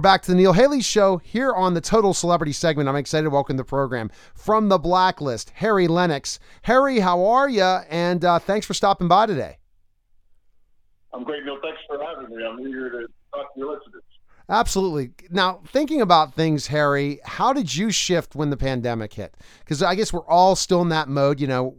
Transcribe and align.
We're 0.00 0.02
back 0.02 0.22
to 0.22 0.30
the 0.30 0.36
Neil 0.38 0.54
Haley 0.54 0.80
Show 0.80 1.18
here 1.18 1.52
on 1.52 1.74
the 1.74 1.80
Total 1.82 2.14
Celebrity 2.14 2.52
segment. 2.52 2.88
I'm 2.88 2.96
excited 2.96 3.24
to 3.24 3.28
welcome 3.28 3.58
the 3.58 3.64
program 3.64 4.10
from 4.34 4.70
the 4.70 4.78
Blacklist, 4.78 5.50
Harry 5.56 5.88
Lennix. 5.88 6.38
Harry, 6.62 7.00
how 7.00 7.26
are 7.26 7.50
you? 7.50 7.62
And 7.62 8.24
uh, 8.24 8.38
thanks 8.38 8.66
for 8.66 8.72
stopping 8.72 9.08
by 9.08 9.26
today. 9.26 9.58
I'm 11.12 11.22
great, 11.22 11.44
Neil. 11.44 11.58
Thanks 11.62 11.80
for 11.86 12.02
having 12.02 12.34
me. 12.34 12.42
I'm 12.42 12.66
eager 12.66 12.90
to 12.92 13.08
talk 13.30 13.52
to 13.52 13.60
your 13.60 13.74
listeners. 13.74 14.02
Absolutely. 14.48 15.10
Now, 15.28 15.60
thinking 15.66 16.00
about 16.00 16.32
things, 16.32 16.68
Harry, 16.68 17.20
how 17.22 17.52
did 17.52 17.76
you 17.76 17.90
shift 17.90 18.34
when 18.34 18.48
the 18.48 18.56
pandemic 18.56 19.12
hit? 19.12 19.36
Because 19.58 19.82
I 19.82 19.96
guess 19.96 20.14
we're 20.14 20.26
all 20.26 20.56
still 20.56 20.80
in 20.80 20.88
that 20.88 21.10
mode. 21.10 21.38
You 21.38 21.46
know, 21.46 21.76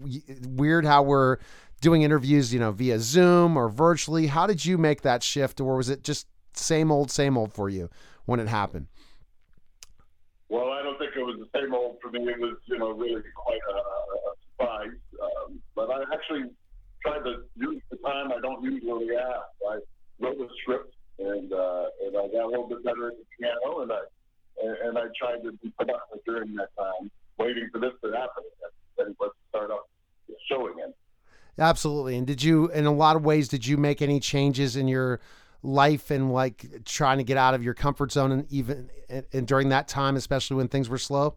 weird 0.48 0.86
how 0.86 1.02
we're 1.02 1.38
doing 1.82 2.04
interviews, 2.04 2.54
you 2.54 2.60
know, 2.60 2.72
via 2.72 3.00
Zoom 3.00 3.58
or 3.58 3.68
virtually. 3.68 4.28
How 4.28 4.46
did 4.46 4.64
you 4.64 4.78
make 4.78 5.02
that 5.02 5.24
shift, 5.24 5.60
or 5.60 5.76
was 5.76 5.90
it 5.90 6.04
just 6.04 6.28
same 6.54 6.92
old, 6.92 7.10
same 7.10 7.36
old 7.36 7.52
for 7.52 7.68
you 7.68 7.90
when 8.26 8.40
it 8.40 8.48
happened? 8.48 8.88
Well, 10.50 10.72
I 10.72 10.82
don't 10.84 10.98
think 11.00 11.12
it 11.16 11.24
was 11.24 11.40
the 11.40 11.60
same 11.60 11.74
old 11.74 11.98
for 12.02 12.12
me. 12.12 12.28
It 12.28 12.40
was, 12.40 12.58
you 12.66 12.78
know, 12.78 12.92
really 12.92 13.22
quite 13.36 13.60
a, 13.70 13.78
a 13.78 14.34
surprise. 14.52 14.98
Um, 15.22 15.62
but 15.76 15.90
I 15.90 16.04
actually 16.14 16.52
tried 17.02 17.24
to 17.24 17.44
use 17.56 17.82
the 17.90 17.98
time 17.98 18.32
I 18.32 18.42
don't 18.42 18.62
usually 18.64 19.16
have. 19.16 19.44
I 19.70 19.80
wrote 20.20 20.40
a 20.40 20.48
script 20.62 20.94
and 21.20 21.54
uh, 21.54 21.86
and 22.06 22.18
I 22.18 22.28
got 22.28 22.46
a 22.46 22.48
little 22.48 22.68
bit 22.68 22.84
better 22.84 23.10
at 23.10 23.14
the 23.18 23.26
piano 23.40 23.82
and 23.82 23.92
I 23.92 24.00
and, 24.62 24.78
and 24.90 24.98
I 24.98 25.06
tried 25.18 25.44
to 25.44 25.52
be 25.64 25.72
productive 25.78 26.20
during 26.26 26.54
that 26.56 26.70
time, 26.78 27.10
waiting 27.38 27.70
for 27.72 27.80
this 27.80 27.94
to 28.04 28.12
happen. 28.12 28.44
Then 28.98 29.16
let's 29.20 29.34
start 29.50 29.72
up 29.72 29.90
the 30.28 30.36
show 30.50 30.68
again. 30.72 30.94
Absolutely. 31.58 32.18
And 32.18 32.26
did 32.26 32.44
you, 32.44 32.70
in 32.72 32.86
a 32.86 32.92
lot 32.92 33.16
of 33.16 33.24
ways, 33.24 33.48
did 33.48 33.66
you 33.68 33.78
make 33.78 34.02
any 34.02 34.20
changes 34.20 34.76
in 34.76 34.88
your 34.88 35.20
life 35.64 36.12
and 36.12 36.32
like 36.32 36.84
trying 36.86 37.18
to 37.20 37.24
get 37.24 37.38
out 37.38 37.54
of 37.54 37.64
your 37.64 37.74
comfort 37.74 38.12
zone 38.12 38.32
and 38.32 38.52
even 38.52 38.90
and 39.32 39.48
during 39.48 39.70
that 39.70 39.88
time, 39.88 40.16
especially 40.16 40.58
when 40.58 40.68
things 40.68 40.90
were 40.90 40.98
slow? 40.98 41.36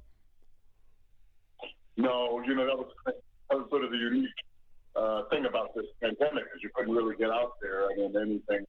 No, 1.97 2.43
you 2.47 2.54
know 2.54 2.66
that 2.66 2.76
was 2.76 2.91
that 3.06 3.15
was 3.50 3.69
sort 3.71 3.84
of 3.84 3.91
the 3.91 3.97
unique 3.97 4.28
uh, 4.97 5.22
thing 5.31 5.47
about 5.47 5.75
this 5.75 5.87
pandemic 6.03 6.44
is 6.54 6.62
you 6.62 6.71
couldn't 6.75 6.94
really 6.94 7.16
get 7.16 7.31
out 7.31 7.53
there. 7.60 7.84
I 7.84 7.94
mean, 7.97 8.15
anything 8.16 8.66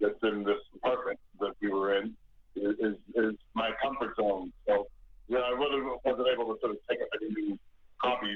that's 0.00 0.22
in 0.22 0.44
this 0.44 0.58
apartment 0.76 1.18
that 1.40 1.52
we 1.60 1.68
were 1.68 1.98
in 1.98 2.14
is 2.56 2.74
is, 2.78 2.94
is 3.14 3.34
my 3.54 3.70
comfort 3.82 4.14
zone. 4.16 4.52
So, 4.66 4.86
yeah 5.28 5.38
I 5.38 5.50
really 5.50 5.80
wasn't 6.04 6.28
able 6.32 6.54
to 6.54 6.60
sort 6.60 6.72
of 6.72 6.78
take 6.88 7.00
up 7.00 7.08
any 7.20 7.30
new 7.30 7.58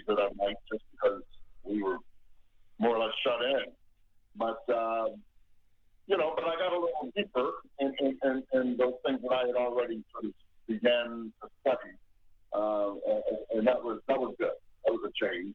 that 0.07 0.19
I 0.19 0.29
might 0.37 0.57
just 0.71 0.85
because 0.93 1.23
we 1.65 1.83
were 1.83 1.97
more 2.79 2.97
or 2.97 3.05
less 3.05 3.15
shut 3.25 3.43
in. 3.43 3.73
But 4.37 4.63
um, 4.73 5.17
you 6.06 6.17
know, 6.17 6.33
but 6.34 6.44
I 6.44 6.56
got 6.56 6.72
a 6.72 6.78
little 6.78 7.11
deeper 7.17 7.50
in, 7.81 7.93
in, 8.00 8.19
in, 8.22 8.43
in 8.53 8.77
those 8.77 8.94
things 9.05 9.21
that 9.22 9.33
I 9.33 9.47
had 9.47 9.56
already 9.56 10.03
sort 10.12 10.27
of 10.27 10.33
began 10.69 11.33
to 11.43 11.49
study, 11.61 11.94
uh, 12.53 12.93
and, 12.93 13.59
and 13.59 13.67
that 13.67 13.83
was 13.83 14.00
that 14.09 14.19
was 14.19 14.34
good. 14.39 14.50
That 14.84 14.93
was 14.93 15.00
a 15.05 15.25
change. 15.25 15.55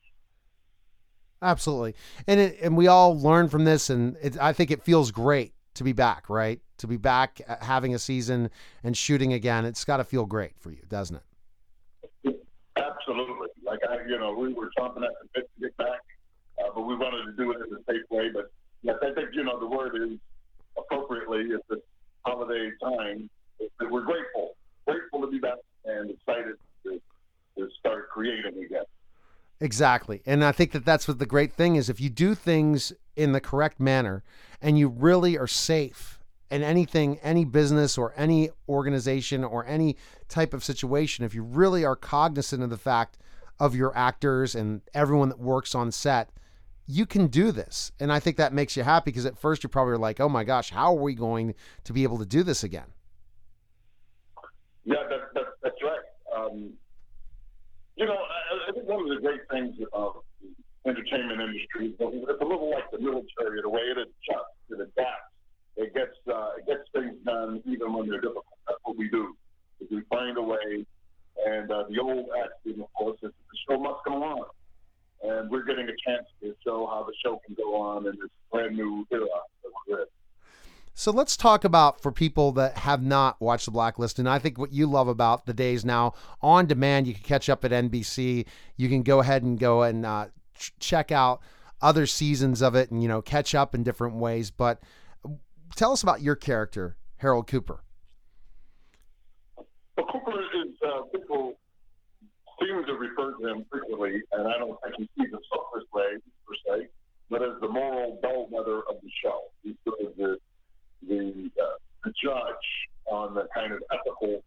Absolutely, 1.42 1.96
and 2.28 2.40
it, 2.40 2.58
and 2.62 2.76
we 2.78 2.88
all 2.88 3.20
learn 3.20 3.50
from 3.50 3.64
this, 3.64 3.90
and 3.90 4.18
it, 4.22 4.38
I 4.40 4.54
think 4.54 4.72
it 4.72 4.84
feels 4.84 5.12
great 5.12 5.54
to 5.76 5.84
be 5.84 5.94
back, 5.94 6.30
right? 6.30 6.60
To 6.80 6.88
be 6.88 6.98
back, 6.98 7.42
uh, 7.48 7.56
having 7.62 7.96
a 7.96 8.00
season 8.00 8.50
and 8.84 8.96
shooting 8.96 9.34
again. 9.34 9.66
It's 9.66 9.86
got 9.86 9.98
to 9.98 10.04
feel 10.04 10.26
great 10.26 10.54
for 10.60 10.72
you, 10.72 10.82
doesn't 10.90 11.16
it? 11.16 12.36
Absolutely. 12.78 13.48
Like 13.66 13.80
I, 13.90 13.98
you 14.08 14.20
know, 14.20 14.34
we 14.34 14.54
were 14.54 14.70
chomping 14.78 15.04
at 15.04 15.12
the 15.22 15.28
bit 15.34 15.50
to 15.56 15.62
get 15.62 15.78
back, 15.78 16.02
uh, 16.60 16.70
but 16.76 16.82
we 16.82 16.96
wanted 16.96 17.26
to 17.26 17.32
do 17.38 17.52
it 17.52 17.58
in 17.68 17.74
a 17.74 17.80
safe 17.88 18.04
way. 18.10 18.30
But 18.34 18.52
yes, 18.82 18.98
I 19.02 19.14
think 19.14 19.30
you 19.34 19.44
know 19.44 19.60
the 19.60 19.68
word 19.68 19.96
is 19.96 20.20
appropriately 20.78 21.54
at 21.54 21.62
this 21.70 21.80
holiday 22.26 22.72
time 22.84 23.30
that 23.80 23.92
we're 23.92 24.02
grateful, 24.02 24.56
grateful 24.88 25.22
to 25.22 25.28
be 25.28 25.40
back 25.40 25.58
and 25.86 26.12
excited 26.12 26.56
to, 26.84 27.02
to 27.58 27.68
start 27.80 28.10
creating 28.10 28.64
again. 28.64 28.84
Exactly. 29.60 30.22
And 30.26 30.44
I 30.44 30.52
think 30.52 30.72
that 30.72 30.86
that's 30.86 31.08
what 31.08 31.20
the 31.20 31.26
great 31.26 31.54
thing 31.54 31.76
is. 31.76 31.90
If 31.90 32.02
you 32.02 32.10
do 32.10 32.34
things 32.34 32.94
in 33.16 33.32
the 33.32 33.40
correct 33.40 33.80
manner 33.80 34.24
and 34.60 34.78
you 34.78 34.88
really 34.88 35.38
are 35.38 35.48
safe 35.48 36.20
in 36.50 36.64
anything, 36.64 37.20
any 37.22 37.46
business 37.46 37.98
or 37.98 38.14
any 38.18 38.50
organization 38.68 39.44
or 39.44 39.66
any 39.66 39.98
type 40.28 40.54
of 40.54 40.64
situation, 40.64 41.24
if 41.24 41.36
you 41.36 41.44
really 41.44 41.86
are 41.86 41.96
cognizant 41.96 42.64
of 42.64 42.72
the 42.72 42.78
fact 42.78 43.20
of 43.60 43.76
your 43.76 43.96
actors 43.96 44.56
and 44.56 44.82
everyone 44.96 45.30
that 45.30 45.40
works 45.40 45.76
on 45.76 45.92
set, 45.92 46.32
you 46.92 47.06
can 47.06 47.28
do 47.28 47.52
this. 47.52 47.92
And 48.00 48.12
I 48.12 48.20
think 48.20 48.36
that 48.38 48.54
makes 48.54 48.76
you 48.76 48.84
happy 48.84 49.12
because 49.12 49.26
at 49.26 49.38
first 49.38 49.64
you're 49.64 49.70
probably 49.70 49.98
like, 49.98 50.20
oh 50.20 50.28
my 50.28 50.44
gosh, 50.44 50.72
how 50.72 50.94
are 50.94 51.02
we 51.02 51.16
going 51.16 51.56
to 51.86 51.94
be 51.94 52.04
able 52.04 52.18
to 52.20 52.26
do 52.26 52.44
this 52.44 52.64
again? 52.64 52.88
Yeah, 54.84 54.96
that, 55.10 55.34
that, 55.34 55.44
that's 55.64 55.82
right. 55.82 56.00
Um, 56.36 56.74
you 57.96 58.06
know, 58.06 58.18
I, 58.18 58.70
I, 58.70 58.72
think 58.74 58.88
one 58.88 59.02
of 59.02 59.10
the 59.10 59.22
great 59.22 59.42
things 59.50 59.76
about 59.88 60.26
the 60.42 60.90
entertainment 60.90 61.40
industry 61.40 61.88
is 61.88 61.96
it's 62.00 62.42
a 62.42 62.46
little 62.46 62.72
like 62.72 62.92
the 62.92 63.00
military, 63.00 63.62
the 63.62 63.70
way 63.70 63.82
it 63.82 63.98
adjusts, 63.98 64.60
it 64.70 64.82
adapts. 64.82 65.32
It 65.78 65.94
gets 65.94 66.18
uh, 66.28 66.58
it 66.58 66.68
gets 66.68 66.84
things 66.94 67.16
done 67.26 67.62
even 67.66 67.94
when 67.94 68.10
they're 68.10 68.20
difficult. 68.20 68.46
That's 68.68 68.80
what 68.84 68.98
we 68.98 69.08
do. 69.10 69.36
Is 69.80 69.88
we 69.90 70.02
find 70.10 70.38
a 70.38 70.42
way. 70.42 70.86
And 71.46 71.72
uh, 71.72 71.86
the 71.90 72.00
old 72.00 72.28
axiom, 72.38 72.82
of 72.82 72.94
course, 72.94 73.18
is 73.24 73.32
the 73.32 73.58
show 73.68 73.80
must 73.80 74.04
go 74.06 74.22
on 74.22 74.44
and 75.24 75.50
we're 75.50 75.64
getting 75.64 75.88
a 75.88 75.96
chance 76.06 76.26
to 76.42 76.56
show 76.64 76.88
how 76.88 77.04
the 77.04 77.14
show 77.24 77.40
can 77.46 77.56
go 77.56 77.76
on 77.80 78.08
in 78.08 78.14
this 78.14 78.30
brand 78.52 78.76
new 78.76 79.06
era 79.12 79.26
that 79.64 79.72
we're 79.88 80.02
in. 80.02 80.08
So 81.02 81.10
let's 81.10 81.36
talk 81.36 81.64
about 81.64 82.00
for 82.00 82.12
people 82.12 82.52
that 82.52 82.78
have 82.78 83.02
not 83.02 83.42
watched 83.42 83.66
The 83.66 83.72
Blacklist, 83.72 84.20
and 84.20 84.30
I 84.30 84.38
think 84.38 84.60
what 84.60 84.72
you 84.72 84.86
love 84.86 85.08
about 85.08 85.48
the 85.48 85.54
days 85.54 85.84
now 85.84 86.14
on 86.44 86.68
demand, 86.68 87.08
you 87.08 87.16
can 87.16 87.24
catch 87.24 87.50
up 87.50 87.66
at 87.66 87.72
NBC. 87.72 88.46
You 88.78 88.88
can 88.88 89.02
go 89.02 89.20
ahead 89.20 89.42
and 89.42 89.60
go 89.60 89.82
and 89.82 90.06
uh, 90.06 90.28
ch- 90.56 90.74
check 90.80 91.12
out 91.12 91.42
other 91.82 92.06
seasons 92.06 92.62
of 92.62 92.76
it, 92.76 92.92
and 92.92 93.02
you 93.02 93.10
know 93.10 93.20
catch 93.20 93.56
up 93.56 93.74
in 93.74 93.82
different 93.82 94.18
ways. 94.18 94.52
But 94.52 94.84
tell 95.76 95.92
us 95.92 96.04
about 96.04 96.22
your 96.22 96.36
character, 96.36 96.98
Harold 97.18 97.48
Cooper. 97.48 97.84
Well, 99.58 100.06
Cooper 100.06 100.40
is 100.40 100.76
uh, 100.86 101.02
people 101.12 101.56
seem 102.60 102.86
to 102.86 102.94
refer 102.94 103.34
to 103.40 103.48
him 103.48 103.66
frequently, 103.72 104.22
and 104.34 104.48
I 104.48 104.60
don't 104.60 104.80
think 104.84 104.98
he 104.98 105.10
sees 105.18 105.32
himself 105.32 105.66
this 105.74 105.84
way 105.96 106.18
per 106.46 106.54
se, 106.78 106.90
but 107.32 107.42
as 107.42 107.60
the 107.60 107.70
moral 107.70 108.20
bellwether 108.22 108.82
of 108.82 109.02
the 109.02 109.10
show. 109.24 109.46
He's 109.64 109.74
sort 109.84 110.00
of 110.02 110.16
the 110.16 110.38
the, 111.08 111.50
uh, 111.62 111.78
the 112.04 112.14
judge 112.24 112.68
on 113.06 113.34
the 113.34 113.48
kind 113.54 113.74
of 113.74 113.80
ethical 113.92 114.44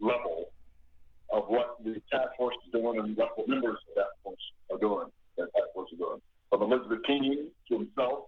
level 0.00 0.50
of 1.32 1.44
what 1.46 1.76
the 1.84 1.94
task 2.10 2.30
force 2.36 2.56
is 2.66 2.72
doing 2.72 2.98
and 2.98 3.16
what 3.16 3.30
the 3.36 3.46
members 3.46 3.78
of 3.88 3.94
that 3.96 4.12
force 4.22 4.40
are 4.72 4.78
doing. 4.78 5.06
That 5.36 5.52
task 5.54 5.68
force 5.74 5.90
is 5.92 5.98
doing. 5.98 6.20
From 6.50 6.62
Elizabeth 6.62 7.00
Keen 7.06 7.48
to 7.68 7.78
himself 7.78 8.24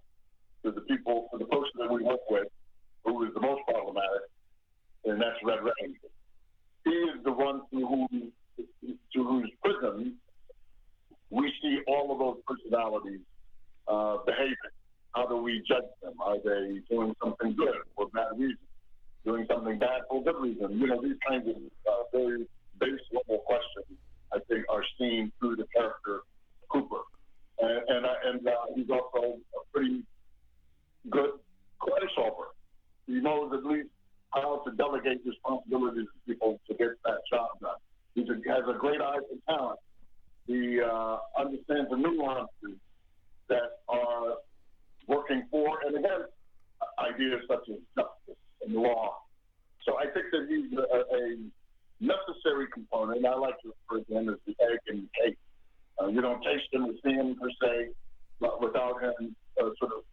to 0.65 0.71
the 0.71 0.83
people, 0.83 1.29
to 1.33 1.39
the 1.39 1.47
person 1.47 1.73
that 1.79 1.91
we 1.91 2.03
work 2.03 2.21
with, 2.31 2.47
who 3.05 3.25
is 3.25 3.35
the 3.35 3.41
most 3.41 3.63
problematic, 3.67 4.31
and 5.05 5.21
that's 5.21 5.37
Red 5.45 5.59
Reddington. 5.59 6.11
He 6.85 6.91
is 6.91 7.25
the 7.25 7.33
one 7.33 7.63
through 7.71 7.87
whom 7.87 8.33
to 9.15 9.25
whose 9.25 9.51
prism 9.65 10.15
we 11.31 11.53
see 11.63 11.79
all 11.89 12.13
of 12.13 12.19
those 12.19 12.37
personalities 12.47 13.21
uh, 13.89 14.19
behaving. 14.27 14.57
How 15.12 15.26
do 15.26 15.37
we 15.37 15.62
judge 15.67 15.88
them? 16.03 16.14
Are 16.20 16.38
they 16.38 16.81
doing 16.91 17.14
something 17.23 17.55
good 17.55 17.76
for 17.94 18.09
bad 18.09 18.38
reason? 18.38 18.59
Doing 19.25 19.47
something 19.49 19.79
bad 19.79 20.03
for 20.09 20.23
good 20.25 20.41
reason? 20.41 20.79
You 20.79 20.87
know, 20.87 21.03
these 21.03 21.19
kinds 21.26 21.49
of 21.49 21.56
uh, 21.56 22.03
very 22.12 22.47
base 22.81 23.00
level 23.12 23.44
questions, 23.44 23.99
I 24.32 24.38
think, 24.49 24.64
are 24.70 24.85
seen 24.99 25.31
through 25.38 25.56
the 25.56 25.67
character 25.75 26.20
Cooper. 26.70 27.03
And, 27.61 27.88
and, 27.88 28.06
uh, 28.06 28.14
and 28.25 28.49
uh, 28.49 28.53
he's 28.75 28.91
also 28.91 29.37
a 29.37 29.61
pretty 29.73 30.03
good 31.11 31.32
question 31.79 32.08
solver. 32.15 32.49
He 33.06 33.20
knows 33.20 33.53
at 33.53 33.65
least 33.65 33.88
how 34.31 34.62
to 34.65 34.75
delegate 34.76 35.20
responsibilities 35.26 36.06
to 36.06 36.32
people 36.32 36.58
to 36.69 36.75
get 36.75 36.88
that 37.05 37.19
job 37.31 37.49
done. 37.61 37.76
He 38.15 38.23
has 38.23 38.65
a 38.69 38.79
great 38.79 39.00
eye 39.00 39.19
for 39.29 39.53
talent. 39.53 39.79
He 40.47 40.81
uh, 40.81 41.19
understands 41.38 41.91
the 41.91 41.97
nuances 41.97 42.79
that 43.49 43.81
are 43.88 44.37
working 45.09 45.45
for 45.51 45.79
and 45.87 45.97
against 45.97 46.33
ideas 46.99 47.41
such 47.49 47.69
as 47.69 47.79
justice 47.97 48.43
and 48.65 48.75
law. 48.75 49.17
So 49.85 49.99
I 49.99 50.05
think 50.05 50.27
that 50.33 50.47
he's 50.49 50.79
a, 50.79 50.83
a 50.83 51.37
necessary 52.01 52.67
component. 52.73 53.25
I 53.25 53.35
like 53.35 53.61
to 53.63 53.73
refer 53.91 54.05
to 54.05 54.19
him 54.19 54.29
as 54.29 54.37
the 54.47 54.55
egg 54.65 54.79
and 54.89 55.05
the 55.05 55.09
cake. 55.23 55.39
Uh, 56.01 56.09
you 56.09 56.21
don't 56.21 56.43
taste 56.43 56.65
him 56.73 56.85
or 56.85 56.93
see 57.05 57.13
him 57.13 57.37
per 57.41 57.49
se, 57.63 57.91
but 58.41 58.63
without 58.63 59.03
him 59.03 59.37
uh, 59.61 59.71
sort 59.79 59.93
of 59.93 60.05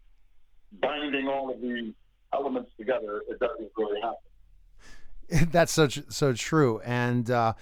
binding 0.82 1.28
all 1.28 1.52
of 1.52 1.62
these 1.62 1.94
elements 2.34 2.72
together, 2.78 3.22
it 3.30 3.40
doesn't 3.40 3.72
really 3.78 4.00
happen. 4.02 5.50
That's 5.52 5.72
so 5.72 5.88
so 5.88 6.34
true. 6.34 6.82
And 6.84 7.30
uh, 7.30 7.54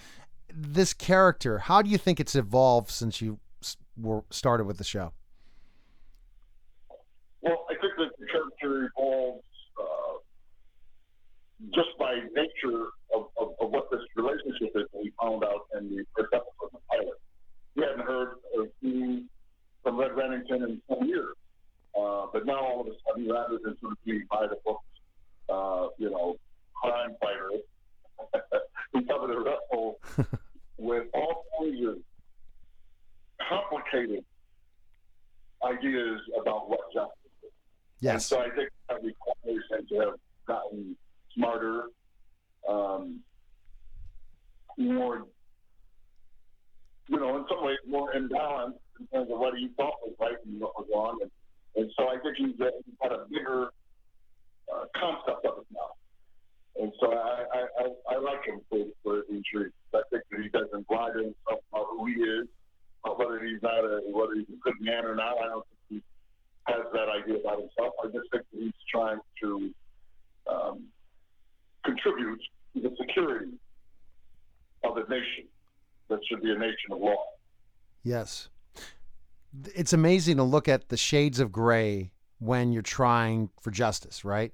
this 0.52 0.94
character, 0.94 1.58
how 1.58 1.82
do 1.82 1.90
you 1.90 1.98
think 1.98 2.20
it's 2.20 2.34
evolved 2.34 2.90
since 2.90 3.20
you 3.20 3.38
were 3.96 4.24
started 4.30 4.64
with 4.64 4.78
the 4.78 4.84
show? 4.84 5.12
Well, 7.42 7.66
I 7.70 7.74
think 7.80 7.92
character 8.68 8.92
evolves 8.96 9.44
uh, 9.80 10.18
just 11.74 11.88
by 11.98 12.14
nature 12.34 12.86
of, 13.14 13.26
of, 13.38 13.54
of, 13.60 13.70
what 13.70 13.90
this 13.90 14.00
relationship 14.16 14.70
is. 14.74 14.84
We 14.92 15.12
found 15.20 15.44
out 15.44 15.66
in 15.78 15.88
the 15.88 16.04
first 16.16 16.32
episode 16.32 16.64
of 16.64 16.70
the 16.72 16.78
pilot. 16.90 17.20
We 17.76 17.82
hadn't 17.82 18.06
heard 18.06 18.36
or 18.56 18.68
seen 18.82 19.28
from 19.82 19.98
Red 19.98 20.12
Reddington 20.12 20.64
in 20.64 20.82
some 20.88 21.08
years. 21.08 21.34
Uh, 21.98 22.26
but 22.32 22.46
now 22.46 22.58
all 22.58 22.80
of 22.82 22.86
a 22.86 22.90
sudden, 23.08 23.30
rather 23.30 23.58
than 23.62 23.76
sort 23.80 23.92
of 23.92 23.98
being 24.04 24.24
by 24.30 24.46
the 24.46 24.56
books, 24.64 24.84
uh, 25.48 25.88
you 25.98 26.10
know, 26.10 26.36
crime 26.74 27.16
fighter, 27.20 27.50
he 28.92 29.02
covered 29.04 29.34
a 29.34 29.40
wrestle 29.40 29.98
with 30.78 31.06
all 31.14 31.44
kinds 31.58 31.86
of 31.86 31.96
complicated 33.48 34.24
ideas 35.64 36.20
about 36.40 36.68
what 36.68 36.80
justice. 36.92 37.27
Yes. 38.00 38.14
And 38.14 38.22
so 38.22 38.38
I 38.40 38.50
think 38.54 38.70
that 38.88 39.02
requires 39.02 39.64
him 39.70 39.86
to 39.88 39.94
have 40.00 40.14
gotten 40.46 40.96
smarter, 41.34 41.84
um, 42.68 43.20
more, 44.76 45.26
you 47.08 47.18
know, 47.18 47.36
in 47.36 47.44
some 47.48 47.64
ways 47.64 47.78
more 47.86 48.12
imbalanced 48.12 48.78
in 49.00 49.06
terms 49.08 49.30
of 49.32 49.38
what 49.38 49.54
he 49.56 49.68
thought 49.76 49.94
was 50.02 50.14
right 50.20 50.36
and 50.44 50.60
what 50.60 50.74
was 50.78 50.86
wrong. 50.94 51.18
And 51.22 51.30
and 51.76 51.90
so 51.96 52.08
I 52.08 52.18
think 52.18 52.36
he's, 52.36 52.60
uh, 52.60 52.70
he's 52.84 52.94
got 53.00 53.12
a 53.12 53.24
bigger 53.30 53.70
uh, 54.72 54.84
concept 54.96 55.44
of 55.44 55.58
it 55.58 55.66
now. 55.72 55.90
And 56.80 56.92
so 57.00 57.12
I, 57.12 57.44
I, 57.54 57.60
I, 57.80 58.14
I 58.14 58.18
like 58.18 58.44
him 58.46 58.60
for, 58.68 58.84
for 59.02 59.22
these 59.30 59.42
reasons. 59.54 59.74
I 59.94 60.02
think 60.10 60.22
that 60.30 60.40
he 60.40 60.48
doesn't 60.48 60.86
lie 60.90 61.10
to 61.12 61.18
himself 61.18 61.60
about 61.72 61.86
who 61.90 62.06
he 62.06 62.14
is, 62.14 62.46
about 63.04 63.18
whether 63.18 63.44
he's 63.44 63.62
not 63.62 63.84
a 63.84 64.00
whether 64.12 64.34
he's 64.34 64.48
a 64.48 64.60
good 64.62 64.80
man 64.80 65.04
or 65.04 65.14
not. 65.14 65.38
I 65.38 65.46
don't 65.46 65.66
think 65.66 65.77
has 66.68 66.84
that 66.92 67.08
idea 67.08 67.40
about 67.40 67.58
himself. 67.58 67.94
I 68.02 68.06
just 68.06 68.30
think 68.30 68.44
that 68.52 68.60
he's 68.60 68.72
trying 68.90 69.18
to 69.42 69.70
um, 70.50 70.84
contribute 71.84 72.40
to 72.74 72.82
the 72.82 72.94
security 73.00 73.52
of 74.84 74.96
a 74.96 75.00
nation 75.08 75.48
that 76.08 76.20
should 76.28 76.42
be 76.42 76.50
a 76.50 76.58
nation 76.58 76.92
of 76.92 77.00
law. 77.00 77.24
Yes 78.02 78.48
it's 79.74 79.92
amazing 79.92 80.36
to 80.36 80.42
look 80.42 80.68
at 80.68 80.88
the 80.88 80.96
shades 80.96 81.40
of 81.40 81.52
gray 81.52 82.12
when 82.38 82.72
you're 82.72 82.82
trying 82.82 83.50
for 83.60 83.70
justice, 83.70 84.24
right? 84.24 84.52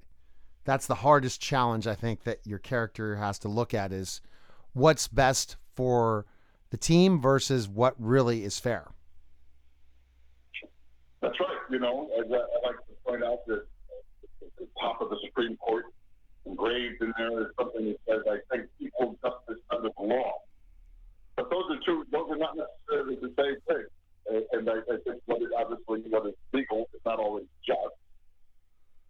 That's 0.63 0.87
the 0.87 0.95
hardest 0.95 1.41
challenge 1.41 1.85
I 1.85 1.95
think 1.95 2.23
that 2.23 2.39
your 2.45 2.59
character 2.59 3.17
has 3.17 3.37
to 3.39 3.47
look 3.47 3.73
at 3.73 3.91
is 3.91 4.21
what's 4.73 5.07
best 5.07 5.57
for 5.75 6.25
the 6.71 6.77
team 6.77 7.21
versus 7.21 7.67
what 7.67 7.93
really 7.99 8.43
is 8.43 8.59
fair. 8.59 8.87
You 11.69 11.79
know, 11.79 12.09
I, 12.15 12.21
I 12.21 12.67
like 12.67 12.77
to 12.77 12.93
point 13.05 13.23
out 13.23 13.39
that 13.47 13.65
the 14.59 14.67
top 14.79 15.01
of 15.01 15.09
the 15.09 15.17
Supreme 15.25 15.57
Court 15.57 15.85
engraved 16.45 17.01
in 17.01 17.13
there 17.17 17.41
is 17.41 17.47
something 17.57 17.85
that 17.85 17.97
says, 18.07 18.21
I 18.29 18.55
think, 18.55 18.69
equal 18.79 19.17
justice 19.23 19.63
under 19.71 19.89
the 19.97 20.03
law. 20.03 20.33
But 21.35 21.49
those 21.49 21.63
are 21.71 21.79
two, 21.85 22.05
those 22.11 22.29
are 22.29 22.37
not 22.37 22.55
necessarily 22.55 23.15
the 23.15 23.33
same 23.37 23.57
thing 23.67 23.85
and 24.27 24.69
I, 24.69 24.73
I 24.73 24.97
think 25.03 25.21
what 25.25 25.41
is 25.41 25.49
obviously 25.57 26.09
what 26.09 26.25
is 26.27 26.33
legal 26.53 26.85
is 26.93 27.01
not 27.05 27.19
always 27.19 27.45
just. 27.65 27.95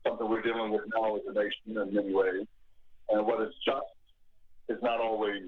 Something 0.06 0.30
we're 0.30 0.42
dealing 0.42 0.72
with 0.72 0.81
now 0.94 1.16
as 1.16 1.24
a 1.28 1.34
nation 1.34 1.81
in 1.81 1.94
many 1.94 2.13
ways, 2.13 2.46
and 3.10 3.25
what 3.25 3.42
is 3.42 3.54
just 3.66 3.88
is 4.69 4.78
not 4.84 5.00
always 5.00 5.44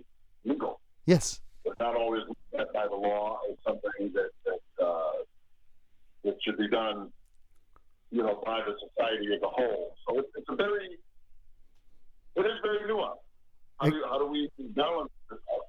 legal. 0.46 0.80
Yes, 1.06 1.40
it's 1.66 1.80
not 1.80 1.96
always 1.96 2.24
by 2.52 2.88
the 2.90 2.96
law. 2.96 3.40
It's 3.50 3.62
something 3.64 4.14
that 4.14 4.30
that 4.46 4.84
uh, 4.84 5.12
that 6.28 6.38
should 6.44 6.58
be 6.58 6.68
done, 6.68 7.10
you 8.12 8.22
know, 8.22 8.42
by 8.46 8.60
the 8.60 8.74
society 8.74 9.34
as 9.34 9.42
a 9.42 9.48
whole. 9.48 9.96
So 10.08 10.20
it's, 10.20 10.50
a 10.50 10.56
very 10.56 10.98
it 12.36 12.42
is 12.42 12.60
very 12.62 12.80
nuanced. 12.90 13.18
How 13.78 13.90
do, 13.90 14.04
how 14.06 14.20
do 14.20 14.28
we 14.28 14.50
balance 14.76 15.12
this 15.30 15.40
out? 15.54 15.62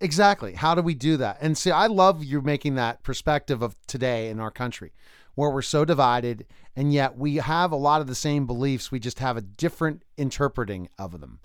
Exactly. 0.00 0.54
How 0.54 0.74
do 0.74 0.82
we 0.82 0.94
do 0.94 1.16
that? 1.16 1.38
And 1.40 1.58
see, 1.58 1.70
I 1.70 1.86
love 1.86 2.22
you 2.22 2.40
making 2.40 2.76
that 2.76 3.02
perspective 3.02 3.62
of 3.62 3.74
today 3.86 4.28
in 4.28 4.38
our 4.38 4.50
country 4.50 4.92
where 5.34 5.50
we're 5.50 5.62
so 5.62 5.84
divided 5.84 6.46
and 6.76 6.92
yet 6.92 7.16
we 7.16 7.36
have 7.36 7.72
a 7.72 7.76
lot 7.76 8.00
of 8.00 8.06
the 8.06 8.14
same 8.14 8.46
beliefs. 8.46 8.92
We 8.92 9.00
just 9.00 9.18
have 9.18 9.36
a 9.36 9.40
different 9.40 10.02
interpreting 10.16 10.88
of 10.98 11.20
them. 11.20 11.40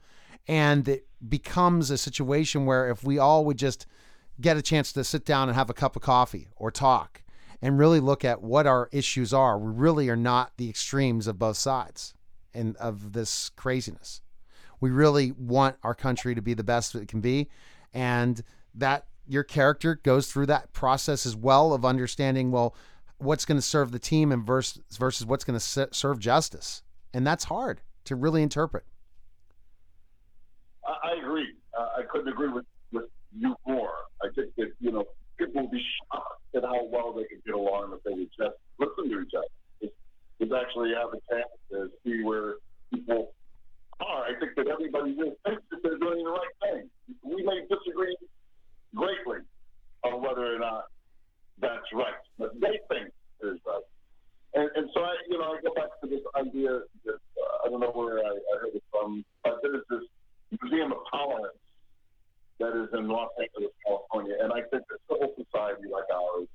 And 0.47 0.87
it 0.87 1.07
becomes 1.27 1.89
a 1.89 1.97
situation 1.97 2.65
where 2.65 2.89
if 2.89 3.03
we 3.03 3.17
all 3.17 3.45
would 3.45 3.57
just 3.57 3.87
get 4.41 4.57
a 4.57 4.61
chance 4.61 4.91
to 4.93 5.03
sit 5.03 5.25
down 5.25 5.47
and 5.47 5.55
have 5.55 5.69
a 5.69 5.73
cup 5.73 5.95
of 5.95 6.01
coffee 6.01 6.49
or 6.55 6.69
talk 6.69 7.22
and 7.63 7.79
really 7.79 8.01
look 8.01 8.25
at 8.25 8.43
what 8.43 8.67
our 8.67 8.89
issues 8.91 9.33
are, 9.33 9.57
we 9.57 9.71
really 9.71 10.09
are 10.09 10.17
not 10.17 10.51
the 10.57 10.69
extremes 10.69 11.27
of 11.27 11.39
both 11.39 11.55
sides 11.55 12.13
and 12.53 12.75
of 12.75 13.13
this 13.13 13.49
craziness. 13.55 14.21
We 14.81 14.91
really 14.91 15.31
want 15.31 15.77
our 15.81 15.95
country 15.95 16.35
to 16.35 16.41
be 16.41 16.53
the 16.53 16.63
best 16.63 16.93
it 16.93 17.07
can 17.07 17.21
be 17.21 17.47
and 17.93 18.43
that 18.75 19.07
your 19.25 19.43
character 19.43 19.95
goes 19.95 20.29
through 20.29 20.47
that 20.47 20.73
process 20.73 21.25
as 21.25 21.37
well 21.37 21.73
of 21.73 21.85
understanding 21.85 22.51
well 22.51 22.75
what's 23.17 23.45
going 23.45 23.57
to 23.57 23.61
serve 23.61 23.93
the 23.93 23.99
team 23.99 24.33
and 24.33 24.45
versus 24.45 24.83
versus 24.91 25.25
what's 25.25 25.45
going 25.45 25.57
to 25.57 25.87
serve 25.93 26.19
justice. 26.19 26.83
And 27.13 27.25
that's 27.25 27.45
hard 27.45 27.79
to 28.03 28.17
really 28.17 28.43
interpret. 28.43 28.83
I, 30.85 31.13
agree. 31.23 31.47
Uh, 31.79 31.87
i 31.99 32.01
couldn't 32.11 32.27
agree 32.27 32.49
with, 32.49 32.65
with 32.91 33.05
you 33.33 33.55
more. 33.65 33.93
I 34.21 34.27
think 34.35 34.53
that 34.57 34.73
you 34.81 34.91
know 34.91 35.05
people 35.37 35.61
will 35.61 35.69
be 35.69 35.81
shocked 36.11 36.42
at 36.55 36.63
how 36.63 36.85
well 36.85 37.13
they 37.13 37.23
can 37.25 37.41
get 37.45 37.55
along 37.55 37.93
if 37.93 38.03
they 38.03 38.11
would 38.11 38.29
just 38.37 38.57
listen 38.79 39.09
to 39.09 39.21
each 39.21 39.33
other 39.37 39.47
it's 40.43 40.51
actually 40.51 40.91
have 40.93 41.09
a 41.15 41.21
chance 41.31 41.53
to 41.71 41.89
see 42.03 42.23
where 42.23 42.55
people 42.93 43.33
are. 44.01 44.23
I 44.25 44.37
think 44.39 44.55
that 44.55 44.67
everybody 44.67 45.15
just 45.15 45.39
thinks 45.45 45.63
that 45.71 45.79
they're 45.83 45.97
doing 45.97 46.23
the 46.23 46.29
right 46.29 46.55
thing. 46.61 46.89
We 47.23 47.43
may 47.43 47.63
disagree 47.69 48.15
greatly 48.95 49.39
on 50.03 50.21
whether 50.21 50.53
or 50.53 50.59
not 50.59 50.85
that's 51.61 51.87
right, 51.93 52.19
but 52.37 52.53
they 52.59 52.79
think 52.89 53.13
it 53.41 53.45
is 53.45 53.59
right. 53.65 53.87
And, 54.55 54.69
and 54.75 54.89
so 54.93 55.01
I, 55.01 55.15
you 55.29 55.39
know, 55.39 55.55
I 55.55 55.61
go 55.63 55.73
back 55.73 55.89
to 56.03 56.09
this 56.09 56.21
idea 56.35 56.81
that 57.05 57.15
uh, 57.15 57.65
I 57.65 57.69
don't 57.69 57.79
know 57.79 57.91
where 57.93 58.19
I, 58.19 58.29
I 58.29 58.53
heard 58.59 58.75
it 58.75 58.83
from, 58.91 59.23
but 59.43 59.59
there's 59.63 59.83
this 59.89 60.03
museum 60.61 60.91
of 60.91 60.99
tolerance 61.09 61.57
that 62.59 62.75
is 62.77 62.89
in 62.93 63.07
Los 63.07 63.29
Angeles, 63.39 63.73
California, 63.85 64.35
and 64.43 64.51
I 64.51 64.61
think 64.69 64.83
that 64.89 64.99
civil 65.09 65.33
society 65.39 65.89
like 65.89 66.05
ours 66.13 66.47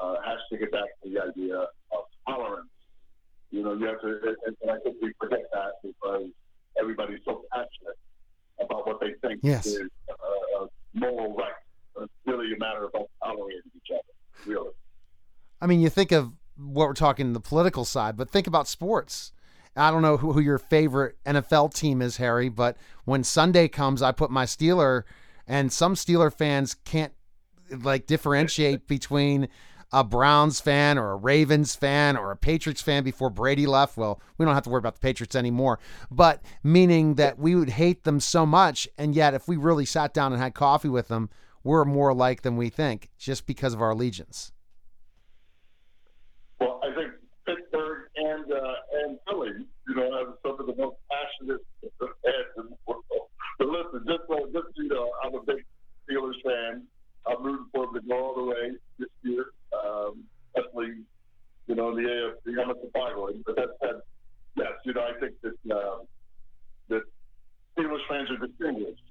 uh, 0.00 0.16
has 0.24 0.38
to 0.52 0.58
get 0.58 0.72
back 0.72 0.88
to 1.02 1.10
the 1.10 1.20
idea 1.20 1.56
of 1.58 2.04
tolerance. 2.26 2.68
You 3.54 3.62
know, 3.62 3.74
you 3.74 3.86
have 3.86 4.00
to, 4.00 4.08
and, 4.08 4.56
and 4.62 4.70
I 4.72 4.78
think 4.80 4.96
we 5.00 5.12
forget 5.20 5.44
that 5.52 5.74
because 5.80 6.26
everybody's 6.76 7.20
so 7.24 7.44
passionate 7.52 7.96
about 8.60 8.84
what 8.84 8.98
they 9.00 9.12
think 9.22 9.38
yes. 9.44 9.64
is 9.64 9.88
uh, 10.10 10.66
moral 10.92 11.36
right. 11.36 11.52
It's 12.00 12.12
really 12.26 12.52
a 12.52 12.58
matter 12.58 12.86
of 12.86 13.06
tolerating 13.22 13.70
each 13.76 13.92
other, 13.92 14.50
really. 14.50 14.72
I 15.60 15.68
mean, 15.68 15.73
you 15.84 15.90
think 15.90 16.12
of 16.12 16.32
what 16.56 16.88
we're 16.88 16.94
talking 16.94 17.32
the 17.32 17.40
political 17.40 17.84
side, 17.84 18.16
but 18.16 18.30
think 18.30 18.46
about 18.46 18.66
sports. 18.66 19.32
I 19.76 19.90
don't 19.90 20.02
know 20.02 20.16
who, 20.16 20.32
who 20.32 20.40
your 20.40 20.58
favorite 20.58 21.16
NFL 21.24 21.74
team 21.74 22.00
is, 22.00 22.16
Harry, 22.18 22.48
but 22.48 22.76
when 23.04 23.24
Sunday 23.24 23.68
comes, 23.68 24.02
I 24.02 24.12
put 24.12 24.30
my 24.30 24.44
Steeler, 24.44 25.02
and 25.46 25.72
some 25.72 25.94
Steeler 25.94 26.32
fans 26.32 26.74
can't 26.74 27.12
like 27.70 28.06
differentiate 28.06 28.86
between 28.88 29.48
a 29.92 30.02
Browns 30.02 30.60
fan 30.60 30.98
or 30.98 31.12
a 31.12 31.16
Ravens 31.16 31.76
fan 31.76 32.16
or 32.16 32.32
a 32.32 32.36
Patriots 32.36 32.82
fan 32.82 33.04
before 33.04 33.30
Brady 33.30 33.66
left. 33.66 33.96
Well, 33.96 34.20
we 34.38 34.44
don't 34.44 34.54
have 34.54 34.64
to 34.64 34.70
worry 34.70 34.80
about 34.80 34.94
the 34.94 35.00
Patriots 35.00 35.36
anymore, 35.36 35.78
but 36.10 36.42
meaning 36.64 37.14
that 37.14 37.38
we 37.38 37.54
would 37.54 37.70
hate 37.70 38.02
them 38.04 38.18
so 38.18 38.44
much. 38.44 38.88
And 38.98 39.14
yet, 39.14 39.34
if 39.34 39.46
we 39.46 39.56
really 39.56 39.84
sat 39.84 40.12
down 40.12 40.32
and 40.32 40.42
had 40.42 40.54
coffee 40.54 40.88
with 40.88 41.08
them, 41.08 41.30
we're 41.62 41.84
more 41.84 42.08
alike 42.10 42.42
than 42.42 42.56
we 42.56 42.70
think 42.70 43.10
just 43.18 43.46
because 43.46 43.72
of 43.72 43.80
our 43.80 43.90
allegiance. 43.90 44.52
Well, 46.60 46.80
I 46.82 46.94
think 46.94 47.12
Pittsburgh 47.46 48.08
and 48.16 48.52
uh, 48.52 48.74
you 49.42 49.94
know, 49.94 50.10
have 50.18 50.34
some 50.42 50.60
of 50.60 50.66
the 50.66 50.74
most 50.76 50.96
passionate 51.10 51.60
fans 51.80 52.52
in 52.58 52.64
the 52.70 52.76
world. 52.86 53.04
But 53.58 53.68
listen, 53.68 54.04
just 54.06 54.22
so 54.28 54.46
just 54.52 54.76
you 54.76 54.88
know, 54.88 55.10
I'm 55.22 55.34
a 55.34 55.42
big 55.42 55.64
Steelers 56.08 56.40
fan. 56.44 56.82
I'm 57.26 57.42
rooting 57.42 57.66
for 57.72 57.86
them 57.86 57.94
to 57.94 58.08
go 58.08 58.14
all 58.14 58.34
the 58.34 58.44
way 58.44 58.72
this 58.98 59.08
year, 59.22 59.46
um, 59.72 60.24
especially 60.56 61.04
you 61.66 61.74
know 61.74 61.96
in 61.96 62.02
the 62.02 62.08
AFC. 62.08 62.62
I'm 62.62 62.70
a 62.70 62.74
survivor, 62.74 63.32
but 63.46 63.56
that 63.56 63.68
said, 63.80 64.00
yes, 64.56 64.72
you 64.84 64.94
know, 64.94 65.02
I 65.02 65.18
think 65.20 65.34
that 65.42 65.74
uh, 65.74 65.98
that 66.88 67.02
Steelers 67.76 68.06
fans 68.08 68.30
are 68.30 68.46
distinguished 68.46 69.02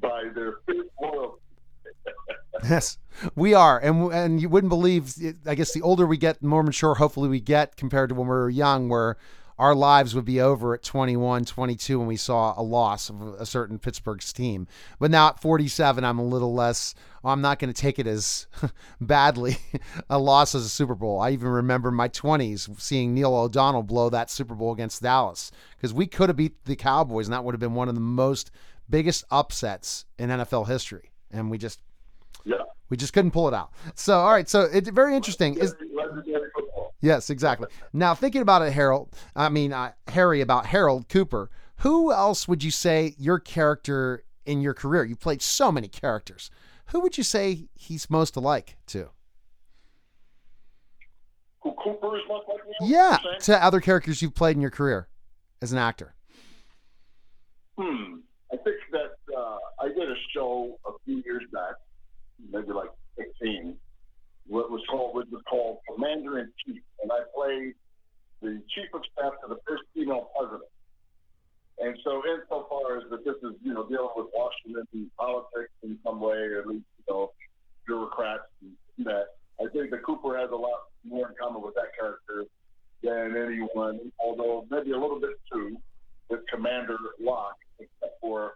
by 0.00 0.24
their 0.34 0.54
loyalty 1.00 1.42
yes, 2.64 2.98
we 3.34 3.54
are, 3.54 3.78
and 3.78 4.12
and 4.12 4.40
you 4.40 4.48
wouldn't 4.48 4.68
believe. 4.68 5.14
I 5.46 5.54
guess 5.54 5.72
the 5.72 5.82
older 5.82 6.06
we 6.06 6.16
get, 6.16 6.40
the 6.40 6.46
more 6.46 6.62
mature, 6.62 6.94
hopefully, 6.94 7.28
we 7.28 7.40
get 7.40 7.76
compared 7.76 8.10
to 8.10 8.14
when 8.14 8.26
we 8.26 8.34
were 8.34 8.50
young, 8.50 8.88
where 8.88 9.16
our 9.62 9.76
lives 9.76 10.12
would 10.12 10.24
be 10.24 10.40
over 10.40 10.74
at 10.74 10.82
21, 10.82 11.44
22 11.44 11.98
when 12.00 12.08
we 12.08 12.16
saw 12.16 12.52
a 12.56 12.62
loss 12.62 13.08
of 13.08 13.22
a 13.22 13.46
certain 13.46 13.78
Pittsburgh's 13.78 14.32
team. 14.32 14.66
But 14.98 15.12
now 15.12 15.28
at 15.28 15.40
47, 15.40 16.04
I'm 16.04 16.18
a 16.18 16.24
little 16.24 16.52
less. 16.52 16.96
I'm 17.24 17.40
not 17.40 17.60
going 17.60 17.72
to 17.72 17.80
take 17.80 18.00
it 18.00 18.08
as 18.08 18.48
badly 19.00 19.58
a 20.10 20.18
loss 20.18 20.56
as 20.56 20.64
a 20.64 20.68
Super 20.68 20.96
Bowl. 20.96 21.20
I 21.20 21.30
even 21.30 21.46
remember 21.46 21.92
my 21.92 22.08
20s 22.08 22.80
seeing 22.80 23.14
Neil 23.14 23.36
O'Donnell 23.36 23.84
blow 23.84 24.10
that 24.10 24.30
Super 24.30 24.56
Bowl 24.56 24.72
against 24.72 25.00
Dallas 25.00 25.52
because 25.76 25.94
we 25.94 26.08
could 26.08 26.28
have 26.28 26.36
beat 26.36 26.64
the 26.64 26.74
Cowboys, 26.74 27.28
and 27.28 27.32
that 27.32 27.44
would 27.44 27.54
have 27.54 27.60
been 27.60 27.74
one 27.74 27.88
of 27.88 27.94
the 27.94 28.00
most 28.00 28.50
biggest 28.90 29.24
upsets 29.30 30.06
in 30.18 30.28
NFL 30.28 30.66
history 30.66 31.12
and 31.30 31.50
we 31.50 31.56
just 31.56 31.80
yeah 32.44 32.56
we 32.90 32.96
just 32.96 33.12
couldn't 33.14 33.30
pull 33.30 33.48
it 33.48 33.54
out. 33.54 33.70
So 33.94 34.18
all 34.18 34.32
right, 34.32 34.48
so 34.48 34.62
it's 34.62 34.90
very 34.90 35.16
interesting. 35.16 35.56
Is 35.56 35.74
yes, 37.02 37.28
exactly. 37.28 37.68
Now 37.92 38.14
thinking 38.14 38.40
about 38.40 38.62
it, 38.62 38.72
Harold. 38.72 39.14
I 39.36 39.48
mean 39.50 39.72
uh, 39.72 39.92
Harry 40.08 40.40
about 40.40 40.66
Harold 40.66 41.08
Cooper. 41.08 41.50
Who 41.78 42.12
else 42.12 42.46
would 42.48 42.62
you 42.62 42.70
say 42.70 43.14
your 43.18 43.38
character 43.38 44.24
in 44.46 44.60
your 44.60 44.72
career? 44.72 45.04
You 45.04 45.16
played 45.16 45.42
so 45.42 45.70
many 45.70 45.88
characters. 45.88 46.50
Who 46.86 47.00
would 47.00 47.18
you 47.18 47.24
say 47.24 47.68
he's 47.74 48.08
most 48.08 48.36
alike 48.36 48.76
to? 48.88 49.10
Who 51.62 51.72
Cooper 51.82 52.16
is 52.16 52.22
most 52.28 52.46
like 52.48 52.66
me? 52.66 52.88
Yeah, 52.88 53.18
to 53.40 53.64
other 53.64 53.80
characters 53.80 54.22
you've 54.22 54.34
played 54.34 54.56
in 54.56 54.62
your 54.62 54.70
career 54.70 55.08
as 55.60 55.72
an 55.72 55.78
actor. 55.78 56.14
Hmm. 57.78 58.16
I 58.52 58.56
think 58.58 58.76
that 58.92 59.34
uh, 59.36 59.58
I 59.80 59.88
did 59.88 60.10
a 60.10 60.14
show 60.34 60.78
a 60.86 60.90
few 61.04 61.22
years 61.24 61.42
back, 61.52 61.74
maybe 62.50 62.72
like 62.72 62.90
15, 63.16 63.74
what 64.48 64.70
was 64.70 64.82
called 64.90 65.14
what 65.14 65.30
was 65.30 65.42
called 65.48 65.78
Commander 65.88 66.38
in 66.38 66.50
Chief, 66.64 66.82
and 67.02 67.10
I 67.12 67.20
played 67.34 67.74
the 68.40 68.60
chief 68.74 68.90
of 68.94 69.02
staff 69.12 69.32
to 69.42 69.48
the 69.48 69.60
first 69.66 69.84
female 69.94 70.30
president. 70.36 70.68
And 71.78 71.96
so, 72.04 72.22
insofar 72.26 72.98
as 72.98 73.10
that 73.10 73.24
this 73.24 73.36
is 73.42 73.56
you 73.62 73.74
know 73.74 73.86
dealing 73.88 74.14
with 74.16 74.26
Washington 74.34 74.86
and 74.92 75.10
politics 75.16 75.72
in 75.82 75.98
some 76.04 76.20
way, 76.20 76.58
at 76.58 76.66
least 76.66 76.86
you 76.98 77.04
know 77.08 77.32
bureaucrats 77.86 78.44
and 78.62 79.06
that, 79.06 79.34
I 79.60 79.66
think 79.72 79.90
that 79.90 80.02
Cooper 80.04 80.38
has 80.38 80.50
a 80.50 80.56
lot 80.56 80.90
more 81.04 81.28
in 81.28 81.34
common 81.40 81.62
with 81.62 81.74
that 81.74 81.90
character 81.98 82.44
than 83.02 83.36
anyone, 83.36 84.12
although 84.20 84.66
maybe 84.70 84.92
a 84.92 84.98
little 84.98 85.20
bit 85.20 85.38
too 85.52 85.76
with 86.28 86.40
Commander 86.52 86.96
Locke 87.20 87.58
except 87.78 88.20
for, 88.20 88.54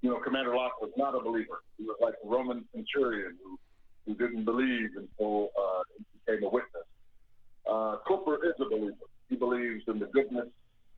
you 0.00 0.10
know, 0.10 0.20
Commander 0.20 0.54
Locke 0.54 0.80
was 0.80 0.90
not 0.96 1.14
a 1.14 1.20
believer. 1.20 1.62
He 1.78 1.84
was 1.84 1.96
like 2.00 2.14
a 2.24 2.28
Roman 2.28 2.64
centurion 2.74 3.36
who, 3.42 3.58
who 4.06 4.14
didn't 4.14 4.44
believe 4.44 4.90
until 4.96 5.48
uh, 5.58 5.82
he 5.96 6.04
became 6.26 6.44
a 6.44 6.50
witness. 6.50 6.86
Uh, 7.70 7.96
Cooper 8.06 8.44
is 8.44 8.54
a 8.60 8.64
believer. 8.64 8.94
He 9.28 9.36
believes 9.36 9.84
in 9.86 9.98
the 9.98 10.06
goodness, 10.06 10.48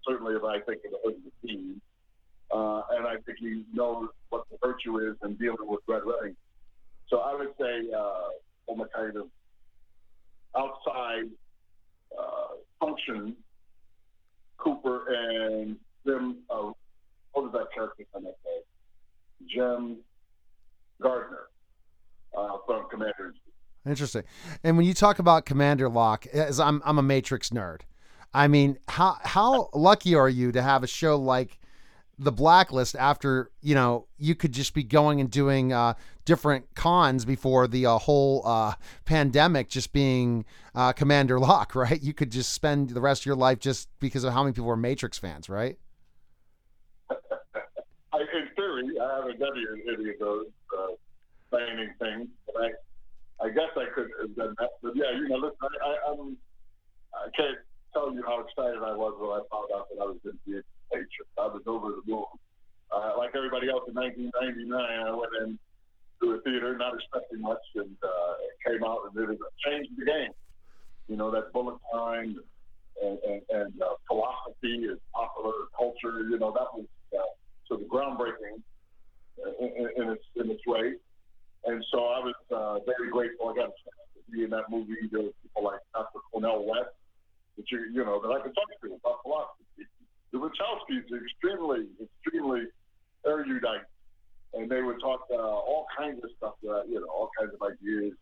certainly, 0.06 0.34
of 0.34 0.44
I 0.44 0.60
think, 0.60 0.82
of 0.84 0.92
the 0.92 0.98
hood 1.04 1.14
of 1.14 1.22
the 1.24 1.48
team. 1.48 1.80
Uh, 2.50 2.82
and 2.92 3.06
I 3.06 3.16
think 3.26 3.38
he 3.38 3.64
knows 3.72 4.08
what 4.30 4.44
the 4.50 4.58
virtue 4.64 4.98
is 4.98 5.16
in 5.24 5.34
dealing 5.34 5.56
with 5.66 5.80
Red 5.86 6.02
Redding. 6.04 6.36
So 7.08 7.18
I 7.18 7.34
would 7.34 7.50
say, 7.60 7.90
uh, 7.96 8.28
from 8.66 8.80
a 8.80 8.88
kind 8.88 9.16
of 9.16 9.26
outside 10.56 11.28
uh, 12.18 12.54
function, 12.80 13.36
Cooper 14.56 15.04
and 15.08 15.76
them 16.04 16.38
uh, 16.48 16.70
what 17.32 17.44
was 17.44 17.52
that 17.52 17.66
character 17.74 18.04
from 18.12 18.24
that 18.24 18.36
day? 18.44 18.60
Jim 19.48 19.98
Gardner 21.02 21.48
uh, 22.36 22.58
from 22.66 22.88
Commander. 22.90 23.34
Interesting. 23.86 24.22
And 24.62 24.76
when 24.76 24.86
you 24.86 24.94
talk 24.94 25.18
about 25.18 25.44
Commander 25.44 25.88
Locke, 25.88 26.26
as 26.28 26.58
I'm 26.58 26.82
I'm 26.84 26.98
a 26.98 27.02
Matrix 27.02 27.50
nerd. 27.50 27.80
I 28.32 28.48
mean, 28.48 28.78
how 28.88 29.16
how 29.22 29.68
lucky 29.72 30.14
are 30.14 30.28
you 30.28 30.50
to 30.52 30.62
have 30.62 30.82
a 30.82 30.88
show 30.88 31.16
like 31.16 31.58
the 32.18 32.32
Blacklist 32.32 32.96
after 32.96 33.50
you 33.60 33.74
know 33.74 34.06
you 34.18 34.34
could 34.34 34.52
just 34.52 34.74
be 34.74 34.82
going 34.82 35.20
and 35.20 35.30
doing 35.30 35.72
uh, 35.72 35.94
different 36.24 36.74
cons 36.74 37.24
before 37.24 37.68
the 37.68 37.86
uh, 37.86 37.98
whole 37.98 38.42
uh, 38.46 38.74
pandemic, 39.04 39.68
just 39.68 39.92
being 39.92 40.44
uh, 40.74 40.92
Commander 40.92 41.38
Locke, 41.38 41.74
right? 41.76 42.02
You 42.02 42.14
could 42.14 42.32
just 42.32 42.52
spend 42.52 42.90
the 42.90 43.00
rest 43.00 43.22
of 43.22 43.26
your 43.26 43.36
life 43.36 43.58
just 43.60 43.88
because 44.00 44.24
of 44.24 44.32
how 44.32 44.42
many 44.42 44.52
people 44.52 44.70
are 44.70 44.76
Matrix 44.76 45.18
fans, 45.18 45.48
right? 45.48 45.78
I 47.10 48.18
in 48.20 48.48
theory, 48.56 48.98
I 49.00 49.16
haven't 49.16 49.38
done 49.38 49.50
any 49.92 50.10
of 50.10 50.18
those 50.18 50.46
uh, 50.76 50.86
planning 51.54 51.94
things, 52.02 52.26
but 52.46 52.56
I, 52.58 53.46
I 53.46 53.48
guess 53.54 53.70
I 53.78 53.86
could 53.94 54.10
have 54.20 54.34
done 54.34 54.54
that. 54.58 54.70
But 54.82 54.98
yeah, 54.98 55.14
you 55.14 55.28
know, 55.28 55.38
listen, 55.38 55.62
I, 55.62 55.86
I, 55.86 55.94
I'm, 56.10 56.36
I 57.14 57.30
can't 57.36 57.58
tell 57.94 58.10
you 58.12 58.26
how 58.26 58.42
excited 58.42 58.82
I 58.82 58.98
was 58.98 59.14
when 59.22 59.30
I 59.30 59.42
found 59.46 59.70
out 59.70 59.86
that 59.94 60.02
I 60.02 60.06
was 60.10 60.18
going 60.26 60.34
to 60.34 60.42
be 60.42 60.58
a 60.58 60.62
teacher. 60.90 61.24
I 61.38 61.46
was 61.46 61.62
over 61.66 61.94
the 61.94 62.02
moon. 62.10 62.26
Uh, 62.90 63.14
like 63.16 63.30
everybody 63.38 63.70
else 63.70 63.86
in 63.86 63.94
1999, 63.94 64.74
I 64.74 65.14
went 65.14 65.30
in 65.46 65.58
to 66.22 66.34
a 66.34 66.40
theater 66.42 66.74
not 66.76 66.94
expecting 66.98 67.40
much, 67.40 67.62
and 67.78 67.94
uh, 68.02 68.34
came 68.66 68.82
out 68.82 69.06
and 69.06 69.30
it 69.30 69.38
changed 69.62 69.94
the 69.96 70.04
game. 70.04 70.34
You 71.06 71.16
know, 71.16 71.30
that 71.30 71.52
bullet 71.52 71.78
time 71.92 72.34
and, 73.02 73.18
and, 73.22 73.42
and 73.50 73.72
uh, 73.82 73.94
philosophy 74.08 74.90
and 74.90 74.98
popular 75.14 75.70
culture. 75.76 76.26
You 76.26 76.38
know, 76.38 76.50
that 76.50 76.70
was 76.74 76.86
uh, 77.14 77.30
sort 77.68 77.82
of 77.82 77.86
groundbreaking 77.86 78.58
in, 79.60 79.88
in, 79.96 80.10
its 80.10 80.24
in 80.36 80.50
its 80.50 80.66
way. 80.66 80.94
And 81.66 81.84
so 81.90 81.98
I 82.12 82.20
was 82.20 82.34
uh, 82.52 82.78
very 82.84 83.10
grateful. 83.10 83.48
I 83.48 83.54
got 83.56 83.72
a 83.72 83.76
chance 83.80 84.00
to 84.16 84.32
be 84.32 84.44
in 84.44 84.50
that 84.50 84.68
movie. 84.68 84.94
There 85.10 85.22
were 85.22 85.36
people 85.42 85.64
like 85.64 85.80
Dr. 85.94 86.20
Cornel 86.30 86.66
West, 86.66 86.92
that 87.56 87.64
you 87.70 87.88
you 87.92 88.04
know 88.04 88.20
that 88.20 88.28
I 88.28 88.40
could 88.40 88.54
talk 88.54 88.68
to 88.68 88.86
about 88.92 89.22
philosophy. 89.22 89.88
The 90.32 90.38
Wachowskis 90.38 91.08
are 91.12 91.24
extremely 91.24 91.88
extremely 92.02 92.68
erudite, 93.24 93.88
and 94.52 94.68
they 94.68 94.82
would 94.82 95.00
talk 95.00 95.24
uh, 95.32 95.36
all 95.36 95.86
kinds 95.96 96.22
of 96.22 96.30
stuff. 96.36 96.54
That, 96.62 96.84
you 96.88 97.00
know, 97.00 97.08
all 97.08 97.30
kinds 97.38 97.52
of 97.54 97.60
ideas. 97.62 98.12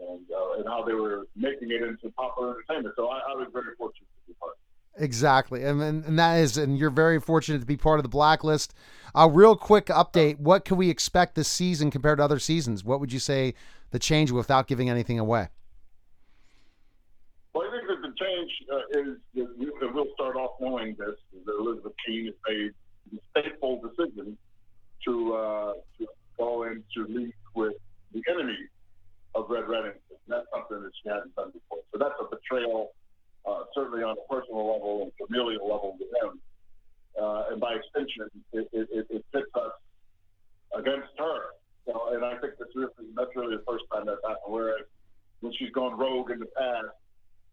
And, 0.00 0.24
uh, 0.32 0.56
and 0.56 0.64
how 0.64 0.82
they 0.82 0.94
were 0.94 1.28
making 1.36 1.68
it 1.72 1.82
into 1.82 2.08
popular 2.16 2.56
entertainment. 2.56 2.94
So 2.96 3.08
I, 3.08 3.20
I 3.20 3.34
was 3.36 3.48
very 3.52 3.76
fortunate 3.76 4.08
to 4.08 4.32
be 4.32 4.34
part 4.40 4.56
of 4.56 4.64
it. 4.64 4.69
Exactly, 4.96 5.64
and, 5.64 5.80
and 5.80 6.04
and 6.04 6.18
that 6.18 6.34
is, 6.40 6.56
and 6.58 6.76
you're 6.76 6.90
very 6.90 7.20
fortunate 7.20 7.60
to 7.60 7.66
be 7.66 7.76
part 7.76 7.98
of 7.98 8.02
the 8.02 8.08
blacklist. 8.08 8.74
A 9.14 9.28
real 9.28 9.56
quick 9.56 9.86
update: 9.86 10.38
What 10.38 10.64
can 10.64 10.76
we 10.76 10.90
expect 10.90 11.36
this 11.36 11.48
season 11.48 11.90
compared 11.90 12.18
to 12.18 12.24
other 12.24 12.38
seasons? 12.38 12.84
What 12.84 13.00
would 13.00 13.12
you 13.12 13.18
say 13.18 13.54
the 13.92 13.98
change 13.98 14.30
without 14.30 14.66
giving 14.66 14.90
anything 14.90 15.18
away? 15.18 15.48
Well, 17.54 17.66
I 17.66 17.70
think 17.70 17.88
that 17.88 18.08
the 18.08 18.14
change 18.18 18.50
uh, 18.72 19.00
is 19.00 19.16
that 19.80 19.94
we'll 19.94 20.12
start 20.14 20.36
off 20.36 20.52
knowing 20.60 20.96
this 20.98 21.16
that 21.46 21.54
Elizabeth 21.58 21.92
Keen 22.06 22.26
has 22.26 22.34
made 22.48 22.72
the 23.12 23.18
fateful 23.34 23.80
decision 23.80 24.36
to 25.06 25.34
uh, 25.34 25.72
to 25.98 26.06
go 26.36 26.64
into 26.64 27.08
league 27.08 27.34
with 27.54 27.74
the 28.12 28.22
enemy 28.28 28.58
of 29.34 29.46
Red 29.48 29.68
Redding. 29.68 29.98
That's 30.28 30.46
something 30.52 30.82
that 30.82 30.92
she 31.02 31.08
hadn't 31.08 31.34
done 31.36 31.52
before. 31.52 31.78
So 31.92 31.98
that's 31.98 32.14
a 32.20 32.24
betrayal 32.24 32.92
uh, 33.46 33.62
certainly 33.74 34.02
on 34.02 34.16
a 34.16 34.34
personal 34.34 34.72
level 34.72 35.02
and 35.02 35.12
familial 35.26 35.68
level 35.68 35.96
with 35.98 36.08
him. 36.22 36.40
Uh, 37.20 37.50
and 37.50 37.60
by 37.60 37.74
extension, 37.74 38.28
it, 38.52 38.68
it, 38.72 38.88
it, 38.92 39.06
it 39.10 39.24
pits 39.32 39.50
us 39.54 39.72
against 40.76 41.08
her. 41.18 41.40
So, 41.86 42.14
and 42.14 42.24
I 42.24 42.38
think 42.38 42.54
that's 42.58 42.74
really, 42.74 42.92
that's 43.16 43.30
really 43.34 43.56
the 43.56 43.64
first 43.66 43.84
time 43.92 44.06
that's 44.06 44.20
happened. 44.22 44.46
Whereas 44.46 44.86
when 45.40 45.52
she's 45.58 45.70
gone 45.72 45.98
rogue 45.98 46.30
in 46.30 46.38
the 46.38 46.46
past, 46.46 46.94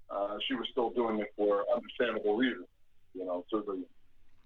uh, 0.10 0.38
she 0.48 0.53
was 0.53 0.67
still 0.72 0.91
doing 0.91 1.20
it 1.20 1.34
for 1.36 1.65
understandable 1.74 2.38
reasons. 2.38 2.67
You 3.13 3.25
know, 3.25 3.44
certainly 3.50 3.84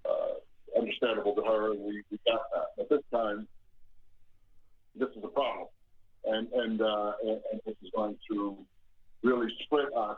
uh, 0.10 0.80
understandable 0.80 1.36
to 1.36 1.42
her, 1.42 1.72
and 1.74 1.82
we, 1.82 2.02
we 2.10 2.20
got 2.26 2.42
that. 2.54 2.68
But 2.78 2.90
this 2.90 3.02
time, 3.12 3.48
this 4.96 5.10
is 5.10 5.24
a 5.24 5.28
problem, 5.28 5.68
and 6.26 6.48
and, 6.54 6.82
uh, 6.82 7.12
and, 7.24 7.42
and 7.52 7.62
this 7.66 7.76
is 7.84 7.90
going 7.96 8.16
to 8.32 8.58
really 9.24 9.48
split 9.66 9.88
us 9.96 10.18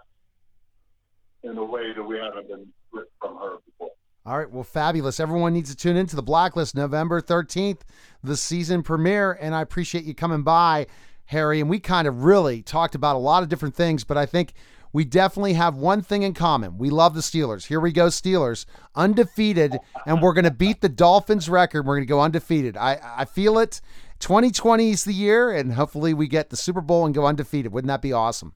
in 1.43 1.57
a 1.57 1.63
way 1.63 1.93
that 1.93 2.03
we 2.03 2.17
haven't 2.17 2.47
been 2.47 2.67
split 2.87 3.11
from 3.19 3.35
her 3.37 3.57
before. 3.65 3.91
All 4.25 4.37
right, 4.37 4.49
well, 4.49 4.63
fabulous. 4.63 5.19
Everyone 5.19 5.53
needs 5.53 5.69
to 5.69 5.75
tune 5.75 5.97
into 5.97 6.15
the 6.15 6.23
Blacklist 6.23 6.75
November 6.75 7.21
13th, 7.21 7.81
the 8.23 8.37
season 8.37 8.81
premiere. 8.81 9.33
And 9.33 9.53
I 9.53 9.61
appreciate 9.61 10.05
you 10.05 10.15
coming 10.15 10.43
by, 10.43 10.87
Harry. 11.25 11.59
And 11.59 11.69
we 11.69 11.79
kind 11.79 12.07
of 12.07 12.23
really 12.23 12.61
talked 12.61 12.95
about 12.95 13.17
a 13.17 13.19
lot 13.19 13.43
of 13.43 13.49
different 13.49 13.75
things, 13.75 14.05
but 14.05 14.17
I 14.17 14.25
think 14.25 14.53
we 14.93 15.03
definitely 15.03 15.53
have 15.53 15.75
one 15.75 16.01
thing 16.01 16.23
in 16.23 16.33
common. 16.33 16.77
We 16.77 16.89
love 16.89 17.15
the 17.15 17.21
Steelers. 17.21 17.65
Here 17.65 17.79
we 17.79 17.91
go, 17.91 18.07
Steelers, 18.07 18.65
undefeated, 18.95 19.77
and 20.05 20.21
we're 20.21 20.33
going 20.33 20.45
to 20.45 20.51
beat 20.51 20.81
the 20.81 20.89
Dolphins 20.89 21.49
record. 21.49 21.85
We're 21.85 21.95
going 21.95 22.07
to 22.07 22.11
go 22.11 22.21
undefeated. 22.21 22.77
I, 22.77 22.99
I 23.17 23.25
feel 23.25 23.57
it. 23.57 23.81
2020 24.19 24.91
is 24.91 25.03
the 25.03 25.13
year, 25.13 25.51
and 25.51 25.73
hopefully 25.73 26.13
we 26.13 26.27
get 26.27 26.49
the 26.49 26.55
Super 26.55 26.79
Bowl 26.79 27.05
and 27.05 27.13
go 27.13 27.25
undefeated. 27.25 27.73
Wouldn't 27.73 27.89
that 27.89 28.01
be 28.01 28.13
awesome? 28.13 28.53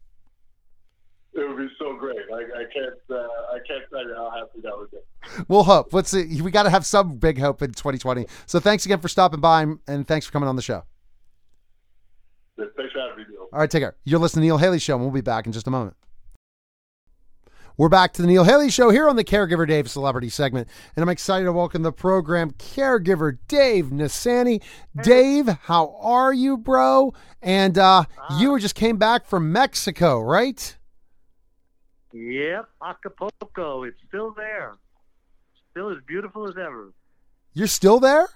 It 1.33 1.47
would 1.47 1.57
be 1.57 1.67
so 1.79 1.93
great. 1.95 2.19
I, 2.33 2.56
I 2.56 2.56
can't. 2.73 2.93
Uh, 3.09 3.15
I 3.15 3.59
can't 3.67 3.83
tell 3.89 4.03
you 4.03 4.15
how 4.15 4.31
happy 4.31 4.61
that 4.63 4.77
would 4.77 4.91
be. 4.91 4.97
We'll 5.47 5.63
hope. 5.63 5.93
Let's 5.93 6.09
see. 6.09 6.41
We 6.41 6.51
got 6.51 6.63
to 6.63 6.69
have 6.69 6.85
some 6.85 7.17
big 7.17 7.39
hope 7.39 7.61
in 7.61 7.71
2020. 7.71 8.25
So 8.45 8.59
thanks 8.59 8.85
again 8.85 8.99
for 8.99 9.07
stopping 9.07 9.39
by, 9.41 9.65
and 9.87 10.07
thanks 10.07 10.25
for 10.25 10.31
coming 10.31 10.47
on 10.47 10.55
the 10.55 10.61
show. 10.61 10.83
Thanks 12.57 12.73
for 12.93 12.99
having 12.99 13.17
me, 13.17 13.25
Neil. 13.29 13.47
All 13.53 13.59
right, 13.59 13.69
take 13.69 13.81
care. 13.81 13.95
You're 14.03 14.19
listening 14.19 14.41
to 14.41 14.45
the 14.45 14.47
Neil 14.47 14.57
Haley 14.57 14.79
Show, 14.79 14.95
and 14.95 15.03
we'll 15.03 15.11
be 15.11 15.21
back 15.21 15.45
in 15.45 15.51
just 15.51 15.67
a 15.67 15.71
moment. 15.71 15.95
We're 17.77 17.89
back 17.89 18.11
to 18.13 18.23
the 18.23 18.27
Neil 18.27 18.43
Haley 18.43 18.71
Show 18.71 18.89
here 18.89 19.07
on 19.07 19.17
the 19.17 19.23
Caregiver 19.23 19.67
Dave 19.67 19.87
Celebrity 19.87 20.29
segment, 20.29 20.67
and 20.95 21.03
I'm 21.03 21.09
excited 21.09 21.45
to 21.45 21.53
welcome 21.53 21.83
the 21.83 21.91
program 21.91 22.51
Caregiver 22.53 23.37
Dave 23.47 23.87
Nassaney. 23.87 24.63
Dave, 25.03 25.47
how 25.47 25.95
are 25.99 26.33
you, 26.33 26.57
bro? 26.57 27.13
And 27.39 27.77
uh, 27.77 28.05
you 28.39 28.57
just 28.57 28.73
came 28.73 28.97
back 28.97 29.27
from 29.27 29.51
Mexico, 29.51 30.19
right? 30.19 30.75
Yep, 32.13 32.69
Acapulco. 32.83 33.83
It's 33.83 33.97
still 34.07 34.31
there. 34.31 34.75
Still 35.71 35.91
as 35.91 35.97
beautiful 36.07 36.47
as 36.47 36.55
ever. 36.57 36.91
You're 37.53 37.67
still 37.67 37.99
there? 37.99 38.27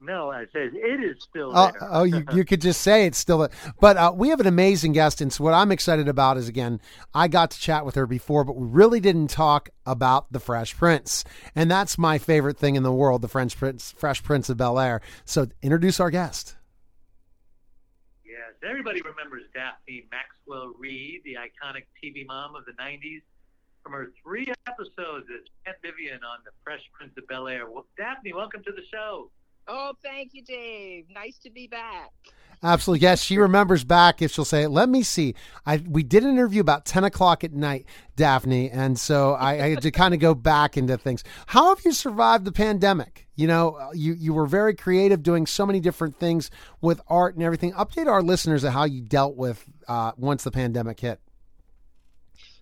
No, 0.00 0.30
I 0.30 0.44
said 0.52 0.72
it 0.74 1.02
is 1.02 1.16
still 1.22 1.50
Oh, 1.54 1.70
there. 1.72 1.88
oh 1.90 2.02
you, 2.02 2.24
you 2.34 2.44
could 2.44 2.60
just 2.60 2.82
say 2.82 3.06
it's 3.06 3.16
still. 3.16 3.48
But 3.80 3.96
uh, 3.96 4.12
we 4.14 4.28
have 4.28 4.40
an 4.40 4.46
amazing 4.46 4.92
guest, 4.92 5.22
and 5.22 5.32
so 5.32 5.42
what 5.44 5.54
I'm 5.54 5.72
excited 5.72 6.08
about 6.08 6.36
is 6.36 6.46
again, 6.46 6.80
I 7.14 7.26
got 7.26 7.52
to 7.52 7.58
chat 7.58 7.86
with 7.86 7.94
her 7.94 8.06
before, 8.06 8.44
but 8.44 8.56
we 8.56 8.66
really 8.66 9.00
didn't 9.00 9.28
talk 9.28 9.70
about 9.86 10.30
the 10.30 10.40
Fresh 10.40 10.76
Prince, 10.76 11.24
and 11.54 11.70
that's 11.70 11.96
my 11.96 12.18
favorite 12.18 12.58
thing 12.58 12.76
in 12.76 12.82
the 12.82 12.92
world, 12.92 13.22
the 13.22 13.28
French 13.28 13.56
Prince, 13.56 13.94
Fresh 13.96 14.22
Prince 14.24 14.50
of 14.50 14.58
Bel 14.58 14.78
Air. 14.78 15.00
So 15.24 15.46
introduce 15.62 15.98
our 16.00 16.10
guest. 16.10 16.56
Everybody 18.64 19.02
remembers 19.02 19.42
Daphne 19.52 20.06
Maxwell 20.10 20.72
Reid, 20.78 21.20
the 21.24 21.34
iconic 21.34 21.84
TV 22.02 22.26
mom 22.26 22.56
of 22.56 22.64
the 22.64 22.72
90s, 22.72 23.20
from 23.82 23.92
her 23.92 24.10
three 24.22 24.50
episodes 24.66 25.26
as 25.28 25.44
Aunt 25.66 25.76
Vivian 25.82 26.24
on 26.24 26.38
The 26.46 26.50
Fresh 26.64 26.80
Prince 26.94 27.12
of 27.18 27.26
Bel 27.28 27.46
Air. 27.46 27.70
Well, 27.70 27.84
Daphne, 27.98 28.32
welcome 28.32 28.62
to 28.64 28.72
the 28.72 28.80
show. 28.90 29.30
Oh, 29.68 29.92
thank 30.02 30.30
you, 30.32 30.42
Dave. 30.42 31.04
Nice 31.10 31.36
to 31.42 31.50
be 31.50 31.66
back. 31.66 32.10
Absolutely, 32.64 33.02
yes. 33.02 33.22
She 33.22 33.36
remembers 33.36 33.84
back 33.84 34.22
if 34.22 34.32
she'll 34.32 34.46
say. 34.46 34.66
Let 34.66 34.88
me 34.88 35.02
see. 35.02 35.34
I 35.66 35.82
we 35.86 36.02
did 36.02 36.24
an 36.24 36.30
interview 36.30 36.62
about 36.62 36.86
ten 36.86 37.04
o'clock 37.04 37.44
at 37.44 37.52
night, 37.52 37.84
Daphne, 38.16 38.70
and 38.70 38.98
so 38.98 39.34
I, 39.34 39.52
I 39.64 39.68
had 39.68 39.82
to 39.82 39.90
kind 39.92 40.14
of 40.14 40.20
go 40.20 40.34
back 40.34 40.78
into 40.78 40.96
things. 40.96 41.22
How 41.46 41.74
have 41.74 41.84
you 41.84 41.92
survived 41.92 42.46
the 42.46 42.52
pandemic? 42.52 43.28
You 43.36 43.48
know, 43.48 43.90
you 43.92 44.14
you 44.14 44.32
were 44.32 44.46
very 44.46 44.74
creative, 44.74 45.22
doing 45.22 45.46
so 45.46 45.66
many 45.66 45.78
different 45.78 46.18
things 46.18 46.50
with 46.80 47.02
art 47.06 47.34
and 47.34 47.44
everything. 47.44 47.72
Update 47.72 48.06
our 48.06 48.22
listeners 48.22 48.64
of 48.64 48.72
how 48.72 48.84
you 48.84 49.02
dealt 49.02 49.36
with 49.36 49.62
uh, 49.86 50.12
once 50.16 50.42
the 50.42 50.50
pandemic 50.50 51.00
hit. 51.00 51.20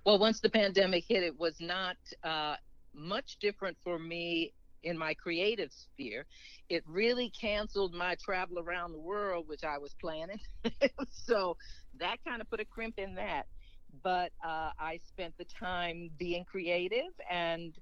Well, 0.04 0.18
once 0.18 0.40
the 0.40 0.50
pandemic 0.50 1.04
hit, 1.08 1.22
it 1.22 1.38
was 1.38 1.60
not 1.60 1.96
uh, 2.24 2.56
much 2.92 3.36
different 3.38 3.76
for 3.84 4.00
me 4.00 4.52
in 4.82 4.98
my 4.98 5.14
creative 5.14 5.70
sphere. 5.72 6.26
It 6.68 6.82
really 6.86 7.30
canceled 7.30 7.94
my 7.94 8.16
travel 8.22 8.58
around 8.58 8.92
the 8.92 8.98
world, 8.98 9.48
which 9.48 9.64
I 9.64 9.78
was 9.78 9.94
planning. 10.00 10.40
so 11.10 11.56
that 11.98 12.16
kind 12.26 12.40
of 12.40 12.50
put 12.50 12.60
a 12.60 12.64
crimp 12.64 12.98
in 12.98 13.14
that. 13.14 13.46
But 14.02 14.32
uh, 14.44 14.70
I 14.78 14.98
spent 15.06 15.34
the 15.38 15.44
time 15.44 16.10
being 16.18 16.44
creative 16.44 17.12
and 17.30 17.74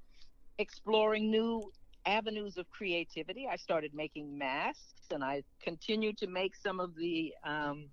exploring 0.58 1.30
new 1.30 1.70
avenues 2.06 2.56
of 2.56 2.68
creativity. 2.70 3.46
I 3.50 3.56
started 3.56 3.94
making 3.94 4.36
masks, 4.36 5.06
and 5.10 5.22
I 5.22 5.42
continued 5.62 6.18
to 6.18 6.26
make 6.26 6.56
some 6.56 6.80
of 6.80 6.94
the 6.96 7.32
um, 7.44 7.88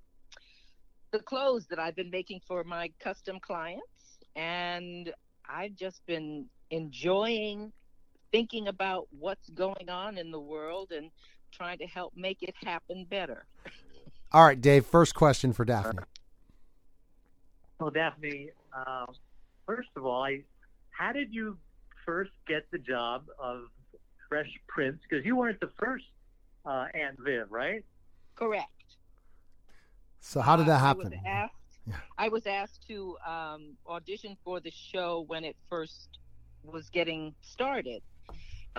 the 1.11 1.19
clothes 1.19 1.67
that 1.69 1.79
I've 1.79 1.95
been 1.95 2.09
making 2.09 2.41
for 2.47 2.63
my 2.63 2.89
custom 2.99 3.39
clients. 3.39 3.83
And 4.35 5.11
I've 5.49 5.75
just 5.75 6.05
been 6.05 6.47
enjoying 6.69 7.71
thinking 8.31 8.67
about 8.67 9.07
what's 9.17 9.49
going 9.49 9.89
on 9.89 10.17
in 10.17 10.31
the 10.31 10.39
world 10.39 10.91
and 10.91 11.09
trying 11.51 11.77
to 11.79 11.85
help 11.87 12.13
make 12.15 12.43
it 12.43 12.55
happen 12.63 13.05
better. 13.09 13.45
All 14.31 14.45
right, 14.45 14.59
Dave. 14.59 14.85
First 14.85 15.15
question 15.15 15.53
for 15.53 15.63
Daphne. 15.65 15.99
Well, 17.79 17.91
Daphne, 17.91 18.49
uh, 18.75 19.05
first 19.65 19.89
of 19.95 20.05
all, 20.05 20.23
I, 20.23 20.41
how 20.91 21.11
did 21.13 21.33
you 21.33 21.57
first 22.05 22.31
get 22.47 22.69
the 22.71 22.77
job 22.79 23.25
of 23.39 23.65
Fresh 24.27 24.49
Prince? 24.67 24.99
Because 25.07 25.25
you 25.25 25.35
weren't 25.35 25.59
the 25.59 25.69
first 25.79 26.05
uh, 26.65 26.87
Aunt 26.93 27.17
Viv, 27.19 27.47
right? 27.51 27.85
Correct. 28.35 28.65
So 30.19 30.41
how 30.41 30.55
did 30.57 30.65
that 30.65 30.81
I 30.81 30.91
was 30.93 31.05
happen? 31.05 31.21
asked, 31.25 31.53
Yeah. 31.85 31.95
I 32.17 32.27
was 32.29 32.45
asked 32.45 32.85
to 32.87 33.15
um, 33.25 33.77
audition 33.87 34.35
for 34.43 34.59
the 34.59 34.71
show 34.71 35.23
when 35.27 35.45
it 35.45 35.55
first 35.69 36.19
was 36.63 36.89
getting 36.89 37.33
started. 37.41 38.01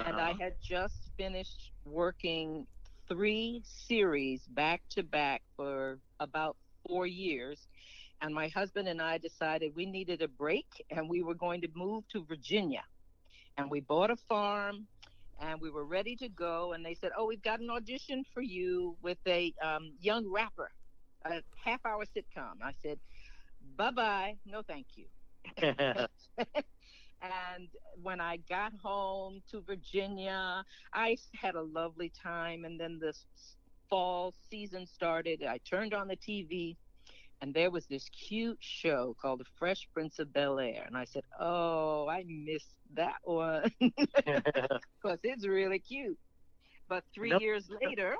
And 0.04 0.20
I 0.20 0.32
Uh-huh. 0.32 0.38
had 0.38 0.54
just 0.62 1.10
finished 1.16 1.72
working 1.84 2.66
three 3.08 3.62
series 3.64 4.46
back 4.46 4.82
to 4.90 5.02
back 5.02 5.42
for 5.56 6.00
about 6.20 6.56
four 6.86 7.06
years. 7.06 7.68
And 8.20 8.34
my 8.34 8.48
husband 8.48 8.88
and 8.88 9.00
I 9.00 9.18
decided 9.18 9.74
we 9.74 9.86
needed 9.86 10.22
a 10.22 10.28
break 10.28 10.66
and 10.90 11.08
we 11.08 11.22
were 11.22 11.34
going 11.34 11.60
to 11.62 11.68
move 11.74 12.06
to 12.08 12.24
Virginia. 12.24 12.84
And 13.56 13.70
we 13.70 13.80
bought 13.80 14.10
a 14.10 14.16
farm 14.16 14.88
and 15.40 15.60
we 15.60 15.70
were 15.70 15.84
ready 15.86 16.16
to 16.16 16.28
go. 16.28 16.72
And 16.72 16.84
they 16.84 16.94
said, 16.94 17.12
Oh, 17.16 17.26
we've 17.26 17.42
got 17.42 17.60
an 17.60 17.70
audition 17.70 18.24
for 18.32 18.42
you 18.42 18.96
with 19.00 19.18
a 19.26 19.54
um, 19.62 19.94
young 19.98 20.30
rapper, 20.30 20.70
a 21.24 21.42
half 21.64 21.84
hour 21.84 22.04
sitcom. 22.04 22.62
I 22.62 22.72
said, 22.72 23.00
Bye 23.60 23.90
bye. 23.92 24.38
No, 24.44 24.62
thank 24.62 24.88
you. 24.96 25.08
and 27.22 27.68
when 28.02 28.20
I 28.20 28.36
got 28.48 28.72
home 28.82 29.42
to 29.50 29.60
Virginia, 29.62 30.64
I 30.92 31.16
had 31.34 31.54
a 31.54 31.62
lovely 31.62 32.10
time. 32.10 32.64
And 32.64 32.78
then 32.78 32.98
this 33.00 33.26
fall 33.88 34.34
season 34.50 34.86
started. 34.86 35.42
I 35.44 35.58
turned 35.58 35.94
on 35.94 36.08
the 36.08 36.16
TV, 36.16 36.76
and 37.40 37.54
there 37.54 37.70
was 37.70 37.86
this 37.86 38.08
cute 38.10 38.58
show 38.60 39.16
called 39.20 39.40
The 39.40 39.44
Fresh 39.58 39.88
Prince 39.92 40.18
of 40.18 40.32
Bel 40.32 40.58
Air. 40.58 40.84
And 40.86 40.96
I 40.96 41.04
said, 41.04 41.24
Oh, 41.38 42.08
I 42.08 42.24
missed 42.26 42.76
that 42.94 43.18
one 43.24 43.70
because 43.80 45.18
it's 45.22 45.46
really 45.46 45.78
cute. 45.78 46.18
But 46.88 47.04
three 47.14 47.30
Nope. 47.30 47.42
years 47.42 47.68
later, 47.82 48.16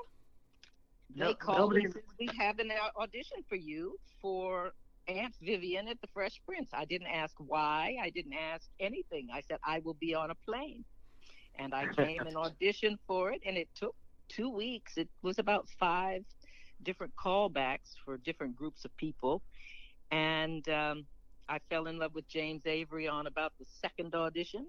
they 1.15 1.33
called 1.33 1.73
nobody- 1.73 1.85
and 1.85 1.93
said, 1.93 2.03
We 2.19 2.29
have 2.37 2.59
an 2.59 2.71
audition 2.97 3.43
for 3.47 3.55
you 3.55 3.97
for 4.21 4.73
Aunt 5.09 5.35
Vivian 5.41 5.87
at 5.87 5.99
the 6.01 6.07
Fresh 6.13 6.41
Prince. 6.45 6.69
I 6.73 6.85
didn't 6.85 7.07
ask 7.07 7.35
why. 7.39 7.97
I 8.01 8.09
didn't 8.09 8.33
ask 8.33 8.69
anything. 8.79 9.29
I 9.33 9.41
said, 9.41 9.59
I 9.65 9.79
will 9.83 9.95
be 9.95 10.15
on 10.15 10.31
a 10.31 10.35
plane. 10.35 10.85
And 11.57 11.73
I 11.73 11.87
came 11.87 12.21
and 12.21 12.35
auditioned 12.35 12.99
for 13.07 13.31
it, 13.31 13.41
and 13.45 13.57
it 13.57 13.69
took 13.75 13.95
two 14.29 14.49
weeks. 14.49 14.97
It 14.97 15.09
was 15.21 15.39
about 15.39 15.67
five 15.79 16.23
different 16.83 17.13
callbacks 17.15 17.95
for 18.05 18.17
different 18.17 18.55
groups 18.55 18.85
of 18.85 18.95
people. 18.97 19.41
And 20.11 20.67
um, 20.69 21.05
I 21.49 21.59
fell 21.69 21.87
in 21.87 21.97
love 21.99 22.15
with 22.15 22.27
James 22.27 22.65
Avery 22.65 23.07
on 23.07 23.27
about 23.27 23.53
the 23.59 23.65
second 23.81 24.15
audition, 24.15 24.67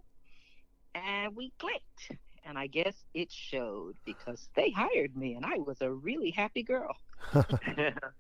and 0.94 1.36
we 1.36 1.52
clicked. 1.58 2.12
And 2.44 2.58
I 2.58 2.66
guess 2.66 3.04
it 3.14 3.30
showed 3.30 3.96
because 4.04 4.48
they 4.56 4.70
hired 4.70 5.16
me, 5.16 5.34
and 5.34 5.44
I 5.44 5.58
was 5.58 5.82
a 5.82 5.90
really 5.92 6.30
happy 6.30 6.62
girl. 6.62 6.96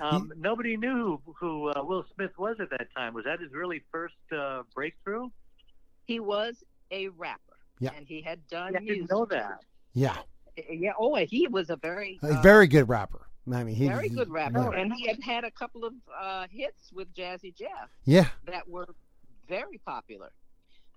um, 0.00 0.32
nobody 0.36 0.76
knew 0.76 1.20
who, 1.24 1.34
who 1.38 1.68
uh, 1.70 1.82
Will 1.84 2.04
Smith 2.14 2.32
was 2.38 2.56
at 2.60 2.70
that 2.70 2.88
time. 2.96 3.14
Was 3.14 3.24
that 3.24 3.40
his 3.40 3.52
really 3.52 3.82
first 3.90 4.14
uh, 4.36 4.62
breakthrough? 4.74 5.28
He 6.06 6.20
was 6.20 6.62
a 6.90 7.08
rapper, 7.08 7.56
Yeah. 7.80 7.90
and 7.96 8.06
he 8.06 8.22
had 8.22 8.46
done 8.48 8.76
I 8.76 8.80
didn't 8.80 9.10
know 9.10 9.24
that. 9.26 9.60
Yeah, 9.92 10.16
Yeah. 10.68 10.92
Oh, 10.98 11.16
he 11.16 11.48
was 11.48 11.70
a 11.70 11.76
very 11.76 12.18
a 12.22 12.38
uh, 12.38 12.42
very 12.42 12.66
good 12.66 12.88
rapper. 12.88 13.26
I 13.52 13.62
mean, 13.62 13.76
he 13.76 13.86
very 13.88 14.08
good 14.08 14.30
rapper, 14.30 14.70
Yeah. 14.72 14.80
and 14.80 14.92
he 14.92 15.06
had 15.06 15.22
had 15.22 15.44
a 15.44 15.50
couple 15.50 15.84
of 15.84 15.94
uh, 16.20 16.46
hits 16.50 16.92
with 16.92 17.12
Jazzy 17.14 17.54
Jeff 17.54 17.90
yeah. 18.04 18.28
that 18.46 18.68
were 18.68 18.88
very 19.48 19.78
popular. 19.78 20.30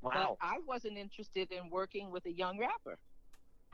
Wow. 0.01 0.37
But 0.39 0.47
I 0.47 0.59
wasn't 0.67 0.97
interested 0.97 1.51
in 1.51 1.69
working 1.69 2.09
with 2.09 2.25
a 2.25 2.31
young 2.31 2.57
rapper. 2.57 2.97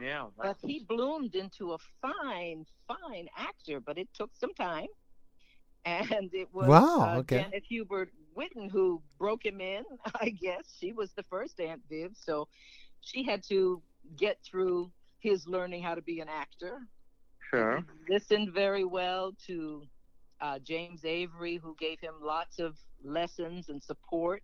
Yeah. 0.02 0.28
But 0.38 0.58
he 0.62 0.86
bloomed 0.88 1.36
into 1.36 1.74
a 1.74 1.78
fine, 2.02 2.66
fine 2.88 3.28
actor. 3.38 3.80
But 3.80 3.98
it 3.98 4.10
took 4.14 4.32
some 4.38 4.54
time, 4.54 4.88
and 5.86 6.30
it 6.34 6.50
was 6.54 6.68
Wow, 6.68 7.16
uh, 7.16 7.20
okay. 7.20 7.44
Janet 7.44 7.64
Hubert 7.68 8.12
Whitten 8.38 8.70
who 8.70 9.02
broke 9.18 9.46
him 9.46 9.62
in. 9.62 9.84
I 10.22 10.30
guess 10.30 10.76
she 10.80 10.92
was 10.92 11.12
the 11.14 11.24
first 11.24 11.60
Aunt 11.60 11.82
Viv, 11.90 12.12
so 12.14 12.48
she 13.02 13.24
had 13.24 13.44
to 13.50 13.82
get 14.18 14.40
through 14.44 14.92
his 15.20 15.48
learning 15.48 15.84
how 15.84 15.96
to 15.96 16.02
be 16.02 16.20
an 16.20 16.28
actor. 16.30 16.80
Sure. 17.50 17.84
Listened 18.10 18.54
very 18.54 18.84
well 18.84 19.34
to 19.48 19.84
uh, 20.42 20.60
James 20.60 21.06
Avery, 21.06 21.58
who 21.58 21.76
gave 21.80 22.00
him 22.00 22.16
lots 22.22 22.60
of 22.60 22.76
lessons 23.04 23.70
and 23.70 23.82
support. 23.82 24.44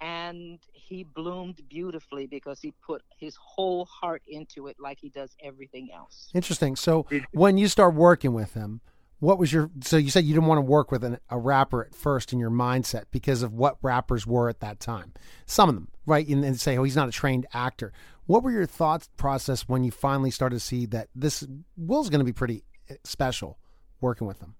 And 0.00 0.58
he 0.72 1.04
bloomed 1.04 1.60
beautifully 1.68 2.26
because 2.26 2.58
he 2.60 2.72
put 2.86 3.02
his 3.18 3.36
whole 3.36 3.84
heart 3.84 4.22
into 4.26 4.68
it, 4.68 4.76
like 4.80 4.98
he 4.98 5.10
does 5.10 5.36
everything 5.44 5.90
else. 5.94 6.30
Interesting. 6.32 6.74
So 6.74 7.06
when 7.32 7.58
you 7.58 7.68
start 7.68 7.94
working 7.94 8.32
with 8.32 8.54
him, 8.54 8.80
what 9.20 9.38
was 9.38 9.52
your? 9.52 9.70
So 9.82 9.96
you 9.96 10.10
said 10.10 10.24
you 10.24 10.34
didn't 10.34 10.48
want 10.48 10.58
to 10.58 10.62
work 10.62 10.90
with 10.90 11.04
an, 11.04 11.18
a 11.28 11.38
rapper 11.38 11.84
at 11.84 11.94
first 11.94 12.32
in 12.32 12.38
your 12.38 12.50
mindset 12.50 13.04
because 13.10 13.42
of 13.42 13.52
what 13.52 13.76
rappers 13.82 14.26
were 14.26 14.48
at 14.48 14.60
that 14.60 14.80
time. 14.80 15.12
Some 15.46 15.68
of 15.68 15.74
them, 15.74 15.88
right? 16.06 16.26
And, 16.26 16.44
and 16.44 16.58
say, 16.58 16.76
oh, 16.76 16.82
he's 16.82 16.96
not 16.96 17.08
a 17.08 17.12
trained 17.12 17.46
actor. 17.52 17.92
What 18.26 18.42
were 18.42 18.50
your 18.50 18.66
thoughts 18.66 19.08
process 19.16 19.68
when 19.68 19.84
you 19.84 19.90
finally 19.90 20.30
started 20.30 20.56
to 20.56 20.60
see 20.60 20.86
that 20.86 21.08
this 21.14 21.46
Will's 21.76 22.10
going 22.10 22.20
to 22.20 22.24
be 22.24 22.32
pretty 22.32 22.64
eh, 22.88 22.96
special 23.04 23.58
working 24.00 24.26
with 24.26 24.40
him? 24.40 24.54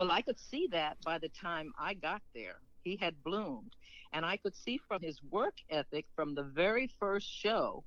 Well, 0.00 0.10
I 0.10 0.20
could 0.20 0.38
see 0.38 0.68
that 0.72 0.98
by 1.04 1.18
the 1.18 1.28
time 1.28 1.72
I 1.78 1.94
got 1.94 2.22
there. 2.34 2.56
He 2.82 2.96
had 2.96 3.22
bloomed. 3.24 3.74
And 4.12 4.24
I 4.24 4.36
could 4.36 4.54
see 4.54 4.78
from 4.88 5.02
his 5.02 5.20
work 5.30 5.54
ethic 5.70 6.06
from 6.14 6.34
the 6.34 6.44
very 6.44 6.88
first 7.00 7.28
show, 7.28 7.84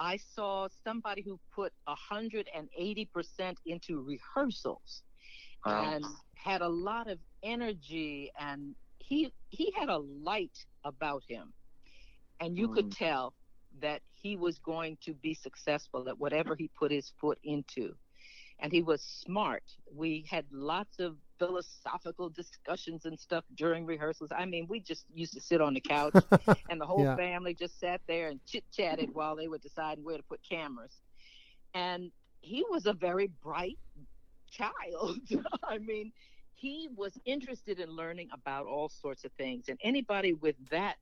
I 0.00 0.16
saw 0.16 0.68
somebody 0.82 1.22
who 1.22 1.38
put 1.54 1.72
180% 1.86 3.56
into 3.66 4.00
rehearsals 4.02 5.02
Wow. 5.66 5.92
and 5.92 6.04
had 6.34 6.62
a 6.62 6.68
lot 6.68 7.06
of 7.06 7.18
energy 7.42 8.32
and 8.40 8.74
he 8.98 9.30
he 9.50 9.72
had 9.78 9.90
a 9.90 9.98
light 9.98 10.64
about 10.84 11.22
him. 11.28 11.52
And 12.40 12.56
you 12.56 12.68
could 12.68 12.90
mm. 12.90 12.96
tell 12.96 13.34
that 13.80 14.00
he 14.12 14.36
was 14.36 14.58
going 14.58 14.96
to 15.04 15.12
be 15.12 15.34
successful 15.34 16.08
at 16.08 16.18
whatever 16.18 16.56
he 16.56 16.70
put 16.78 16.90
his 16.90 17.12
foot 17.20 17.38
into 17.44 17.94
and 18.60 18.72
he 18.72 18.82
was 18.82 19.02
smart. 19.02 19.64
We 19.94 20.24
had 20.30 20.46
lots 20.50 20.98
of 20.98 21.16
philosophical 21.40 22.30
discussions 22.30 23.06
and 23.06 23.18
stuff 23.18 23.44
during 23.56 23.86
rehearsals. 23.86 24.30
I 24.36 24.46
mean, 24.46 24.66
we 24.68 24.80
just 24.80 25.06
used 25.14 25.34
to 25.34 25.40
sit 25.40 25.60
on 25.62 25.74
the 25.74 25.80
couch 25.80 26.20
and 26.70 26.80
the 26.80 26.86
whole 26.86 27.06
Yeah. 27.06 27.16
family 27.16 27.54
just 27.54 27.80
sat 27.80 28.02
there 28.08 28.28
and 28.28 28.40
chit 28.46 28.64
chatted 28.72 29.10
while 29.12 29.36
they 29.36 29.48
were 29.48 29.58
deciding 29.58 30.04
where 30.04 30.18
to 30.18 30.24
put 30.24 30.40
cameras. 30.48 31.00
And 31.74 32.12
he 32.40 32.64
was 32.70 32.86
a 32.86 32.92
very 32.94 33.28
bright 33.42 33.78
child. 34.50 35.18
I 35.64 35.78
mean, 35.78 36.12
he 36.54 36.88
was 36.96 37.18
interested 37.24 37.80
in 37.80 37.90
learning 37.90 38.28
about 38.32 38.66
all 38.66 38.88
sorts 38.88 39.24
of 39.24 39.32
things. 39.32 39.68
And 39.68 39.78
anybody 39.82 40.34
with 40.34 40.56
that 40.70 40.96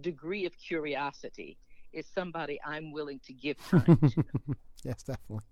degree 0.00 0.46
of 0.46 0.52
curiosity 0.58 1.58
is 1.92 2.06
somebody 2.06 2.58
I'm 2.64 2.92
willing 2.92 3.20
to 3.26 3.32
give 3.34 3.56
time 3.70 4.00
to. 4.14 4.22
yes, 4.84 5.02
definitely. 5.04 5.44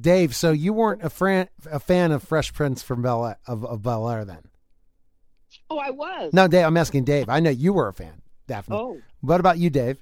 Dave, 0.00 0.34
so 0.36 0.52
you 0.52 0.72
weren't 0.72 1.02
a 1.02 1.10
fan 1.10 1.48
a 1.70 1.80
fan 1.80 2.12
of 2.12 2.22
Fresh 2.22 2.54
Prince 2.54 2.82
from 2.82 3.02
Bel 3.02 3.26
Air, 3.26 3.38
of, 3.46 3.64
of 3.64 3.82
Bel 3.82 4.08
Air 4.08 4.24
then? 4.24 4.42
Oh, 5.70 5.78
I 5.78 5.90
was. 5.90 6.32
No, 6.32 6.46
Dave. 6.48 6.64
I'm 6.66 6.76
asking 6.76 7.04
Dave. 7.04 7.28
I 7.28 7.40
know 7.40 7.50
you 7.50 7.72
were 7.72 7.88
a 7.88 7.92
fan, 7.92 8.22
definitely. 8.46 8.84
Oh, 8.84 9.00
What 9.20 9.40
about 9.40 9.58
you, 9.58 9.68
Dave? 9.70 9.98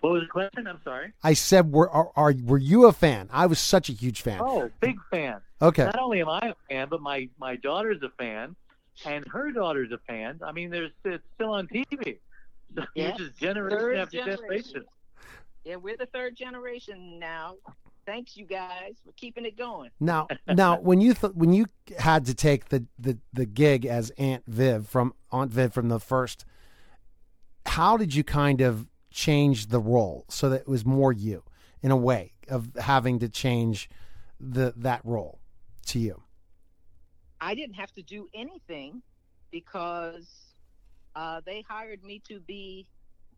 What 0.00 0.12
was 0.12 0.22
the 0.22 0.28
question? 0.28 0.66
I'm 0.66 0.80
sorry. 0.84 1.12
I 1.22 1.32
said, 1.34 1.72
were 1.72 1.90
are, 1.90 2.10
are 2.16 2.34
were 2.44 2.58
you 2.58 2.86
a 2.86 2.92
fan? 2.92 3.28
I 3.32 3.46
was 3.46 3.58
such 3.58 3.88
a 3.88 3.92
huge 3.92 4.20
fan. 4.22 4.40
Oh, 4.40 4.70
big 4.80 4.96
fan. 5.10 5.40
okay. 5.60 5.84
Not 5.84 5.98
only 5.98 6.20
am 6.20 6.28
I 6.28 6.40
a 6.50 6.54
fan, 6.70 6.88
but 6.88 7.00
my 7.00 7.28
my 7.38 7.56
daughter's 7.56 8.02
a 8.02 8.10
fan, 8.10 8.54
and 9.04 9.26
her 9.28 9.50
daughter's 9.52 9.90
a 9.92 9.98
fan. 10.06 10.40
I 10.44 10.52
mean, 10.52 10.70
there's 10.70 10.92
it's 11.04 11.24
still 11.34 11.50
on 11.52 11.66
TV. 11.66 12.18
So 12.74 12.84
Yeah. 12.94 13.08
It's 13.08 13.18
just 13.18 13.36
generation 13.38 13.78
Third 13.78 13.96
after 13.98 14.16
generation. 14.18 14.38
generation. 14.48 14.84
Yeah, 15.66 15.74
we're 15.74 15.96
the 15.96 16.06
third 16.06 16.36
generation 16.36 17.18
now. 17.18 17.56
Thanks, 18.06 18.36
you 18.36 18.46
guys, 18.46 18.94
for 19.04 19.10
keeping 19.16 19.44
it 19.44 19.58
going. 19.58 19.90
Now, 19.98 20.28
now, 20.46 20.78
when 20.78 21.00
you 21.00 21.12
th- 21.12 21.32
when 21.34 21.52
you 21.52 21.66
had 21.98 22.24
to 22.26 22.34
take 22.34 22.68
the, 22.68 22.86
the 23.00 23.18
the 23.32 23.46
gig 23.46 23.84
as 23.84 24.10
Aunt 24.10 24.44
Viv 24.46 24.86
from 24.86 25.12
Aunt 25.32 25.50
Viv 25.50 25.74
from 25.74 25.88
the 25.88 25.98
first, 25.98 26.44
how 27.66 27.96
did 27.96 28.14
you 28.14 28.22
kind 28.22 28.60
of 28.60 28.86
change 29.10 29.66
the 29.66 29.80
role 29.80 30.24
so 30.28 30.48
that 30.50 30.60
it 30.60 30.68
was 30.68 30.84
more 30.86 31.12
you 31.12 31.42
in 31.82 31.90
a 31.90 31.96
way 31.96 32.34
of 32.48 32.70
having 32.76 33.18
to 33.18 33.28
change 33.28 33.90
the 34.38 34.72
that 34.76 35.00
role 35.02 35.40
to 35.86 35.98
you? 35.98 36.22
I 37.40 37.56
didn't 37.56 37.74
have 37.74 37.90
to 37.94 38.02
do 38.02 38.28
anything 38.32 39.02
because 39.50 40.28
uh, 41.16 41.40
they 41.44 41.64
hired 41.68 42.04
me 42.04 42.22
to 42.28 42.38
be 42.38 42.86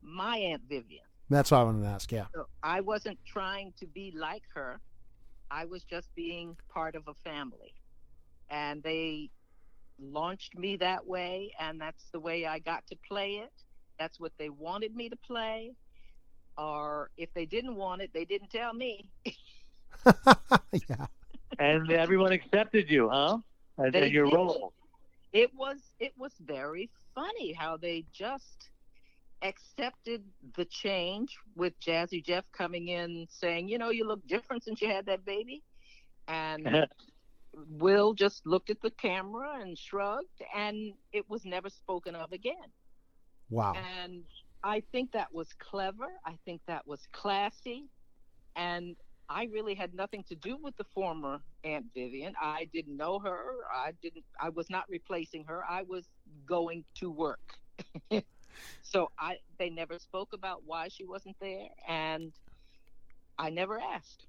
my 0.02 0.36
Aunt 0.36 0.62
Vivian. 0.68 1.07
That's 1.30 1.50
what 1.50 1.58
I 1.58 1.64
wanted 1.64 1.82
to 1.82 1.88
ask. 1.88 2.10
Yeah. 2.10 2.26
So 2.34 2.46
I 2.62 2.80
wasn't 2.80 3.18
trying 3.26 3.72
to 3.80 3.86
be 3.86 4.12
like 4.16 4.42
her. 4.54 4.80
I 5.50 5.64
was 5.64 5.82
just 5.84 6.14
being 6.14 6.56
part 6.68 6.94
of 6.94 7.06
a 7.08 7.14
family. 7.24 7.74
And 8.50 8.82
they 8.82 9.30
launched 10.00 10.56
me 10.56 10.76
that 10.76 11.06
way, 11.06 11.52
and 11.58 11.80
that's 11.80 12.04
the 12.12 12.20
way 12.20 12.46
I 12.46 12.58
got 12.58 12.86
to 12.88 12.96
play 13.06 13.42
it. 13.42 13.52
That's 13.98 14.18
what 14.18 14.32
they 14.38 14.48
wanted 14.48 14.94
me 14.94 15.08
to 15.08 15.16
play. 15.16 15.72
Or 16.56 17.10
if 17.16 17.32
they 17.34 17.46
didn't 17.46 17.76
want 17.76 18.02
it, 18.02 18.10
they 18.14 18.24
didn't 18.24 18.50
tell 18.50 18.72
me. 18.72 19.06
yeah. 20.04 21.06
And 21.58 21.90
everyone 21.90 22.32
accepted 22.32 22.90
you, 22.90 23.08
huh? 23.10 23.38
And, 23.76 23.92
They 23.92 24.04
and 24.04 24.12
your 24.12 24.30
role. 24.30 24.72
It 25.32 25.54
was 25.54 25.76
it 26.00 26.12
was 26.16 26.32
very 26.40 26.90
funny 27.14 27.52
how 27.52 27.76
they 27.76 28.04
just 28.12 28.70
accepted 29.42 30.22
the 30.56 30.64
change 30.64 31.36
with 31.54 31.78
Jazzy 31.80 32.24
Jeff 32.24 32.44
coming 32.52 32.88
in 32.88 33.26
saying, 33.30 33.68
you 33.68 33.78
know, 33.78 33.90
you 33.90 34.06
look 34.06 34.26
different 34.26 34.64
since 34.64 34.80
you 34.80 34.88
had 34.88 35.06
that 35.06 35.24
baby. 35.24 35.62
And 36.26 36.86
Will 37.68 38.14
just 38.14 38.46
looked 38.46 38.70
at 38.70 38.80
the 38.80 38.90
camera 38.90 39.58
and 39.60 39.76
shrugged, 39.76 40.42
and 40.54 40.92
it 41.12 41.28
was 41.28 41.44
never 41.44 41.68
spoken 41.70 42.14
of 42.14 42.32
again. 42.32 42.54
Wow. 43.50 43.74
And 43.74 44.24
I 44.62 44.82
think 44.92 45.12
that 45.12 45.32
was 45.32 45.48
clever. 45.58 46.08
I 46.24 46.38
think 46.44 46.60
that 46.66 46.86
was 46.86 47.00
classy. 47.12 47.86
And 48.56 48.96
I 49.30 49.44
really 49.52 49.74
had 49.74 49.94
nothing 49.94 50.24
to 50.28 50.34
do 50.34 50.56
with 50.60 50.76
the 50.76 50.84
former 50.84 51.40
Aunt 51.64 51.86
Vivian. 51.94 52.34
I 52.40 52.68
didn't 52.72 52.96
know 52.96 53.18
her. 53.18 53.56
I 53.72 53.92
didn't 54.02 54.24
I 54.40 54.48
was 54.50 54.70
not 54.70 54.84
replacing 54.88 55.44
her. 55.44 55.62
I 55.68 55.82
was 55.82 56.08
going 56.46 56.84
to 56.96 57.10
work. 57.10 57.54
so 58.82 59.10
I 59.18 59.38
they 59.58 59.70
never 59.70 59.98
spoke 59.98 60.32
about 60.32 60.62
why 60.64 60.88
she 60.88 61.04
wasn't 61.04 61.36
there 61.40 61.68
and 61.86 62.32
I 63.38 63.50
never 63.50 63.80
asked. 63.80 64.26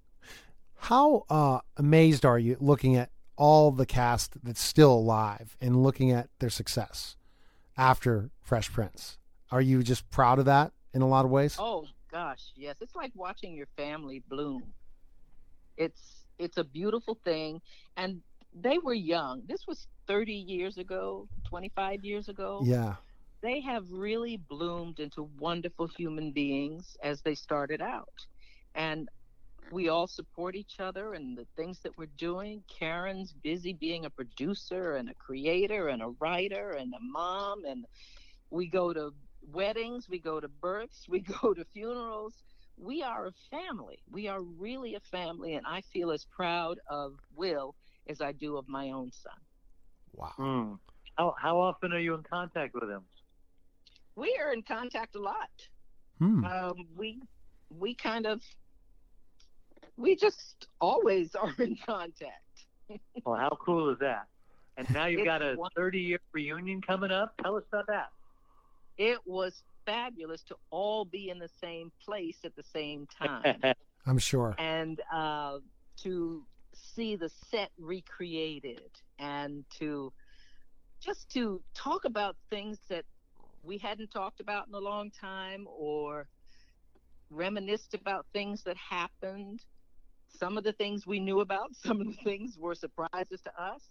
How 0.76 1.26
uh, 1.30 1.60
amazed 1.78 2.26
are 2.26 2.40
you 2.40 2.58
looking 2.60 2.96
at 2.96 3.10
all 3.36 3.72
the 3.72 3.86
cast 3.86 4.44
that's 4.44 4.62
still 4.62 4.94
alive 4.94 5.58
and 5.60 5.84
looking 5.84 6.12
at 6.12 6.30
their 6.40 6.50
success 6.50 7.16
after 7.78 8.30
Fresh 8.42 8.72
Prince? 8.72 9.18
Are 9.52 9.62
you 9.62 9.82
just 9.84 10.10
proud 10.10 10.40
of 10.40 10.46
that 10.46 10.72
in 10.94 11.02
a 11.02 11.08
lot 11.08 11.26
of 11.26 11.32
ways? 11.32 11.58
Oh 11.60 11.86
gosh, 12.12 12.52
yes. 12.56 12.78
It's 12.82 12.96
like 12.96 13.12
watching 13.16 13.54
your 13.54 13.68
family 13.78 14.22
bloom. 14.30 14.64
It's 15.78 16.26
it's 16.38 16.58
a 16.58 16.64
beautiful 16.64 17.18
thing 17.26 17.62
and 17.98 18.22
they 18.54 18.78
were 18.78 18.94
young. 18.94 19.44
This 19.46 19.68
was 19.68 19.88
30 20.08 20.34
years 20.34 20.78
ago, 20.78 21.28
25 21.46 22.04
years 22.04 22.30
ago. 22.30 22.62
Yeah. 22.64 22.96
They 23.42 23.62
have 23.62 23.86
really 23.92 24.38
bloomed 24.38 25.00
into 25.00 25.30
wonderful 25.40 25.88
human 25.88 26.32
beings 26.32 26.98
as 27.04 27.22
they 27.22 27.36
started 27.36 27.82
out. 27.82 28.28
And 28.76 29.08
we 29.72 29.90
all 29.90 30.08
support 30.08 30.56
each 30.56 30.80
other 30.80 31.14
and 31.14 31.38
the 31.38 31.48
things 31.56 31.80
that 31.84 31.98
we're 31.98 32.08
doing. 32.18 32.64
Karyn's 32.82 33.34
busy 33.34 33.74
being 33.74 34.06
a 34.06 34.10
producer 34.10 34.96
and 34.96 35.10
a 35.10 35.16
creator 35.16 35.90
and 35.90 36.02
a 36.02 36.14
writer 36.20 36.72
and 36.72 36.94
a 36.94 37.00
mom 37.02 37.66
and 37.66 37.86
we 38.52 38.68
go 38.68 38.94
to 38.94 39.14
weddings, 39.52 40.10
we 40.10 40.20
go 40.20 40.40
to 40.40 40.48
births, 40.48 41.06
we 41.08 41.20
go 41.42 41.54
to 41.54 41.64
funerals. 41.74 42.34
We 42.78 43.04
are 43.04 43.28
a 43.28 43.32
family. 43.52 44.00
We 44.10 44.28
are 44.30 44.42
really 44.42 44.96
a 44.96 45.02
family, 45.02 45.56
and 45.56 45.66
I 45.68 45.82
feel 45.82 46.12
as 46.12 46.26
proud 46.26 46.80
of 46.90 47.16
Will 47.36 47.76
as 48.08 48.22
I 48.22 48.32
do 48.32 48.56
of 48.56 48.70
my 48.70 48.92
own 48.92 49.12
son. 49.12 49.34
Wow. 50.14 50.34
Hmm. 50.38 50.74
How 51.18 51.36
how 51.38 51.60
often 51.60 51.92
are 51.92 52.00
you 52.00 52.14
in 52.14 52.24
contact 52.24 52.74
with 52.74 52.90
him? 52.90 53.04
We 54.20 54.38
are 54.44 54.52
in 54.52 54.64
contact 54.64 55.16
a 55.16 55.20
lot. 55.20 55.50
Hmm. 56.20 56.44
Um, 56.44 56.88
we 56.98 57.22
we 57.70 57.96
kind 57.96 58.26
of 58.26 58.42
we 59.96 60.16
just 60.16 60.68
always 60.82 61.36
are 61.42 61.54
in 61.58 61.78
contact. 61.86 62.66
Well, 63.24 63.36
how 63.36 63.58
cool 63.64 63.90
is 63.92 64.00
that? 64.00 64.28
And 64.76 64.90
now 64.92 65.06
you've 65.06 65.22
It's 65.22 65.26
got 65.26 65.42
a 65.42 65.56
30 65.76 66.00
year 66.00 66.20
reunion 66.34 66.82
coming 66.82 67.12
up. 67.12 67.34
Tell 67.42 67.56
us 67.56 67.64
about 67.72 67.88
that. 67.88 68.10
It 68.98 69.20
was 69.26 69.64
fabulous 69.86 70.42
to 70.44 70.56
all 70.70 71.06
be 71.06 71.30
in 71.30 71.40
the 71.40 71.50
same 71.62 71.92
place 72.04 72.40
at 72.44 72.56
the 72.56 72.64
same 72.64 73.08
time. 73.08 73.62
I'm 74.06 74.18
sure. 74.18 74.56
and 74.58 75.02
uh, 75.14 75.60
to 76.04 76.44
see 76.74 77.16
the 77.16 77.30
set 77.52 77.70
recreated 77.78 78.90
and 79.20 79.64
to 79.78 80.12
just 81.00 81.30
to 81.32 81.62
talk 81.74 82.06
about 82.06 82.36
things 82.50 82.80
that 82.90 83.06
we 83.64 83.78
hadn't 83.78 84.12
talked 84.12 84.40
about 84.40 84.68
in 84.68 84.74
a 84.74 84.80
long 84.80 85.12
time 85.12 85.68
or 85.70 86.28
reminisced 87.30 87.94
about 87.94 88.26
things 88.34 88.64
that 88.64 88.78
happened. 88.78 89.62
Some 90.30 90.58
of 90.58 90.64
the 90.64 90.74
things 90.74 91.06
we 91.06 91.20
knew 91.20 91.42
about, 91.42 91.76
some 91.86 92.02
of 92.02 92.08
the 92.08 92.18
things 92.24 92.58
were 92.58 92.76
surprises 92.76 93.42
to 93.44 93.62
us. 93.62 93.82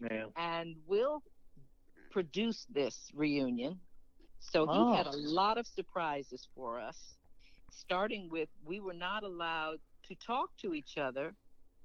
Yeah. 0.00 0.26
And 0.36 0.76
Will 0.86 1.22
produced 2.10 2.72
this 2.72 3.10
reunion. 3.14 3.78
So 4.40 4.66
he 4.66 4.72
Oh. 4.78 4.92
had 4.94 5.06
a 5.06 5.16
lot 5.16 5.56
of 5.56 5.66
surprises 5.66 6.48
for 6.54 6.78
us, 6.80 7.16
starting 7.70 8.28
with 8.28 8.48
we 8.64 8.80
were 8.80 8.92
not 8.94 9.22
allowed 9.22 9.78
to 10.08 10.14
talk 10.16 10.50
to 10.58 10.74
each 10.74 10.98
other 10.98 11.34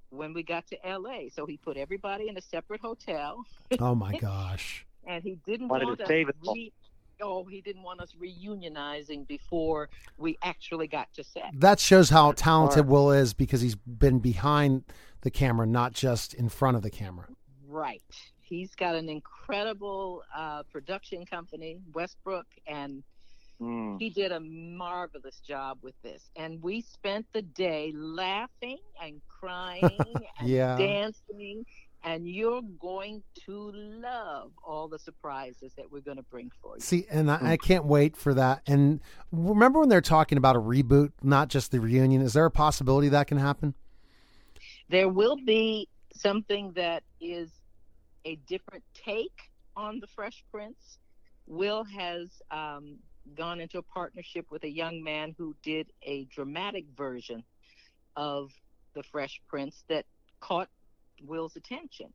when 0.09 0.33
we 0.33 0.41
got 0.41 0.65
to 0.67 0.77
LA. 0.83 1.29
So 1.31 1.45
he 1.45 1.57
put 1.57 1.77
everybody 1.77 2.29
in 2.29 2.37
a 2.37 2.41
separate 2.41 2.81
hotel 2.81 3.43
Oh 3.79 3.93
my 3.93 4.17
gosh. 4.19 4.85
and 5.05 5.23
he 5.23 5.35
didn't 5.45 5.67
Wanted 5.67 5.85
want 5.85 5.97
to 5.99 6.03
us 6.05 6.09
re- 6.09 6.73
oh 7.21 7.43
he 7.45 7.61
didn't 7.61 7.83
want 7.83 7.99
us 8.01 8.13
reunionizing 8.21 9.27
before 9.27 9.89
we 10.17 10.37
actually 10.43 10.87
got 10.87 11.07
to 11.13 11.23
set 11.23 11.49
That 11.53 11.79
shows 11.79 12.09
how 12.09 12.31
talented 12.33 12.79
Alright. 12.79 12.91
Will 12.91 13.11
is 13.11 13.33
because 13.33 13.61
he's 13.61 13.75
been 13.75 14.19
behind 14.19 14.83
the 15.21 15.31
camera, 15.31 15.65
not 15.65 15.93
just 15.93 16.33
in 16.33 16.47
front 16.49 16.77
of 16.77 16.83
the 16.83 16.89
camera. 16.91 17.25
right 17.67 18.01
he's 18.41 18.75
got 18.75 18.95
an 18.95 19.09
incredible 19.09 20.23
uh, 20.35 20.63
production 20.71 21.25
company 21.25 21.79
westbrook 21.93 22.47
and 22.67 23.03
Mm. 23.59 23.97
he 23.99 24.11
did 24.11 24.31
a 24.31 24.39
marvelous 24.39 25.39
job 25.39 25.79
with 25.81 25.99
this 26.03 26.29
and 26.35 26.61
we 26.61 26.79
spent 26.81 27.25
the 27.33 27.41
day 27.41 27.91
laughing 27.95 28.77
and 29.03 29.19
crying 29.27 29.81
and 30.39 30.47
Yeah. 30.47 30.77
dancing 30.77 31.65
and 32.03 32.27
you're 32.27 32.61
going 32.79 33.23
to 33.45 33.71
love 33.73 34.51
all 34.65 34.87
the 34.87 34.99
surprises 34.99 35.73
that 35.75 35.91
we're 35.91 36.01
going 36.01 36.17
to 36.17 36.23
bring 36.23 36.51
for 36.61 36.75
you 36.75 36.81
See, 36.81 37.05
and 37.09 37.29
I, 37.29 37.53
I 37.53 37.57
can't 37.57 37.85
wait 37.85 38.15
for 38.15 38.33
that. 38.33 38.61
And 38.67 39.01
remember 39.31 39.79
when 39.79 39.89
they're 39.89 40.01
talking 40.01 40.37
about 40.37 40.55
a 40.55 40.61
reboot, 40.61 41.11
not 41.21 41.49
just 41.49 41.71
the 41.71 41.79
reunion? 41.79 42.21
Is 42.21 42.33
there 42.33 42.45
a 42.45 42.51
possibility 42.51 43.09
that 43.09 43.27
can 43.27 43.37
happen? 43.37 43.73
there 44.89 45.09
will 45.09 45.37
be 45.37 45.87
something 46.13 46.71
that 46.73 47.03
is 47.19 47.49
a 48.25 48.35
different 48.47 48.83
take 48.93 49.51
on 49.75 49.99
the 49.99 50.07
Fresh 50.07 50.43
Prince. 50.51 50.99
Will 51.45 51.83
has 51.83 52.29
um, 52.51 52.97
gone 53.35 53.59
into 53.59 53.77
a 53.77 53.83
partnership 53.83 54.45
with 54.49 54.63
a 54.63 54.69
young 54.69 55.03
man 55.03 55.35
who 55.37 55.55
did 55.63 55.91
a 56.03 56.25
dramatic 56.25 56.85
version 56.95 57.43
of 58.15 58.51
the 58.93 59.03
Fresh 59.03 59.41
Prince 59.47 59.83
that 59.89 60.05
caught 60.39 60.69
Will's 61.25 61.55
attention. 61.55 62.13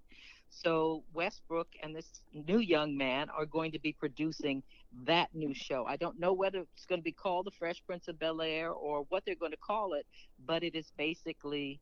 So 0.50 1.02
Westbrook 1.14 1.68
and 1.82 1.96
this 1.96 2.22
new 2.34 2.58
young 2.58 2.96
man 2.96 3.30
are 3.30 3.46
going 3.46 3.72
to 3.72 3.78
be 3.78 3.92
producing 3.92 4.62
that 5.06 5.30
new 5.34 5.54
show. 5.54 5.86
I 5.86 5.96
don't 5.96 6.20
know 6.20 6.34
whether 6.34 6.60
it's 6.60 6.84
going 6.84 7.00
to 7.00 7.04
be 7.04 7.12
called 7.12 7.46
The 7.46 7.50
Fresh 7.52 7.82
Prince 7.86 8.08
of 8.08 8.18
Bel 8.18 8.42
Air 8.42 8.70
or 8.70 9.06
what 9.08 9.24
they're 9.24 9.34
going 9.34 9.52
to 9.52 9.58
call 9.58 9.94
it, 9.94 10.06
but 10.46 10.62
it 10.62 10.74
is 10.74 10.92
basically 10.98 11.80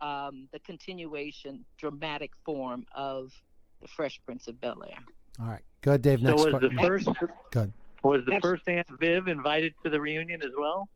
um, 0.00 0.48
the 0.52 0.58
continuation, 0.60 1.64
dramatic 1.76 2.30
form 2.44 2.86
of 2.94 3.32
The 3.82 3.88
Fresh 3.88 4.20
Prince 4.24 4.48
of 4.48 4.60
Bel 4.60 4.82
Air. 4.82 4.98
All 5.38 5.48
right. 5.48 5.62
Go 5.82 5.92
ahead, 5.92 6.02
Dave. 6.02 6.20
So 6.20 6.26
Next 6.26 6.44
was 6.44 6.62
the 6.62 6.76
first 6.80 7.08
Good. 7.50 7.72
was 8.02 8.24
the 8.24 8.40
first 8.40 8.66
Aunt 8.66 8.86
Viv 8.98 9.28
invited 9.28 9.74
to 9.84 9.90
the 9.90 10.00
reunion 10.00 10.42
as 10.42 10.52
well? 10.56 10.88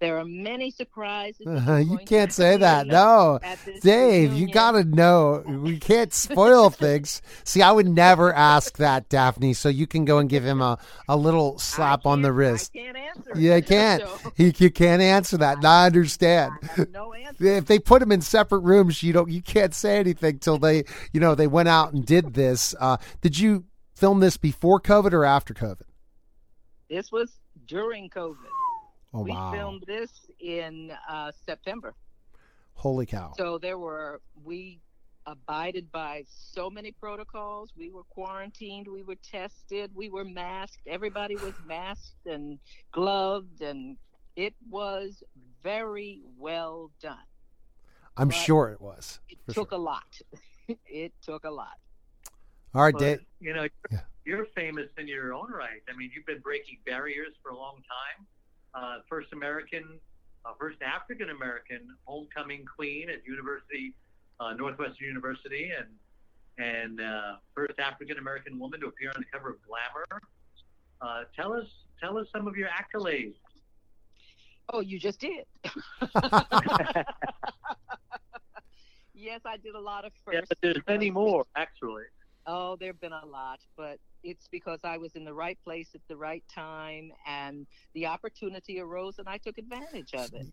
There 0.00 0.16
are 0.18 0.24
many 0.24 0.70
surprises. 0.70 1.46
Uh, 1.46 1.76
you 1.76 1.98
can't 1.98 2.32
say 2.32 2.56
that. 2.56 2.86
No. 2.86 3.38
Dave, 3.82 4.32
you 4.32 4.48
got 4.48 4.72
to 4.72 4.84
know. 4.84 5.42
We 5.46 5.78
can't 5.78 6.12
spoil 6.12 6.70
things. 6.70 7.20
See, 7.44 7.60
I 7.60 7.70
would 7.70 7.86
never 7.86 8.32
ask 8.32 8.78
that, 8.78 9.10
Daphne, 9.10 9.52
so 9.52 9.68
you 9.68 9.86
can 9.86 10.06
go 10.06 10.16
and 10.16 10.28
give 10.30 10.42
him 10.42 10.62
a, 10.62 10.78
a 11.06 11.18
little 11.18 11.58
slap 11.58 12.06
on 12.06 12.22
the 12.22 12.32
wrist. 12.32 12.70
I 12.74 12.78
can't 12.78 12.96
answer. 12.96 13.32
Yeah, 13.36 13.54
I 13.56 13.60
can't. 13.74 14.02
So, 14.02 14.32
You, 14.36 14.52
you 14.56 14.70
can't 14.70 15.02
answer 15.02 15.36
that. 15.36 15.58
and 15.58 15.66
I 15.66 15.84
understand. 15.84 16.54
I 16.78 16.86
no 16.90 17.12
answer. 17.26 17.44
If 17.44 17.66
they 17.66 17.78
put 17.78 18.00
him 18.00 18.10
in 18.10 18.22
separate 18.22 18.60
rooms, 18.60 19.02
you 19.02 19.12
don't. 19.12 19.30
You 19.30 19.42
can't 19.42 19.74
say 19.74 19.98
anything 19.98 20.38
till 20.38 20.56
they, 20.56 20.84
you 21.12 21.20
know, 21.20 21.34
they 21.34 21.46
went 21.46 21.68
out 21.68 21.92
and 21.92 22.06
did 22.06 22.32
this. 22.32 22.74
Uh, 22.80 22.96
did 23.20 23.38
you 23.38 23.64
film 23.94 24.20
this 24.20 24.38
before 24.38 24.80
COVID 24.80 25.12
or 25.12 25.26
after 25.26 25.52
COVID? 25.52 25.82
This 26.88 27.12
was 27.12 27.30
during 27.66 28.08
COVID. 28.08 28.36
Oh 29.12 29.22
we 29.22 29.30
wow! 29.30 29.52
filmed 29.52 29.84
this 29.86 30.10
in 30.40 30.92
uh, 31.08 31.32
September. 31.46 31.94
Holy 32.74 33.06
cow! 33.06 33.32
So 33.36 33.58
there 33.58 33.78
were 33.78 34.20
we 34.44 34.80
abided 35.26 35.90
by 35.92 36.24
so 36.28 36.70
many 36.70 36.92
protocols. 36.92 37.70
We 37.76 37.90
were 37.90 38.04
quarantined, 38.04 38.88
we 38.88 39.02
were 39.02 39.16
tested, 39.16 39.90
we 39.94 40.08
were 40.08 40.24
masked. 40.24 40.86
Everybody 40.86 41.36
was 41.36 41.54
masked 41.66 42.26
and 42.26 42.58
gloved 42.92 43.60
and 43.60 43.96
it 44.36 44.54
was 44.70 45.22
very 45.62 46.22
well 46.38 46.90
done. 47.02 47.18
I'm 48.16 48.28
but- 48.28 48.36
sure 48.36 48.70
it 48.70 48.80
was. 48.80 49.20
It 49.28 49.38
took 49.52 49.70
sure. 49.70 49.78
a 49.78 49.82
lot. 49.82 50.18
it 50.86 51.12
took 51.22 51.44
a 51.44 51.50
lot. 51.50 51.78
All 52.74 52.82
right, 52.82 52.92
But, 52.92 53.00
Dave. 53.00 53.20
you 53.40 53.52
know, 53.52 53.62
you're, 53.62 53.70
Yeah. 53.90 54.00
you're 54.24 54.46
famous 54.54 54.88
in 54.96 55.08
your 55.08 55.34
own 55.34 55.50
right. 55.50 55.82
I 55.92 55.96
mean, 55.96 56.10
you've 56.14 56.26
been 56.26 56.40
breaking 56.40 56.78
barriers 56.86 57.34
for 57.42 57.50
a 57.50 57.56
long 57.56 57.76
time. 57.76 58.26
Uh, 58.74 58.98
first 59.08 59.32
American, 59.32 59.98
uh, 60.44 60.52
first 60.58 60.78
African 60.82 61.30
American 61.30 61.88
homecoming 62.04 62.64
queen 62.64 63.10
at 63.10 63.26
University, 63.26 63.94
uh, 64.38 64.52
Northwestern 64.52 65.06
University, 65.06 65.70
and 65.76 65.88
and 66.58 67.00
uh, 67.00 67.36
first 67.54 67.78
African 67.78 68.18
American 68.18 68.58
woman 68.58 68.80
to 68.80 68.86
appear 68.86 69.10
on 69.14 69.20
the 69.20 69.26
cover 69.32 69.50
of 69.50 69.56
Glamour. 69.66 70.22
Uh, 71.00 71.24
tell 71.34 71.52
us, 71.52 71.66
tell 72.00 72.18
us 72.18 72.26
some 72.34 72.46
of 72.46 72.56
your 72.56 72.68
accolades. 72.68 73.34
Oh, 74.72 74.80
you 74.80 74.98
just 74.98 75.18
did. 75.20 75.44
yes, 79.14 79.40
I 79.44 79.56
did 79.56 79.74
a 79.74 79.80
lot 79.80 80.04
of 80.04 80.12
Yeah, 80.30 80.40
but 80.48 80.58
there's 80.62 80.76
many 80.86 81.10
more 81.10 81.46
actually. 81.56 82.04
Oh, 82.46 82.76
there 82.76 82.88
have 82.88 83.00
been 83.00 83.12
a 83.12 83.26
lot, 83.26 83.60
but 83.76 83.98
it's 84.22 84.48
because 84.48 84.80
I 84.84 84.98
was 84.98 85.14
in 85.14 85.24
the 85.24 85.34
right 85.34 85.58
place 85.62 85.90
at 85.94 86.00
the 86.08 86.16
right 86.16 86.44
time 86.52 87.12
and 87.26 87.66
the 87.94 88.06
opportunity 88.06 88.80
arose 88.80 89.18
and 89.18 89.28
I 89.28 89.38
took 89.38 89.58
advantage 89.58 90.14
of 90.14 90.32
it. 90.34 90.46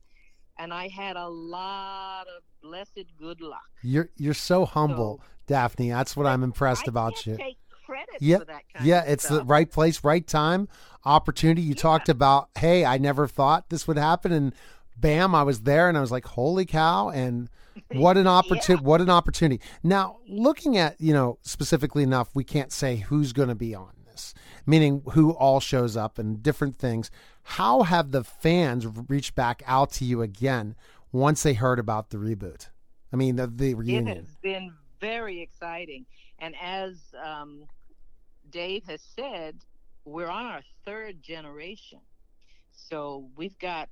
And 0.60 0.74
I 0.74 0.88
had 0.88 1.18
a 1.18 1.28
lot 1.28 2.26
of 2.36 2.42
blessed 2.64 3.06
good 3.20 3.42
luck. 3.42 3.62
You're 3.84 4.10
you're 4.18 4.34
so 4.34 4.66
humble, 4.66 5.22
Daphne. 5.46 5.90
That's 5.92 6.18
what 6.18 6.26
I'm 6.26 6.44
impressed 6.44 6.88
I 6.88 6.90
about 6.90 7.14
can't 7.14 7.28
you. 7.28 7.38
take 7.38 7.58
credit 7.86 8.16
Yeah, 8.20 8.40
for 8.40 8.46
that 8.46 8.64
kind 8.74 8.86
Yeah, 8.86 9.04
it's 9.06 9.28
the 9.28 9.44
right 9.44 9.72
place, 9.72 10.04
right 10.04 10.26
time, 10.26 10.68
opportunity. 11.06 11.62
You 11.62 11.76
talked 11.76 12.10
about, 12.10 12.50
hey, 12.58 12.86
I 12.86 12.98
never 12.98 13.28
thought 13.28 13.70
this 13.70 13.88
would 13.88 13.98
happen, 13.98 14.32
and 14.32 14.54
bam, 14.98 15.36
I 15.36 15.44
was 15.44 15.62
there, 15.62 15.90
and 15.90 15.98
I 15.98 16.02
was 16.02 16.12
like, 16.12 16.26
holy 16.26 16.66
cow! 16.66 17.10
And 17.10 17.50
what 17.94 18.18
an 18.18 18.28
opportunity! 18.28 18.84
What 18.84 19.02
an 19.02 19.10
opportunity! 19.10 19.62
Now, 19.84 20.18
looking 20.28 20.78
at 20.78 21.00
you 21.00 21.14
know 21.14 21.40
specifically 21.42 22.04
enough, 22.04 22.30
we 22.34 22.44
can't 22.44 22.72
say 22.72 22.98
who's 22.98 23.34
going 23.34 23.50
to 23.50 23.56
be 23.56 23.76
on 23.76 23.92
this, 24.06 24.34
meaning 24.66 25.04
who 25.12 25.32
all 25.32 25.60
shows 25.60 25.98
up 25.98 26.18
and 26.18 26.42
different 26.42 26.78
things. 26.78 27.12
How 27.44 27.84
have 27.84 28.12
the 28.12 28.24
fans 28.24 28.86
reached 29.08 29.36
back 29.36 29.64
out 29.66 29.92
to 29.94 30.06
you 30.06 30.22
again 30.22 30.76
once 31.12 31.44
they 31.44 31.54
heard 31.54 31.80
about 31.80 32.10
the 32.10 32.18
reboot? 32.18 32.70
I 33.14 33.16
mean, 33.16 33.38
the, 33.38 33.48
the 33.48 33.72
It 33.72 34.08
has 34.08 34.36
been 34.42 34.74
very 35.00 35.42
exciting. 35.42 36.06
And 36.40 36.56
as 36.62 36.98
um, 37.24 37.66
Dave 38.50 38.84
has 38.86 39.02
said, 39.02 39.56
we're 40.06 40.30
on 40.30 40.46
our 40.46 40.62
third 40.86 41.22
generation. 41.22 42.00
So 42.72 43.30
we've 43.36 43.58
got 43.60 43.90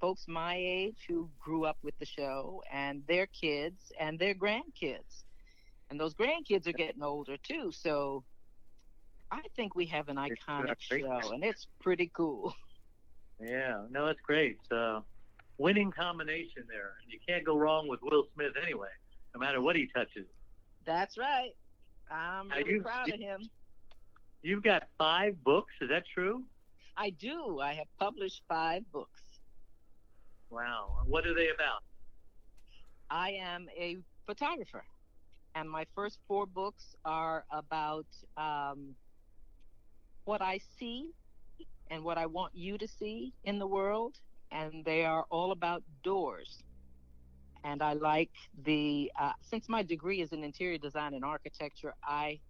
folks 0.00 0.26
my 0.28 0.54
age 0.56 0.96
who 1.08 1.28
grew 1.38 1.64
up 1.64 1.78
with 1.82 1.98
the 1.98 2.06
show 2.06 2.62
and 2.72 3.02
their 3.06 3.26
kids 3.26 3.92
and 3.98 4.18
their 4.18 4.34
grandkids. 4.34 5.24
And 5.90 5.98
those 6.00 6.14
grandkids 6.14 6.66
are 6.66 6.72
getting 6.72 7.02
older 7.02 7.36
too. 7.36 7.72
So 7.72 8.24
I 9.30 9.42
think 9.54 9.74
we 9.74 9.86
have 9.86 10.08
an 10.08 10.16
iconic 10.16 10.76
show 10.80 11.32
and 11.32 11.44
it's 11.44 11.66
pretty 11.80 12.10
cool. 12.14 12.54
Yeah, 13.38 13.82
no, 13.90 14.06
it's 14.06 14.20
great. 14.22 14.56
Uh, 14.70 15.00
winning 15.58 15.90
combination 15.90 16.62
there, 16.68 16.94
and 17.02 17.12
you 17.12 17.18
can't 17.28 17.44
go 17.44 17.54
wrong 17.54 17.86
with 17.86 18.00
Will 18.02 18.24
Smith 18.34 18.52
anyway, 18.62 18.88
no 19.34 19.40
matter 19.40 19.60
what 19.60 19.76
he 19.76 19.88
touches. 19.94 20.24
That's 20.86 21.18
right. 21.18 21.50
I'm 22.10 22.48
really 22.48 22.72
you- 22.72 22.80
proud 22.80 23.10
of 23.10 23.20
him. 23.20 23.42
You've 24.42 24.62
got 24.62 24.84
five 24.96 25.42
books, 25.44 25.72
is 25.80 25.88
that 25.88 26.04
true? 26.14 26.44
I 26.96 27.10
do. 27.10 27.60
I 27.60 27.74
have 27.74 27.88
published 27.98 28.42
five 28.48 28.90
books. 28.92 29.20
Wow. 30.50 31.02
What 31.06 31.26
are 31.26 31.34
they 31.34 31.48
about? 31.50 31.82
I 33.10 33.30
am 33.32 33.68
a 33.76 33.98
photographer, 34.26 34.84
and 35.54 35.70
my 35.70 35.84
first 35.94 36.18
four 36.26 36.46
books 36.46 36.94
are 37.04 37.44
about 37.50 38.06
um, 38.36 38.96
what 40.24 40.42
I 40.42 40.58
see 40.58 41.12
and 41.90 42.04
what 42.04 42.18
I 42.18 42.26
want 42.26 42.54
you 42.54 42.78
to 42.78 42.88
see 42.88 43.34
in 43.44 43.58
the 43.58 43.66
world, 43.66 44.16
and 44.50 44.84
they 44.84 45.04
are 45.04 45.24
all 45.30 45.52
about 45.52 45.82
doors. 46.02 46.62
and 47.64 47.82
I 47.82 47.94
like 47.94 48.30
the 48.64 49.10
uh, 49.18 49.32
since 49.40 49.68
my 49.68 49.82
degree 49.82 50.20
is 50.20 50.32
in 50.32 50.44
interior 50.44 50.78
design 50.78 51.14
and 51.14 51.24
architecture, 51.24 51.94
I 52.04 52.40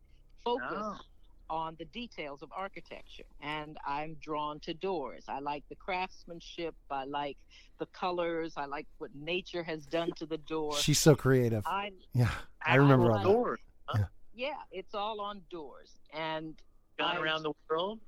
focus 0.44 0.86
Oh. 0.88 1.15
On 1.48 1.76
the 1.78 1.84
details 1.86 2.42
of 2.42 2.50
architecture, 2.56 3.24
and 3.40 3.78
I'm 3.86 4.14
drawn 4.20 4.60
to 4.60 4.74
doors. 4.74 5.24
I 5.28 5.38
like 5.40 5.64
the 5.68 5.76
craftsmanship. 5.76 6.74
I 6.90 7.04
like 7.04 7.36
the 7.78 7.86
colors. 7.86 8.54
I 8.56 8.66
like 8.66 8.86
what 8.98 9.10
nature 9.14 9.62
has 9.62 9.86
done 9.86 10.10
to 10.16 10.26
the 10.26 10.38
door. 10.38 10.74
She's 10.76 10.98
so 10.98 11.14
creative. 11.14 11.62
I 11.66 11.92
Yeah, 12.12 12.30
I 12.64 12.76
remember 12.76 13.12
all 13.12 13.18
I- 13.18 13.22
that. 13.22 13.28
Doors. 13.32 13.60
yeah, 14.34 14.54
it's 14.72 14.94
all 14.94 15.20
on 15.20 15.42
doors, 15.50 15.90
and 16.12 16.54
Gone 16.98 17.16
I- 17.16 17.20
around 17.20 17.42
the 17.42 17.52
world. 17.68 18.00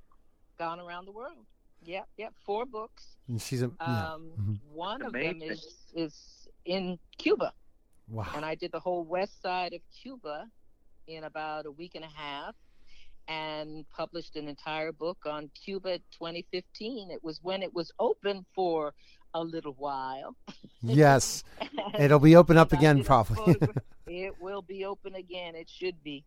gone 0.59 0.81
around 0.81 1.05
the 1.05 1.13
world. 1.13 1.47
Yep, 1.83 2.09
yep, 2.17 2.35
four 2.45 2.67
books. 2.67 3.17
And 3.29 3.41
she's 3.41 3.63
a 3.63 3.71
yeah. 3.81 4.13
Um, 4.15 4.33
Mhm. 4.37 4.61
One 4.73 5.03
of 5.03 5.13
them 5.13 5.41
is 5.43 5.87
is 5.95 6.49
in 6.65 6.99
Cuba, 7.19 7.55
Wow. 8.09 8.27
and 8.35 8.45
I 8.45 8.55
did 8.57 8.73
the 8.73 8.81
whole 8.81 9.05
west 9.05 9.41
side 9.41 9.73
of 9.73 9.81
Cuba 9.93 10.51
in 11.07 11.25
about 11.25 11.65
a 11.67 11.71
week 11.71 11.95
and 11.95 12.05
a 12.05 12.09
half, 12.09 12.55
and 13.29 13.85
published 13.91 14.37
an 14.37 14.49
entire 14.49 14.91
book 14.91 15.19
on 15.27 15.51
Cuba 15.55 15.99
2015. 16.13 17.11
It 17.11 17.23
was 17.23 17.41
when 17.43 17.63
it 17.63 17.73
was 17.75 17.93
open 17.99 18.45
for 18.55 18.95
a 19.35 19.43
little 19.43 19.75
while. 19.79 20.35
Yes, 20.81 21.43
it'll 21.99 22.21
be 22.21 22.37
open 22.37 22.57
up 22.57 22.73
again 22.73 23.03
probably. 23.03 23.57
it 24.07 24.33
will 24.41 24.63
be 24.63 24.85
open 24.85 25.17
again. 25.17 25.57
It 25.57 25.69
should 25.69 26.01
be. 26.05 26.25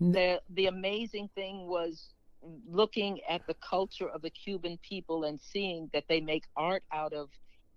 The 0.00 0.40
the 0.50 0.66
amazing 0.66 1.30
thing 1.36 1.68
was 1.68 2.08
looking 2.68 3.20
at 3.28 3.46
the 3.46 3.54
culture 3.54 4.08
of 4.08 4.22
the 4.22 4.30
Cuban 4.30 4.76
people 4.82 5.22
and 5.22 5.40
seeing 5.40 5.88
that 5.92 6.02
they 6.08 6.20
make 6.20 6.42
art 6.56 6.82
out 6.92 7.12
of 7.12 7.28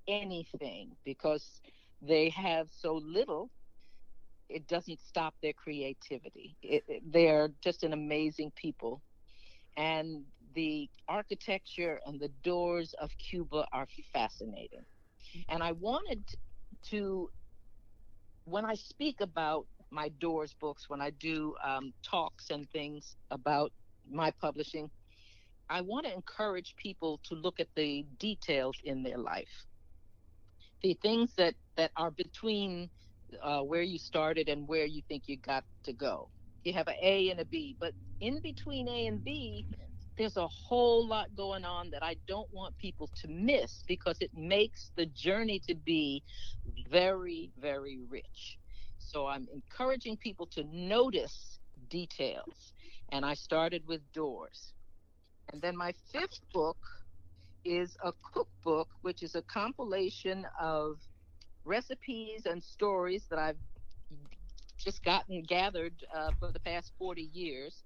anything 0.08 0.94
because 1.06 1.62
they 2.02 2.30
have 2.30 2.68
so 2.72 2.96
little. 3.06 3.52
It 4.50 4.68
doesn't 4.68 5.02
stop 5.02 5.36
their 5.42 5.54
creativity. 5.54 6.58
It, 6.64 6.84
it- 6.88 7.04
they're 7.12 7.50
just 7.64 7.84
an 7.84 7.94
amazing 7.94 8.52
people, 8.56 9.04
and 9.78 10.26
the 10.56 10.90
architecture 11.08 12.02
and 12.06 12.20
the 12.20 12.30
doors 12.44 12.94
of 13.02 13.12
Cuba 13.18 13.68
are 13.74 13.88
fascinating. 14.14 14.86
And 15.50 15.64
I 15.64 15.74
wanted 15.74 16.26
to, 16.90 17.30
when 18.46 18.66
I 18.66 18.76
speak 18.76 19.22
about 19.22 19.68
my 19.92 20.10
doors 20.10 20.56
books, 20.60 20.86
when 20.90 21.02
I 21.02 21.12
do 21.12 21.56
um, 21.64 21.94
talks 22.04 22.50
and 22.52 22.70
things 22.72 23.18
about 23.32 23.72
my 24.10 24.32
publishing, 24.42 24.92
I 25.70 25.82
want 25.82 26.06
to 26.08 26.14
encourage 26.14 26.76
people 26.78 27.20
to 27.26 27.36
look 27.36 27.60
at 27.60 27.70
the 27.76 28.06
details 28.20 28.78
in 28.84 29.04
their 29.04 29.18
life, 29.20 29.66
the 30.84 30.96
things 31.02 31.36
that 31.38 31.56
that 31.78 31.92
are 31.98 32.12
between 32.12 32.90
uh, 33.44 33.62
where 33.62 33.82
you 33.82 33.98
started 33.98 34.50
and 34.50 34.68
where 34.68 34.86
you 34.86 35.02
think 35.08 35.24
you 35.28 35.38
got 35.38 35.64
to 35.84 35.94
go. 35.94 36.30
You 36.64 36.74
have 36.74 36.88
an 36.88 36.96
A 37.02 37.30
and 37.30 37.40
a 37.40 37.46
B, 37.46 37.76
but 37.80 37.94
in 38.20 38.40
between 38.44 38.88
A 38.88 39.08
and 39.08 39.24
B, 39.24 39.66
there's 40.18 40.38
a 40.38 40.48
whole 40.48 41.08
lot 41.08 41.34
going 41.36 41.64
on 41.64 41.90
that 41.92 42.04
I 42.04 42.18
don't 42.28 42.52
want 42.52 42.78
people 42.78 43.10
to 43.22 43.28
miss 43.30 43.84
because 43.88 44.18
it 44.20 44.32
makes 44.36 44.92
the 44.98 45.06
journey 45.08 45.62
to 45.68 45.76
be 45.76 46.24
very, 46.90 47.52
very 47.60 48.00
rich. 48.10 48.58
So 48.98 49.28
I'm 49.28 49.48
encouraging 49.54 50.18
people 50.18 50.46
to 50.48 50.64
notice 50.72 51.60
details. 51.90 52.74
And 53.12 53.26
I 53.26 53.34
started 53.34 53.88
with 53.88 54.02
doors. 54.14 54.74
And 55.52 55.62
then 55.62 55.76
my 55.76 55.94
fifth 56.12 56.42
book 56.54 56.78
is 57.66 57.96
a 58.04 58.14
cookbook, 58.34 58.90
which 59.02 59.24
is 59.24 59.36
a 59.36 59.42
compilation 59.44 60.46
of 60.60 60.98
recipes 61.66 62.46
and 62.46 62.64
stories 62.64 63.26
that 63.30 63.40
I've 63.40 63.58
just 64.78 65.04
gotten 65.04 65.44
gathered 65.44 65.94
uh, 66.16 66.32
for 66.40 66.52
the 66.52 66.60
past 66.60 66.92
40 66.98 67.30
years, 67.34 67.84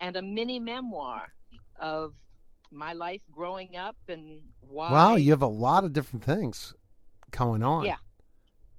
and 0.00 0.16
a 0.16 0.22
mini 0.22 0.58
memoir 0.58 1.32
of 1.78 2.14
my 2.70 2.92
life 2.92 3.20
growing 3.30 3.76
up 3.76 3.96
and 4.08 4.40
why. 4.60 4.90
Wow, 4.90 5.16
you 5.16 5.30
have 5.30 5.42
a 5.42 5.46
lot 5.46 5.84
of 5.84 5.92
different 5.92 6.24
things 6.24 6.74
going 7.30 7.62
on. 7.62 7.84
Yeah. 7.84 7.96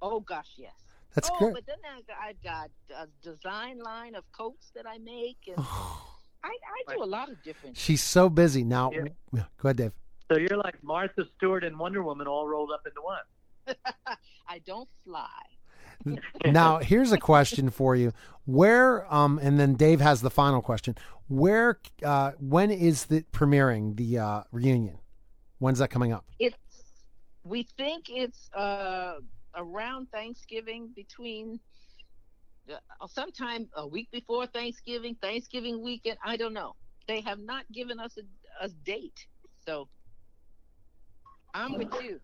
Oh 0.02 0.20
gosh, 0.20 0.52
yes. 0.56 0.72
That's 1.14 1.30
oh, 1.32 1.38
good. 1.38 1.54
but 1.54 1.66
then 1.66 1.76
I 1.84 2.00
got, 2.02 2.16
I 2.20 2.34
got 2.42 2.70
a 3.00 3.06
design 3.22 3.78
line 3.78 4.14
of 4.16 4.24
coats 4.32 4.70
that 4.74 4.86
I 4.86 4.98
make, 4.98 5.38
and 5.46 5.56
I, 6.44 6.50
I 6.88 6.94
do 6.94 7.02
a 7.02 7.06
lot 7.06 7.30
of 7.30 7.42
different. 7.42 7.76
She's 7.76 8.02
so 8.02 8.28
busy 8.28 8.64
now. 8.64 8.90
Yeah. 8.92 9.04
Yeah, 9.32 9.44
Go 9.58 9.68
ahead, 9.68 9.76
Dave. 9.76 9.92
So 10.30 10.38
you're 10.38 10.58
like 10.58 10.82
Martha 10.82 11.24
Stewart 11.36 11.64
and 11.64 11.78
Wonder 11.78 12.02
Woman 12.02 12.26
all 12.26 12.46
rolled 12.46 12.70
up 12.72 12.82
into 12.86 13.00
one. 13.00 13.18
I 14.48 14.58
don't 14.66 14.88
fly. 15.04 15.28
now 16.46 16.78
here's 16.78 17.12
a 17.12 17.18
question 17.18 17.70
for 17.70 17.94
you 17.96 18.12
where 18.46 19.12
um 19.14 19.38
and 19.42 19.58
then 19.58 19.74
dave 19.74 20.00
has 20.00 20.20
the 20.20 20.30
final 20.30 20.60
question 20.60 20.94
where 21.28 21.78
uh 22.02 22.32
when 22.40 22.70
is 22.70 23.06
the 23.06 23.22
premiering 23.32 23.96
the 23.96 24.18
uh 24.18 24.42
reunion 24.50 24.98
when's 25.58 25.78
that 25.78 25.88
coming 25.88 26.12
up 26.12 26.24
It's 26.38 26.56
we 27.44 27.68
think 27.76 28.06
it's 28.08 28.50
uh, 28.54 29.16
around 29.54 30.10
Thanksgiving 30.10 30.88
between 30.96 31.60
uh, 32.72 33.06
sometime 33.06 33.68
a 33.76 33.86
week 33.86 34.08
before 34.10 34.46
Thanksgiving, 34.46 35.14
Thanksgiving 35.20 35.82
weekend. 35.82 36.16
I 36.24 36.36
don't 36.36 36.54
know. 36.54 36.74
They 37.06 37.20
have 37.20 37.38
not 37.38 37.70
given 37.70 38.00
us 38.00 38.16
a, 38.16 38.64
a 38.64 38.68
date, 38.84 39.26
so 39.66 39.88
I'm 41.52 41.76
with 41.76 41.92
you. 42.02 42.18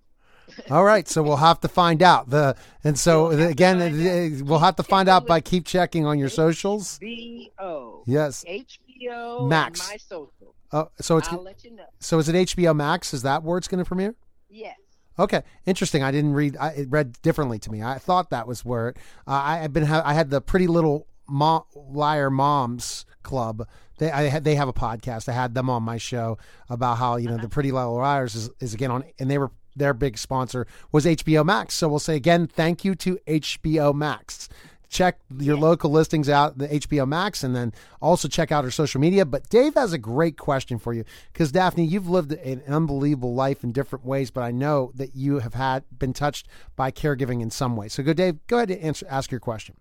All 0.70 0.84
right 0.84 1.06
so 1.08 1.22
we'll 1.22 1.36
have 1.36 1.60
to 1.60 1.68
find 1.68 2.02
out 2.02 2.28
the 2.30 2.56
and 2.84 2.98
so 2.98 3.28
We'll 3.28 3.48
again 3.48 4.44
we'll 4.44 4.58
have 4.58 4.76
to 4.76 4.82
find 4.82 5.08
out 5.08 5.26
by 5.26 5.40
keep 5.40 5.64
checking 5.66 6.06
on 6.06 6.18
your 6.18 6.28
socials 6.28 6.98
B 6.98 7.52
O 7.58 8.02
yes 8.06 8.44
HBO 8.48 9.48
Max. 9.48 9.88
my 9.88 9.96
social. 9.96 10.54
oh 10.72 10.90
so 11.00 11.16
it's 11.18 11.28
I'll 11.28 11.42
let 11.42 11.62
you 11.64 11.74
know. 11.76 11.84
so 12.00 12.18
is 12.18 12.28
it 12.28 12.34
hbo 12.34 12.74
max 12.76 13.14
is 13.14 13.22
that 13.22 13.42
where 13.42 13.58
it's 13.58 13.68
going 13.68 13.82
to 13.82 13.84
premiere 13.88 14.14
Yes. 14.52 14.76
Okay, 15.18 15.42
interesting. 15.66 16.02
I 16.02 16.10
didn't 16.10 16.32
read. 16.32 16.56
I, 16.56 16.70
it 16.70 16.88
read 16.90 17.20
differently 17.22 17.58
to 17.60 17.70
me. 17.70 17.82
I 17.82 17.98
thought 17.98 18.30
that 18.30 18.48
was 18.48 18.64
where 18.64 18.88
it, 18.88 18.96
uh, 19.28 19.32
I 19.44 19.58
had 19.58 19.72
been. 19.72 19.84
Ha- 19.84 20.02
I 20.04 20.14
had 20.14 20.30
the 20.30 20.40
Pretty 20.40 20.66
Little 20.66 21.06
Mo- 21.28 21.66
Liar 21.76 22.30
Moms 22.30 23.04
Club. 23.22 23.68
They 23.98 24.10
I 24.10 24.22
had 24.24 24.44
they 24.44 24.54
have 24.54 24.66
a 24.68 24.72
podcast. 24.72 25.28
I 25.28 25.32
had 25.32 25.54
them 25.54 25.68
on 25.70 25.82
my 25.82 25.98
show 25.98 26.38
about 26.70 26.96
how 26.96 27.16
you 27.16 27.28
know 27.28 27.36
the 27.36 27.48
Pretty 27.50 27.70
Little 27.70 27.94
Liars 27.96 28.34
is, 28.34 28.50
is 28.60 28.72
again 28.74 28.90
on, 28.90 29.04
and 29.18 29.30
they 29.30 29.36
were 29.38 29.50
their 29.80 29.94
big 29.94 30.16
sponsor 30.18 30.66
was 30.92 31.04
HBO 31.04 31.44
Max. 31.44 31.74
So 31.74 31.88
we'll 31.88 31.98
say 31.98 32.14
again, 32.14 32.46
thank 32.46 32.84
you 32.84 32.94
to 32.96 33.18
HBO 33.26 33.92
Max. 33.92 34.48
Check 34.88 35.20
your 35.38 35.56
local 35.56 35.90
listings 35.90 36.28
out, 36.28 36.58
the 36.58 36.66
HBO 36.66 37.06
Max, 37.06 37.44
and 37.44 37.54
then 37.54 37.72
also 38.02 38.26
check 38.26 38.50
out 38.50 38.64
our 38.64 38.72
social 38.72 39.00
media. 39.00 39.24
But 39.24 39.48
Dave 39.48 39.74
has 39.74 39.92
a 39.92 39.98
great 39.98 40.36
question 40.36 40.78
for 40.78 40.92
you 40.92 41.04
because 41.32 41.52
Daphne, 41.52 41.84
you've 41.84 42.08
lived 42.08 42.32
an 42.32 42.62
unbelievable 42.68 43.34
life 43.34 43.62
in 43.62 43.70
different 43.70 44.04
ways, 44.04 44.32
but 44.32 44.42
I 44.42 44.50
know 44.50 44.90
that 44.96 45.14
you 45.14 45.38
have 45.38 45.54
had 45.54 45.84
been 45.96 46.12
touched 46.12 46.48
by 46.74 46.90
caregiving 46.90 47.40
in 47.40 47.50
some 47.50 47.76
way. 47.76 47.86
So, 47.86 48.02
go, 48.02 48.12
Dave. 48.12 48.44
Go 48.48 48.56
ahead 48.56 48.72
and 48.72 48.80
answer, 48.80 49.06
ask 49.08 49.30
your 49.30 49.38
question. 49.38 49.76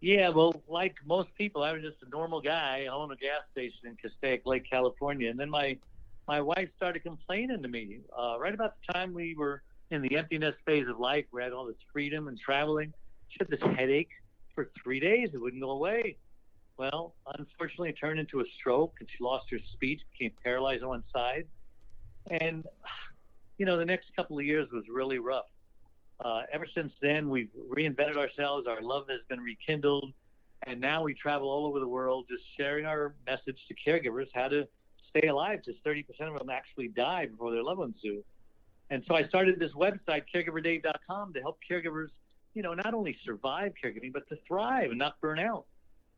Yeah, 0.00 0.28
well, 0.28 0.62
like 0.68 0.94
most 1.04 1.34
people, 1.34 1.64
I 1.64 1.72
was 1.72 1.82
just 1.82 1.96
a 2.06 2.08
normal 2.08 2.40
guy. 2.40 2.84
I 2.84 2.86
own 2.86 3.10
a 3.10 3.16
gas 3.16 3.40
station 3.50 3.80
in 3.86 3.96
Castaic 3.96 4.46
Lake, 4.46 4.70
California, 4.70 5.28
and 5.28 5.40
then 5.40 5.50
my 5.50 5.76
my 6.26 6.40
wife 6.40 6.68
started 6.76 7.02
complaining 7.02 7.62
to 7.62 7.68
me 7.68 8.00
uh, 8.16 8.36
right 8.38 8.54
about 8.54 8.74
the 8.86 8.92
time 8.92 9.14
we 9.14 9.34
were 9.34 9.62
in 9.90 10.02
the 10.02 10.16
emptiness 10.16 10.54
phase 10.64 10.86
of 10.88 10.98
life. 10.98 11.24
We 11.32 11.42
had 11.42 11.52
all 11.52 11.66
this 11.66 11.76
freedom 11.92 12.28
and 12.28 12.38
traveling. 12.38 12.92
She 13.28 13.36
had 13.38 13.48
this 13.48 13.60
headache 13.76 14.10
for 14.54 14.70
three 14.82 14.98
days. 14.98 15.30
It 15.32 15.40
wouldn't 15.40 15.62
go 15.62 15.70
away. 15.70 16.16
Well, 16.76 17.14
unfortunately, 17.38 17.90
it 17.90 17.96
turned 18.00 18.18
into 18.18 18.40
a 18.40 18.44
stroke, 18.58 18.94
and 19.00 19.08
she 19.08 19.22
lost 19.22 19.46
her 19.50 19.58
speech, 19.72 20.00
became 20.18 20.32
paralyzed 20.42 20.82
on 20.82 20.88
one 20.88 21.04
side. 21.14 21.46
And 22.30 22.66
you 23.58 23.64
know, 23.64 23.78
the 23.78 23.84
next 23.84 24.08
couple 24.14 24.38
of 24.38 24.44
years 24.44 24.68
was 24.72 24.84
really 24.90 25.18
rough. 25.18 25.46
Uh, 26.22 26.42
ever 26.52 26.66
since 26.74 26.92
then, 27.00 27.30
we've 27.30 27.48
reinvented 27.70 28.16
ourselves. 28.16 28.66
Our 28.66 28.82
love 28.82 29.04
has 29.08 29.20
been 29.28 29.40
rekindled, 29.40 30.12
and 30.66 30.80
now 30.80 31.02
we 31.02 31.14
travel 31.14 31.48
all 31.48 31.66
over 31.66 31.80
the 31.80 31.88
world, 31.88 32.26
just 32.28 32.42
sharing 32.58 32.84
our 32.84 33.14
message 33.26 33.58
to 33.68 33.74
caregivers 33.74 34.26
how 34.34 34.48
to 34.48 34.66
stay 35.16 35.28
alive. 35.28 35.60
Because 35.64 35.80
30% 35.86 36.04
of 36.32 36.38
them 36.38 36.50
actually 36.50 36.88
die 36.88 37.26
before 37.26 37.50
their 37.52 37.62
loved 37.62 37.78
ones 37.78 37.96
do. 38.02 38.22
And 38.90 39.02
so 39.08 39.14
I 39.14 39.24
started 39.24 39.58
this 39.58 39.72
website, 39.72 40.22
caregiverdave.com, 40.32 41.32
to 41.34 41.40
help 41.40 41.58
caregivers, 41.68 42.08
you 42.54 42.62
know, 42.62 42.74
not 42.74 42.94
only 42.94 43.16
survive 43.24 43.72
caregiving, 43.82 44.12
but 44.12 44.28
to 44.28 44.36
thrive 44.46 44.90
and 44.90 44.98
not 44.98 45.20
burn 45.20 45.38
out. 45.38 45.64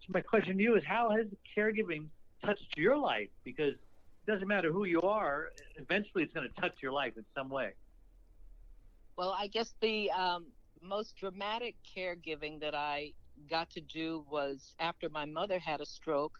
So 0.00 0.06
my 0.10 0.20
question 0.20 0.58
to 0.58 0.62
you 0.62 0.76
is, 0.76 0.82
how 0.86 1.10
has 1.10 1.26
caregiving 1.56 2.06
touched 2.44 2.76
your 2.76 2.96
life? 2.96 3.28
Because 3.42 3.74
it 3.74 4.30
doesn't 4.30 4.46
matter 4.46 4.70
who 4.70 4.84
you 4.84 5.00
are, 5.00 5.50
eventually 5.76 6.24
it's 6.24 6.34
going 6.34 6.48
to 6.48 6.60
touch 6.60 6.74
your 6.82 6.92
life 6.92 7.14
in 7.16 7.24
some 7.34 7.48
way. 7.48 7.70
Well, 9.16 9.34
I 9.36 9.46
guess 9.48 9.74
the 9.80 10.10
um, 10.12 10.46
most 10.82 11.16
dramatic 11.16 11.74
caregiving 11.96 12.60
that 12.60 12.74
I 12.74 13.12
got 13.48 13.70
to 13.70 13.80
do 13.80 14.24
was 14.30 14.74
after 14.78 15.08
my 15.08 15.24
mother 15.24 15.58
had 15.58 15.80
a 15.80 15.86
stroke. 15.86 16.38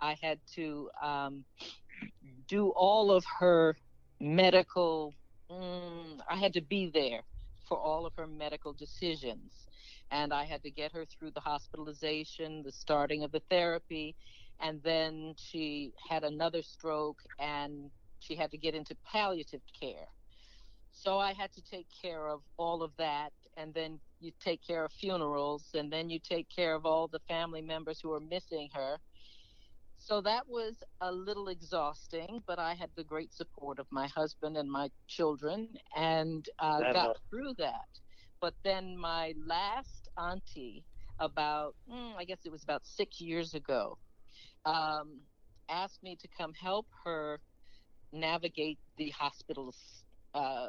I 0.00 0.16
had 0.20 0.38
to 0.54 0.90
um, 1.02 1.44
do 2.48 2.70
all 2.70 3.10
of 3.10 3.24
her 3.38 3.76
medical. 4.20 5.14
Mm, 5.50 6.20
I 6.28 6.36
had 6.36 6.52
to 6.54 6.60
be 6.60 6.90
there 6.92 7.22
for 7.68 7.78
all 7.78 8.06
of 8.06 8.14
her 8.16 8.26
medical 8.26 8.72
decisions. 8.72 9.52
And 10.10 10.32
I 10.32 10.44
had 10.44 10.62
to 10.62 10.70
get 10.70 10.92
her 10.92 11.04
through 11.04 11.32
the 11.32 11.40
hospitalization, 11.40 12.62
the 12.62 12.70
starting 12.70 13.24
of 13.24 13.32
the 13.32 13.42
therapy, 13.50 14.14
and 14.60 14.80
then 14.82 15.34
she 15.36 15.92
had 16.08 16.22
another 16.22 16.62
stroke 16.62 17.20
and 17.38 17.90
she 18.20 18.36
had 18.36 18.50
to 18.52 18.56
get 18.56 18.74
into 18.74 18.94
palliative 19.04 19.62
care. 19.78 20.06
So 20.92 21.18
I 21.18 21.32
had 21.32 21.52
to 21.52 21.62
take 21.62 21.86
care 22.02 22.28
of 22.28 22.40
all 22.56 22.82
of 22.82 22.92
that. 22.98 23.32
And 23.58 23.72
then 23.74 23.98
you 24.20 24.32
take 24.40 24.66
care 24.66 24.84
of 24.84 24.92
funerals, 24.92 25.64
and 25.74 25.90
then 25.90 26.10
you 26.10 26.18
take 26.18 26.48
care 26.48 26.74
of 26.74 26.84
all 26.84 27.08
the 27.08 27.20
family 27.20 27.62
members 27.62 28.00
who 28.02 28.12
are 28.12 28.20
missing 28.20 28.68
her. 28.74 28.98
So 30.06 30.20
that 30.20 30.46
was 30.48 30.84
a 31.00 31.10
little 31.10 31.48
exhausting, 31.48 32.40
but 32.46 32.60
I 32.60 32.74
had 32.74 32.90
the 32.94 33.02
great 33.02 33.34
support 33.34 33.80
of 33.80 33.88
my 33.90 34.06
husband 34.06 34.56
and 34.56 34.70
my 34.70 34.88
children 35.08 35.68
and 35.96 36.48
uh, 36.60 36.92
got 36.92 37.16
through 37.28 37.54
that. 37.58 37.88
But 38.40 38.54
then 38.62 38.96
my 38.96 39.34
last 39.44 40.08
auntie, 40.16 40.84
about, 41.18 41.74
mm, 41.90 42.14
I 42.16 42.24
guess 42.24 42.38
it 42.44 42.52
was 42.52 42.62
about 42.62 42.86
six 42.86 43.20
years 43.20 43.54
ago, 43.54 43.98
um, 44.64 45.22
asked 45.68 46.04
me 46.04 46.16
to 46.20 46.28
come 46.38 46.52
help 46.54 46.86
her 47.04 47.40
navigate 48.12 48.78
the 48.98 49.10
hospital's 49.10 50.04
uh, 50.34 50.68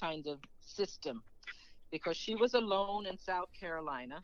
kind 0.00 0.26
of 0.26 0.38
system 0.60 1.22
because 1.92 2.16
she 2.16 2.36
was 2.36 2.54
alone 2.54 3.04
in 3.04 3.18
South 3.18 3.50
Carolina 3.58 4.22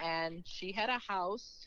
and 0.00 0.44
she 0.46 0.70
had 0.70 0.88
a 0.88 1.00
house 1.08 1.66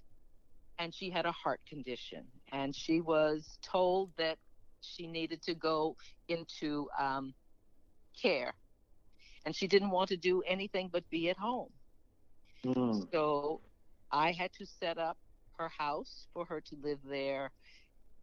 and 0.79 0.93
she 0.93 1.09
had 1.09 1.25
a 1.25 1.31
heart 1.31 1.61
condition. 1.67 2.25
And 2.51 2.75
she 2.75 3.01
was 3.01 3.57
told 3.61 4.11
that 4.17 4.37
she 4.81 5.07
needed 5.07 5.41
to 5.43 5.53
go 5.55 5.95
into 6.27 6.87
um, 6.99 7.33
care. 8.19 8.53
And 9.45 9.55
she 9.55 9.67
didn't 9.67 9.91
want 9.91 10.09
to 10.09 10.17
do 10.17 10.41
anything 10.47 10.89
but 10.91 11.09
be 11.09 11.29
at 11.29 11.37
home. 11.37 11.69
Mm. 12.65 13.11
so 13.11 13.59
i 14.09 14.31
had 14.31 14.53
to 14.53 14.65
set 14.65 14.97
up 14.97 15.17
her 15.57 15.69
house 15.77 16.27
for 16.33 16.45
her 16.45 16.61
to 16.61 16.77
live 16.81 16.99
there 17.03 17.51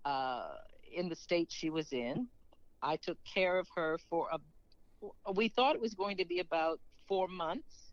uh, 0.06 0.48
in 0.94 1.10
the 1.10 1.16
state 1.16 1.48
she 1.50 1.70
was 1.70 1.92
in. 1.92 2.26
I 2.82 2.96
took 2.96 3.18
care 3.24 3.58
of 3.58 3.68
her 3.76 3.98
for 4.08 4.28
a 4.32 4.38
we 5.32 5.48
thought 5.48 5.74
it 5.74 5.80
was 5.80 5.94
going 5.94 6.16
to 6.18 6.26
be 6.26 6.40
about 6.40 6.80
four 7.08 7.28
months. 7.28 7.92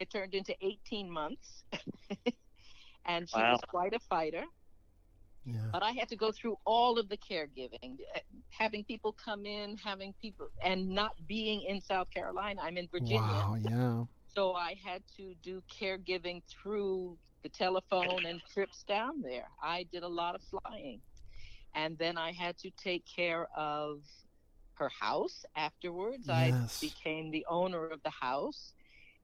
It 0.00 0.10
turned 0.10 0.34
into 0.34 0.54
18 0.60 1.10
months 1.10 1.64
and 3.06 3.28
she 3.28 3.38
wow. 3.38 3.52
was 3.52 3.60
quite 3.68 3.94
a 3.94 3.98
fighter. 3.98 4.44
Yeah. 5.44 5.56
But 5.72 5.82
I 5.82 5.92
had 5.92 6.08
to 6.08 6.16
go 6.16 6.32
through 6.32 6.56
all 6.64 6.98
of 6.98 7.08
the 7.08 7.18
caregiving, 7.18 7.98
uh, 8.14 8.20
having 8.48 8.82
people 8.84 9.12
come 9.12 9.44
in, 9.44 9.76
having 9.76 10.14
people, 10.20 10.48
and 10.62 10.88
not 10.88 11.12
being 11.26 11.62
in 11.62 11.82
South 11.82 12.10
Carolina. 12.10 12.62
I'm 12.62 12.78
in 12.78 12.88
Virginia. 12.90 13.20
Wow, 13.20 13.56
yeah. 13.60 14.04
So 14.34 14.54
I 14.54 14.74
had 14.82 15.02
to 15.16 15.34
do 15.42 15.62
caregiving 15.70 16.42
through 16.48 17.18
the 17.42 17.50
telephone 17.50 18.24
and 18.24 18.40
trips 18.52 18.84
down 18.84 19.20
there. 19.20 19.46
I 19.62 19.84
did 19.92 20.02
a 20.02 20.08
lot 20.08 20.34
of 20.34 20.40
flying. 20.42 21.00
And 21.74 21.98
then 21.98 22.16
I 22.16 22.32
had 22.32 22.56
to 22.58 22.70
take 22.70 23.04
care 23.04 23.48
of 23.54 24.00
her 24.74 24.88
house 24.88 25.44
afterwards. 25.56 26.24
Yes. 26.26 26.80
I 26.82 26.86
became 26.86 27.30
the 27.30 27.44
owner 27.48 27.86
of 27.86 28.02
the 28.02 28.10
house 28.10 28.72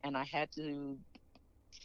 and 0.05 0.17
I 0.17 0.25
had 0.25 0.51
to 0.53 0.99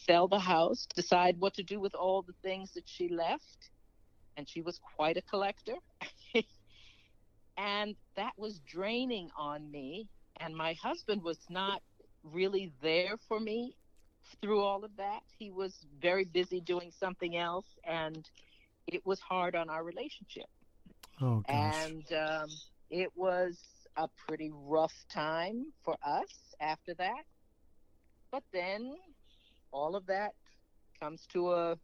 sell 0.05 0.27
the 0.27 0.39
house, 0.39 0.87
decide 0.95 1.39
what 1.39 1.53
to 1.55 1.63
do 1.63 1.79
with 1.79 1.95
all 1.95 2.21
the 2.21 2.33
things 2.43 2.71
that 2.73 2.83
she 2.85 3.09
left. 3.09 3.69
And 4.37 4.47
she 4.47 4.61
was 4.61 4.79
quite 4.95 5.17
a 5.17 5.21
collector. 5.21 5.75
and 7.57 7.95
that 8.15 8.33
was 8.37 8.59
draining 8.59 9.29
on 9.37 9.69
me. 9.71 10.07
And 10.39 10.55
my 10.55 10.73
husband 10.73 11.23
was 11.23 11.39
not 11.49 11.81
really 12.23 12.71
there 12.81 13.17
for 13.27 13.39
me 13.39 13.75
through 14.41 14.61
all 14.61 14.83
of 14.83 14.91
that. 14.97 15.21
He 15.37 15.51
was 15.51 15.85
very 16.01 16.25
busy 16.25 16.59
doing 16.59 16.91
something 16.99 17.37
else, 17.37 17.67
and 17.85 18.27
it 18.87 19.05
was 19.05 19.19
hard 19.19 19.55
on 19.55 19.69
our 19.69 19.83
relationship. 19.83 20.47
Oh, 21.21 21.43
gosh. 21.47 21.75
And 21.85 22.03
um, 22.13 22.49
it 22.89 23.11
was 23.15 23.57
a 23.95 24.09
pretty 24.27 24.51
rough 24.53 24.93
time 25.09 25.67
for 25.83 25.95
us 26.05 26.55
after 26.59 26.93
that. 26.95 27.23
But 28.31 28.43
then 28.51 28.95
all 29.75 29.95
of 29.95 30.05
that 30.05 30.33
comes 30.99 31.27
to 31.33 31.51
a 31.51 31.77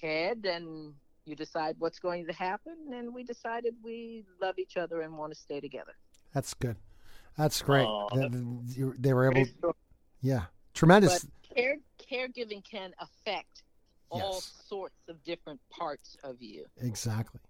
head 0.00 0.44
and 0.44 0.92
you 1.24 1.36
decide 1.36 1.76
what's 1.78 1.98
going 1.98 2.26
to 2.26 2.32
happen 2.32 2.74
and 2.92 3.14
we 3.14 3.22
decided 3.22 3.74
we 3.82 4.24
love 4.42 4.58
each 4.58 4.76
other 4.76 5.02
and 5.02 5.16
want 5.16 5.32
to 5.32 5.38
stay 5.38 5.60
together. 5.60 5.92
That's 6.34 6.54
good. 6.54 6.76
That's 7.36 7.62
great. 7.62 7.86
They, 8.12 8.84
they, 8.98 9.12
were 9.12 9.30
able 9.30 9.74
yeah 10.20 10.42
tremendous. 10.74 11.24
But 11.24 11.56
care, 11.56 11.76
caregiving 12.10 12.64
can 12.64 12.92
affect 12.98 13.62
all 14.10 14.34
yes. 14.34 14.52
sorts 14.66 15.08
of 15.08 15.22
different 15.22 15.60
parts 15.70 16.16
of 16.24 16.42
you. 16.42 16.64
Exactly. 16.80 17.40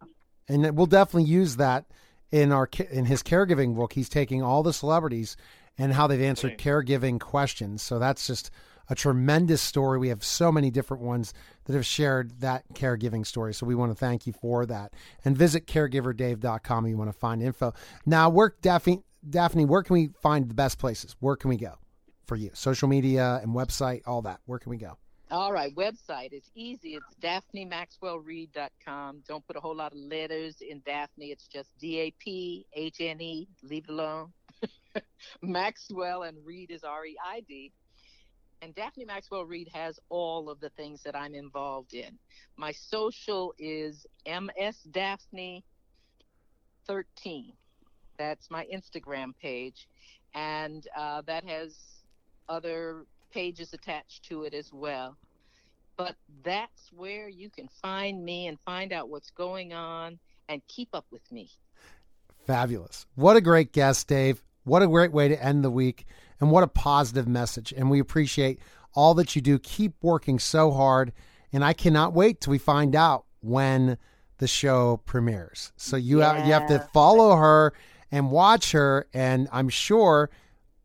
And 0.48 0.76
we'll 0.76 0.86
definitely 0.86 1.30
use 1.30 1.56
that 1.56 1.86
in 2.30 2.52
our 2.52 2.68
in 2.90 3.06
his 3.06 3.22
caregiving 3.22 3.74
book. 3.76 3.94
He's 3.94 4.10
taking 4.10 4.42
all 4.42 4.62
the 4.62 4.74
celebrities 4.74 5.38
and 5.78 5.92
how 5.92 6.06
they've 6.06 6.20
answered 6.20 6.48
right. 6.48 6.58
caregiving 6.58 7.18
questions. 7.18 7.80
So 7.80 7.98
that's 7.98 8.26
just 8.26 8.50
a 8.88 8.94
tremendous 8.94 9.60
story. 9.60 9.98
We 9.98 10.08
have 10.08 10.24
so 10.24 10.50
many 10.50 10.70
different 10.70 11.02
ones 11.02 11.34
that 11.64 11.74
have 11.74 11.86
shared 11.86 12.40
that 12.40 12.64
caregiving 12.74 13.26
story. 13.26 13.54
So 13.54 13.66
we 13.66 13.74
want 13.74 13.92
to 13.92 13.96
thank 13.96 14.26
you 14.26 14.32
for 14.32 14.64
that. 14.66 14.92
And 15.24 15.36
visit 15.36 15.66
caregiverdave.com 15.66 16.86
you 16.86 16.96
want 16.96 17.12
to 17.12 17.18
find 17.18 17.42
info. 17.42 17.74
Now, 18.06 18.30
where, 18.30 18.54
Daphne, 18.62 19.02
Daphne, 19.28 19.64
where 19.64 19.82
can 19.82 19.94
we 19.94 20.10
find 20.20 20.48
the 20.48 20.54
best 20.54 20.78
places? 20.78 21.16
Where 21.20 21.34
can 21.36 21.50
we 21.50 21.56
go 21.56 21.74
for 22.26 22.36
you? 22.36 22.50
Social 22.54 22.88
media 22.88 23.40
and 23.42 23.54
website, 23.54 24.02
all 24.06 24.22
that. 24.22 24.40
Where 24.46 24.58
can 24.58 24.70
we 24.70 24.78
go? 24.78 24.96
All 25.30 25.52
right, 25.52 25.74
website. 25.74 26.32
It's 26.32 26.50
easy. 26.54 26.94
It's 26.94 27.14
DaphneMaxwellReid.com. 27.20 29.24
Don't 29.28 29.46
put 29.46 29.56
a 29.56 29.60
whole 29.60 29.76
lot 29.76 29.92
of 29.92 29.98
letters 29.98 30.62
in 30.62 30.80
Daphne. 30.86 31.26
It's 31.26 31.46
just 31.46 31.68
D 31.78 32.00
A 32.00 32.10
P 32.12 32.64
H 32.72 32.96
N 33.00 33.20
E. 33.20 33.46
Leave 33.62 33.84
it 33.84 33.90
alone. 33.90 34.32
Maxwell 35.42 36.22
and 36.22 36.38
Reid 36.46 36.70
is 36.70 36.82
R 36.82 37.04
E 37.04 37.14
I 37.22 37.40
D 37.40 37.72
and 38.62 38.74
Daphne 38.74 39.04
Maxwell 39.04 39.44
Reid 39.44 39.68
has 39.72 39.98
all 40.08 40.50
of 40.50 40.60
the 40.60 40.70
things 40.70 41.02
that 41.02 41.14
I'm 41.14 41.34
involved 41.34 41.94
in. 41.94 42.18
My 42.56 42.72
social 42.72 43.54
is 43.58 44.06
MS 44.26 44.78
Daphne 44.90 45.64
13. 46.86 47.52
That's 48.18 48.50
my 48.50 48.66
Instagram 48.74 49.32
page, 49.40 49.88
and 50.34 50.86
uh, 50.96 51.22
that 51.22 51.44
has 51.44 51.76
other 52.48 53.04
pages 53.30 53.72
attached 53.74 54.24
to 54.24 54.42
it 54.42 54.54
as 54.54 54.72
well. 54.72 55.16
But 55.96 56.16
that's 56.44 56.90
where 56.92 57.28
you 57.28 57.50
can 57.50 57.68
find 57.82 58.24
me 58.24 58.46
and 58.46 58.58
find 58.64 58.92
out 58.92 59.08
what's 59.08 59.30
going 59.30 59.72
on 59.72 60.18
and 60.48 60.62
keep 60.68 60.88
up 60.92 61.06
with 61.10 61.30
me. 61.30 61.50
Fabulous. 62.46 63.06
What 63.14 63.36
a 63.36 63.40
great 63.40 63.72
guest, 63.72 64.08
Dave. 64.08 64.42
What 64.64 64.82
a 64.82 64.86
great 64.86 65.12
way 65.12 65.28
to 65.28 65.42
end 65.42 65.64
the 65.64 65.70
week. 65.70 66.06
And 66.40 66.50
what 66.50 66.62
a 66.62 66.68
positive 66.68 67.26
message. 67.26 67.72
And 67.76 67.90
we 67.90 68.00
appreciate 68.00 68.60
all 68.94 69.14
that 69.14 69.34
you 69.34 69.42
do. 69.42 69.58
Keep 69.58 69.94
working 70.02 70.38
so 70.38 70.70
hard. 70.70 71.12
And 71.52 71.64
I 71.64 71.72
cannot 71.72 72.12
wait 72.12 72.40
till 72.40 72.50
we 72.52 72.58
find 72.58 72.94
out 72.94 73.24
when 73.40 73.98
the 74.38 74.48
show 74.48 75.00
premieres. 75.04 75.72
So 75.76 75.96
you 75.96 76.20
yeah. 76.20 76.34
have 76.34 76.46
you 76.46 76.52
have 76.52 76.68
to 76.68 76.78
follow 76.92 77.36
her 77.36 77.72
and 78.10 78.30
watch 78.30 78.72
her 78.72 79.06
and 79.12 79.48
I'm 79.52 79.68
sure 79.68 80.30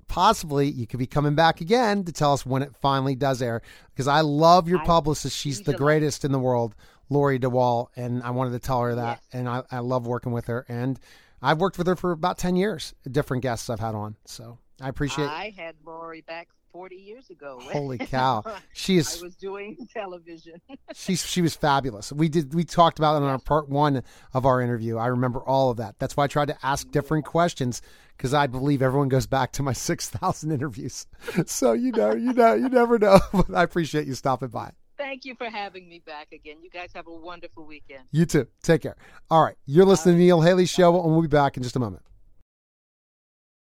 possibly 0.08 0.70
you 0.70 0.86
could 0.86 1.00
be 1.00 1.08
coming 1.08 1.34
back 1.34 1.62
again 1.62 2.04
to 2.04 2.12
tell 2.12 2.34
us 2.34 2.46
when 2.46 2.62
it 2.62 2.72
finally 2.82 3.16
does 3.16 3.42
air 3.42 3.62
because 3.94 4.08
I 4.08 4.22
love 4.22 4.68
your 4.68 4.80
publicist. 4.80 5.36
She's 5.36 5.62
the 5.62 5.74
greatest 5.74 6.26
in 6.26 6.32
the 6.32 6.40
world, 6.40 6.76
Lori 7.10 7.40
DeWall, 7.40 7.88
and 7.96 8.22
I 8.22 8.32
wanted 8.32 8.52
to 8.52 8.60
tell 8.60 8.82
her 8.82 8.96
that. 8.96 9.22
Yes. 9.24 9.40
And 9.40 9.50
I, 9.50 9.64
I 9.72 9.80
love 9.80 10.06
working 10.06 10.32
with 10.32 10.46
her. 10.48 10.66
And 10.68 11.00
I've 11.42 11.60
worked 11.60 11.78
with 11.78 11.88
her 11.88 11.96
for 11.96 12.12
about 12.12 12.38
10 12.38 12.56
years, 12.56 12.94
different 13.10 13.44
guests 13.44 13.70
I've 13.70 13.80
had 13.80 13.96
on. 13.96 14.16
So 14.26 14.60
I 14.82 14.90
appreciate. 14.90 15.28
I 15.28 15.54
had 15.56 15.76
Lori 15.86 16.22
back 16.22 16.50
40 16.74 16.96
years 16.96 17.30
ago. 17.30 17.60
Holy 17.72 17.98
cow! 18.00 18.44
She 18.74 18.98
is. 18.98 19.20
I 19.22 19.26
was 19.26 19.36
doing 19.36 19.78
television. 19.94 20.60
she's 20.94 21.26
she 21.26 21.42
was 21.42 21.56
fabulous. 21.56 22.12
We 22.12 22.30
did 22.30 22.54
we 22.54 22.64
talked 22.64 22.98
about 23.00 23.16
it 23.16 23.24
on 23.24 23.30
our 23.30 23.40
part 23.40 23.70
one 23.70 24.04
of 24.34 24.46
our 24.46 24.60
interview. 24.62 24.98
I 24.98 25.08
remember 25.08 25.40
all 25.42 25.70
of 25.70 25.78
that. 25.78 26.00
That's 26.00 26.18
why 26.18 26.26
I 26.26 26.28
tried 26.28 26.48
to 26.48 26.58
ask 26.66 26.90
different 26.90 27.26
questions 27.26 27.82
because 28.18 28.34
I 28.34 28.48
believe 28.48 28.82
everyone 28.82 29.10
goes 29.10 29.28
back 29.28 29.52
to 29.54 29.64
my 29.64 29.74
6,000 29.74 30.52
interviews. 30.52 31.06
So 31.46 31.74
you 31.74 31.92
know, 31.92 32.14
you 32.14 32.34
know, 32.34 32.54
you 32.54 32.70
never 32.70 32.98
know. 32.98 33.20
But 33.32 33.54
I 33.54 33.64
appreciate 33.64 34.08
you 34.08 34.16
stopping 34.16 34.50
by. 34.50 34.72
Thank 34.98 35.26
you 35.26 35.36
for 35.36 35.50
having 35.50 35.90
me 35.90 36.02
back 36.06 36.32
again. 36.32 36.58
You 36.62 36.70
guys 36.70 36.92
have 36.96 37.08
a 37.08 37.14
wonderful 37.14 37.66
weekend. 37.66 38.04
You 38.12 38.26
too. 38.26 38.48
Take 38.62 38.82
care. 38.82 38.96
All 39.30 39.44
right, 39.44 39.56
you're 39.66 39.86
listening 39.86 40.16
to 40.16 40.22
Neil 40.22 40.42
Haley 40.42 40.66
Show, 40.66 41.00
and 41.04 41.12
we'll 41.12 41.22
be 41.22 41.28
back 41.28 41.58
in 41.58 41.64
just 41.64 41.76
a 41.76 41.80
moment 41.80 42.04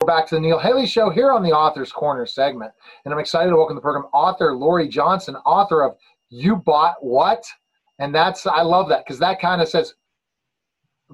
back 0.10 0.26
to 0.26 0.34
the 0.34 0.42
Neil 0.42 0.58
Haley 0.58 0.88
Show 0.88 1.12
here 1.12 1.32
on 1.32 1.44
the 1.44 1.52
Author's 1.52 1.92
Corner 1.92 2.26
segment. 2.26 2.72
And 3.06 3.14
I'm 3.14 3.20
excited 3.20 3.52
to 3.52 3.56
welcome 3.56 3.76
the 3.76 3.82
program 3.82 4.06
author 4.12 4.56
Laurie 4.56 4.88
Johnson, 4.88 5.36
author 5.46 5.84
of 5.84 5.98
You 6.32 6.56
Bought 6.56 6.96
What? 7.00 7.44
And 8.00 8.14
that's, 8.14 8.48
I 8.48 8.64
love 8.64 8.90
that 8.90 9.06
because 9.06 9.20
that 9.20 9.40
kind 9.40 9.62
of 9.62 9.70
says, 9.70 9.94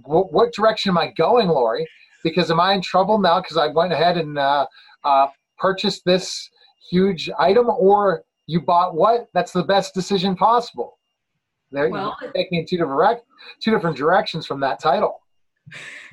what 0.05 0.53
direction 0.53 0.91
am 0.91 0.97
I 0.97 1.11
going, 1.17 1.49
Laurie? 1.49 1.85
Because 2.23 2.49
am 2.49 2.61
I 2.61 2.71
in 2.71 2.81
trouble 2.81 3.19
now 3.19 3.41
because 3.41 3.57
I 3.57 3.67
went 3.67 3.91
ahead 3.91 4.15
and 4.15 4.39
uh, 4.39 4.65
uh, 5.03 5.27
purchase 5.57 6.01
this 6.03 6.49
huge 6.89 7.29
item 7.37 7.67
or 7.67 8.23
you 8.47 8.61
bought 8.61 8.95
what? 8.95 9.27
That's 9.33 9.51
the 9.51 9.63
best 9.63 9.93
decision 9.93 10.37
possible. 10.37 10.99
There, 11.69 11.89
well, 11.89 12.15
you 12.21 12.31
take 12.33 12.49
me 12.49 12.59
in 12.59 12.65
two 12.65 12.77
different 12.77 13.19
two 13.61 13.71
different 13.71 13.97
directions 13.97 14.45
from 14.45 14.61
that 14.61 14.79
title. 14.79 15.19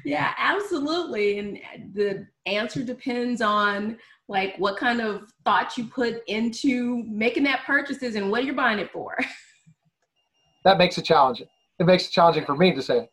Yeah, 0.05 0.33
absolutely. 0.37 1.39
And 1.39 1.61
the 1.95 2.27
answer 2.47 2.83
depends 2.83 3.41
on 3.41 3.99
like 4.29 4.55
what 4.59 4.77
kind 4.77 5.01
of 5.01 5.31
thought 5.45 5.77
you 5.77 5.85
put 5.85 6.23
into 6.27 7.05
making 7.05 7.43
that 7.45 7.65
purchases 7.65 8.15
and 8.15 8.31
what 8.31 8.45
you're 8.45 8.55
buying 8.55 8.79
it 8.79 8.91
for. 8.91 9.17
that 10.65 10.79
makes 10.79 10.97
it 10.99 11.05
challenging. 11.05 11.49
It 11.79 11.87
makes 11.87 12.07
it 12.07 12.13
challenging 12.13 12.45
for 12.45 12.57
me 12.57 12.75
to 12.75 12.83
say, 12.83 13.09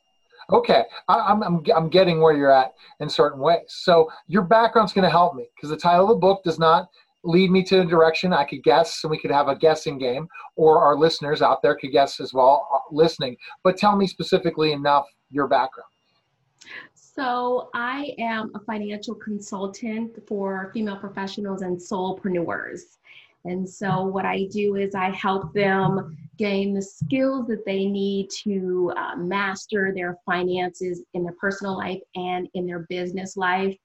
okay, 0.52 0.84
I, 1.08 1.32
am 1.32 1.44
I'm, 1.44 1.64
I'm 1.76 1.90
getting 1.90 2.22
where 2.22 2.36
you're 2.36 2.52
at 2.52 2.74
in 3.00 3.10
certain 3.10 3.40
ways. 3.40 3.66
So 3.68 4.10
your 4.28 4.44
background's 4.44 4.94
going 4.94 5.04
to 5.04 5.10
help 5.10 5.36
me 5.36 5.48
because 5.56 5.70
the 5.70 5.78
title 5.78 6.06
of 6.06 6.10
the 6.10 6.16
book 6.16 6.44
does 6.44 6.60
not 6.60 6.90
lead 7.24 7.52
me 7.52 7.64
to 7.64 7.82
a 7.82 7.86
direction 7.86 8.32
I 8.32 8.46
could 8.46 8.64
guess, 8.64 9.04
and 9.04 9.12
we 9.12 9.20
could 9.20 9.32
have 9.32 9.50
a 9.50 9.56
guessing 9.56 9.98
game, 9.98 10.28
or 10.56 10.80
our 10.82 10.96
listeners 10.96 11.42
out 11.42 11.62
there 11.62 11.76
could 11.76 11.92
guess 11.92 12.20
as 12.20 12.34
well, 12.34 12.68
uh, 12.74 12.80
listening. 12.92 13.36
But 13.64 13.78
tell 13.78 13.96
me 13.96 14.08
specifically 14.08 14.72
enough 14.72 15.06
your 15.30 15.48
background. 15.48 15.90
So, 17.20 17.70
I 17.74 18.15
am 18.17 18.49
a 18.55 18.61
financial 18.61 19.13
consultant 19.13 20.17
for 20.26 20.72
female 20.74 20.95
professionals 20.95 21.63
and 21.63 21.78
solopreneurs. 21.78 22.95
And 23.43 23.70
so, 23.70 24.03
what 24.03 24.24
I 24.24 24.45
do 24.45 24.78
is 24.78 24.95
I 24.95 25.09
help 25.09 25.53
them 25.53 26.15
gain 26.38 26.74
the 26.74 26.82
skills 26.82 27.45
that 27.47 27.65
they 27.65 27.88
need 27.88 28.30
to 28.43 28.93
uh, 28.95 29.17
master 29.17 29.91
their 29.93 30.15
finances 30.26 31.03
in 31.13 31.26
their 31.26 31.36
personal 31.41 31.78
life 31.78 31.99
and 32.15 32.47
in 32.53 32.65
their 32.65 32.86
business 32.88 33.36
life. 33.36 33.76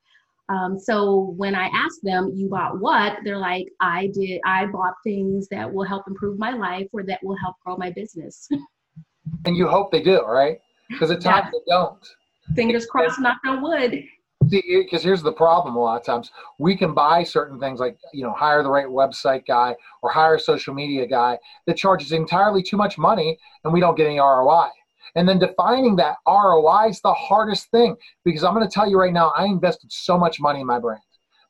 Um, 0.48 0.78
so 0.78 1.34
when 1.36 1.56
I 1.56 1.66
ask 1.74 1.96
them, 2.04 2.30
you 2.36 2.48
bought 2.48 2.78
what? 2.78 3.18
They're 3.24 3.38
like, 3.38 3.66
I 3.80 4.12
did, 4.14 4.42
I 4.44 4.66
bought 4.66 4.94
things 5.02 5.48
that 5.48 5.72
will 5.72 5.82
help 5.82 6.06
improve 6.06 6.38
my 6.38 6.52
life 6.52 6.86
or 6.92 7.02
that 7.02 7.18
will 7.24 7.36
help 7.38 7.56
grow 7.64 7.76
my 7.76 7.90
business. 7.90 8.48
and 9.44 9.56
you 9.56 9.66
hope 9.66 9.90
they 9.90 10.02
do, 10.02 10.22
right? 10.22 10.60
Because 10.88 11.10
at 11.10 11.20
times 11.20 11.46
yeah. 11.46 11.50
they 11.50 11.72
don't. 11.72 12.06
Fingers 12.54 12.86
crossed, 12.86 13.20
knock 13.20 13.38
on 13.46 13.62
wood. 13.62 14.04
See, 14.48 14.62
because 14.82 15.02
here's 15.02 15.22
the 15.22 15.32
problem 15.32 15.76
a 15.76 15.80
lot 15.80 16.00
of 16.00 16.04
times. 16.04 16.30
We 16.58 16.76
can 16.76 16.92
buy 16.92 17.22
certain 17.22 17.58
things 17.58 17.80
like, 17.80 17.96
you 18.12 18.22
know, 18.22 18.32
hire 18.32 18.62
the 18.62 18.70
right 18.70 18.86
website 18.86 19.46
guy 19.46 19.74
or 20.02 20.10
hire 20.10 20.34
a 20.34 20.40
social 20.40 20.74
media 20.74 21.06
guy 21.06 21.38
that 21.66 21.76
charges 21.76 22.12
entirely 22.12 22.62
too 22.62 22.76
much 22.76 22.98
money 22.98 23.38
and 23.64 23.72
we 23.72 23.80
don't 23.80 23.96
get 23.96 24.06
any 24.06 24.18
ROI. 24.18 24.68
And 25.14 25.28
then 25.28 25.38
defining 25.38 25.96
that 25.96 26.16
ROI 26.26 26.88
is 26.88 27.00
the 27.00 27.12
hardest 27.12 27.70
thing 27.70 27.96
because 28.24 28.44
I'm 28.44 28.54
going 28.54 28.66
to 28.66 28.72
tell 28.72 28.88
you 28.88 28.98
right 28.98 29.12
now, 29.12 29.32
I 29.36 29.46
invested 29.46 29.92
so 29.92 30.18
much 30.18 30.40
money 30.40 30.60
in 30.60 30.66
my 30.66 30.78
brand, 30.78 31.00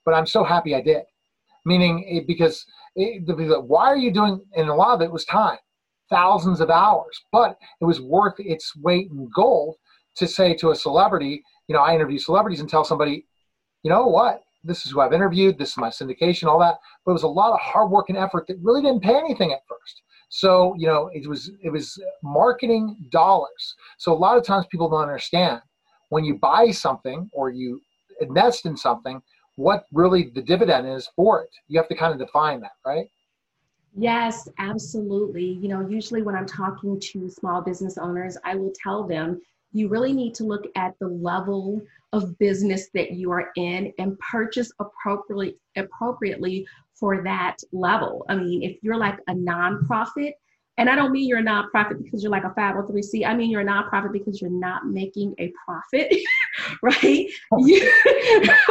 but 0.04 0.14
I'm 0.14 0.26
so 0.26 0.44
happy 0.44 0.74
I 0.74 0.80
did. 0.80 1.02
Meaning, 1.64 2.04
it, 2.06 2.26
because 2.26 2.66
eh, 2.98 3.20
it, 3.26 3.64
why 3.64 3.86
are 3.86 3.96
you 3.96 4.12
doing? 4.12 4.44
And 4.54 4.68
a 4.68 4.74
lot 4.74 4.94
of 4.94 5.00
it 5.00 5.10
was 5.10 5.24
time, 5.24 5.58
thousands 6.10 6.60
of 6.60 6.68
hours, 6.68 7.18
but 7.32 7.56
it 7.80 7.86
was 7.86 8.02
worth 8.02 8.34
its 8.38 8.76
weight 8.76 9.08
in 9.10 9.30
gold 9.34 9.76
to 10.16 10.26
say 10.26 10.54
to 10.54 10.70
a 10.70 10.74
celebrity, 10.74 11.42
you 11.68 11.74
know, 11.74 11.80
I 11.80 11.94
interview 11.94 12.18
celebrities 12.18 12.60
and 12.60 12.68
tell 12.68 12.84
somebody, 12.84 13.26
you 13.82 13.90
know 13.90 14.06
what, 14.06 14.42
this 14.62 14.86
is 14.86 14.92
who 14.92 15.00
I've 15.00 15.12
interviewed, 15.12 15.58
this 15.58 15.70
is 15.70 15.76
my 15.76 15.88
syndication, 15.88 16.48
all 16.48 16.58
that. 16.60 16.76
But 17.04 17.12
it 17.12 17.14
was 17.14 17.22
a 17.22 17.28
lot 17.28 17.52
of 17.52 17.60
hard 17.60 17.90
work 17.90 18.08
and 18.08 18.18
effort 18.18 18.46
that 18.48 18.58
really 18.62 18.82
didn't 18.82 19.02
pay 19.02 19.16
anything 19.16 19.52
at 19.52 19.60
first. 19.68 20.02
So 20.30 20.74
you 20.78 20.86
know, 20.86 21.10
it 21.12 21.28
was 21.28 21.50
it 21.62 21.70
was 21.70 22.00
marketing 22.22 22.96
dollars. 23.10 23.74
So 23.98 24.12
a 24.12 24.14
lot 24.14 24.36
of 24.36 24.44
times 24.44 24.66
people 24.70 24.88
don't 24.88 25.02
understand 25.02 25.60
when 26.08 26.24
you 26.24 26.36
buy 26.36 26.70
something 26.70 27.28
or 27.32 27.50
you 27.50 27.80
invest 28.20 28.66
in 28.66 28.76
something, 28.76 29.20
what 29.56 29.84
really 29.92 30.30
the 30.34 30.42
dividend 30.42 30.88
is 30.88 31.08
for 31.14 31.42
it. 31.42 31.50
You 31.68 31.78
have 31.78 31.88
to 31.88 31.94
kind 31.94 32.12
of 32.12 32.24
define 32.24 32.60
that, 32.60 32.72
right? 32.86 33.06
Yes, 33.96 34.48
absolutely. 34.58 35.44
You 35.44 35.68
know, 35.68 35.88
usually 35.88 36.22
when 36.22 36.34
I'm 36.34 36.46
talking 36.46 36.98
to 36.98 37.30
small 37.30 37.62
business 37.62 37.96
owners, 37.96 38.36
I 38.44 38.56
will 38.56 38.72
tell 38.82 39.04
them 39.04 39.40
you 39.74 39.88
really 39.88 40.12
need 40.12 40.34
to 40.36 40.44
look 40.44 40.64
at 40.76 40.94
the 41.00 41.08
level 41.08 41.82
of 42.12 42.38
business 42.38 42.88
that 42.94 43.10
you 43.10 43.30
are 43.32 43.50
in 43.56 43.92
and 43.98 44.18
purchase 44.20 44.72
appropriately 44.78 45.56
appropriately 45.76 46.66
for 46.94 47.22
that 47.24 47.56
level. 47.72 48.24
I 48.28 48.36
mean, 48.36 48.62
if 48.62 48.78
you're 48.82 48.96
like 48.96 49.18
a 49.28 49.34
nonprofit, 49.34 50.32
and 50.78 50.88
I 50.88 50.94
don't 50.94 51.12
mean 51.12 51.28
you're 51.28 51.40
a 51.40 51.42
nonprofit 51.42 52.02
because 52.02 52.22
you're 52.22 52.32
like 52.32 52.44
a 52.44 52.50
503c. 52.50 53.26
I 53.26 53.34
mean 53.34 53.50
you're 53.50 53.60
a 53.60 53.64
nonprofit 53.64 54.12
because 54.12 54.40
you're 54.40 54.50
not 54.50 54.86
making 54.86 55.34
a 55.38 55.52
profit, 55.64 56.12
right? 56.82 57.28
You, 57.58 57.92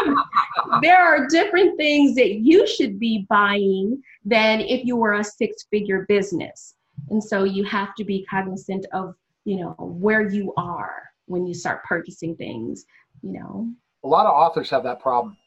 there 0.81 0.97
are 0.97 1.27
different 1.27 1.77
things 1.77 2.15
that 2.15 2.35
you 2.35 2.65
should 2.67 2.99
be 2.99 3.25
buying 3.29 4.01
than 4.25 4.61
if 4.61 4.85
you 4.85 4.95
were 4.95 5.13
a 5.13 5.23
six-figure 5.23 6.05
business. 6.07 6.75
And 7.09 7.23
so 7.23 7.43
you 7.43 7.63
have 7.65 7.95
to 7.95 8.03
be 8.03 8.25
cognizant 8.29 8.85
of, 8.93 9.15
you 9.45 9.57
know, 9.57 9.75
where 9.79 10.27
you 10.27 10.53
are 10.57 11.03
when 11.25 11.45
you 11.45 11.53
start 11.53 11.83
purchasing 11.83 12.35
things, 12.35 12.85
you 13.21 13.33
know. 13.33 13.69
A 14.03 14.07
lot 14.07 14.25
of 14.25 14.33
authors 14.33 14.69
have 14.69 14.83
that 14.83 14.99
problem 14.99 15.37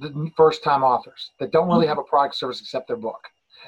the 0.00 0.30
first 0.36 0.64
time 0.64 0.82
authors 0.82 1.32
that 1.38 1.52
don't 1.52 1.68
really 1.68 1.80
mm-hmm. 1.80 1.90
have 1.90 1.98
a 1.98 2.02
product 2.02 2.34
service 2.34 2.60
except 2.60 2.88
their 2.88 2.96
book. 2.96 3.20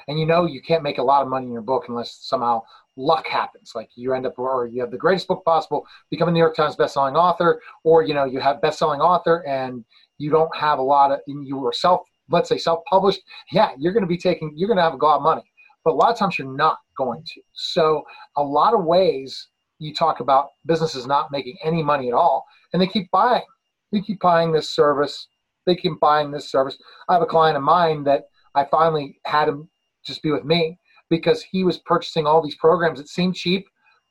And 0.07 0.19
you 0.19 0.25
know 0.25 0.45
you 0.45 0.61
can't 0.61 0.83
make 0.83 0.97
a 0.97 1.03
lot 1.03 1.21
of 1.21 1.27
money 1.27 1.45
in 1.45 1.51
your 1.51 1.61
book 1.61 1.85
unless 1.87 2.17
somehow 2.21 2.63
luck 2.95 3.27
happens. 3.27 3.73
Like 3.75 3.89
you 3.95 4.13
end 4.13 4.25
up 4.25 4.37
or 4.37 4.65
you 4.65 4.81
have 4.81 4.91
the 4.91 4.97
greatest 4.97 5.27
book 5.27 5.45
possible, 5.45 5.85
become 6.09 6.27
a 6.29 6.31
New 6.31 6.39
York 6.39 6.55
Times 6.55 6.75
best-selling 6.75 7.15
author, 7.15 7.61
or 7.83 8.03
you 8.03 8.13
know, 8.13 8.25
you 8.25 8.39
have 8.39 8.61
best-selling 8.61 9.01
author 9.01 9.45
and 9.47 9.85
you 10.17 10.31
don't 10.31 10.53
have 10.55 10.79
a 10.79 10.83
lot 10.83 11.11
of 11.11 11.19
you 11.27 11.57
were 11.57 11.73
self 11.73 12.01
let's 12.29 12.49
say 12.49 12.57
self-published, 12.57 13.21
yeah, 13.51 13.71
you're 13.77 13.93
gonna 13.93 14.07
be 14.07 14.17
taking 14.17 14.51
you're 14.55 14.69
gonna 14.69 14.81
have 14.81 14.93
a 14.93 15.05
lot 15.05 15.17
of 15.17 15.21
money. 15.21 15.43
But 15.85 15.91
a 15.91 15.95
lot 15.95 16.11
of 16.11 16.17
times 16.17 16.39
you're 16.39 16.55
not 16.55 16.77
going 16.97 17.23
to. 17.35 17.41
So 17.51 18.03
a 18.37 18.43
lot 18.43 18.73
of 18.73 18.85
ways 18.85 19.49
you 19.79 19.93
talk 19.93 20.19
about 20.19 20.49
businesses 20.65 21.07
not 21.07 21.31
making 21.31 21.57
any 21.63 21.83
money 21.83 22.07
at 22.07 22.13
all, 22.13 22.45
and 22.71 22.81
they 22.81 22.87
keep 22.87 23.09
buying. 23.11 23.43
They 23.91 24.01
keep 24.01 24.19
buying 24.19 24.51
this 24.51 24.71
service 24.71 25.27
they 25.65 25.75
keep 25.75 25.99
buying 25.99 26.31
this 26.31 26.49
service. 26.49 26.77
I 27.07 27.13
have 27.13 27.21
a 27.21 27.27
client 27.27 27.57
of 27.57 27.63
mine 27.63 28.03
that 28.05 28.25
I 28.55 28.65
finally 28.65 29.19
had 29.25 29.47
him 29.47 29.69
just 30.05 30.21
be 30.21 30.31
with 30.31 30.43
me 30.43 30.77
because 31.09 31.43
he 31.43 31.63
was 31.63 31.77
purchasing 31.79 32.25
all 32.25 32.41
these 32.41 32.55
programs 32.55 32.99
that 32.99 33.07
seemed 33.07 33.35
cheap, 33.35 33.65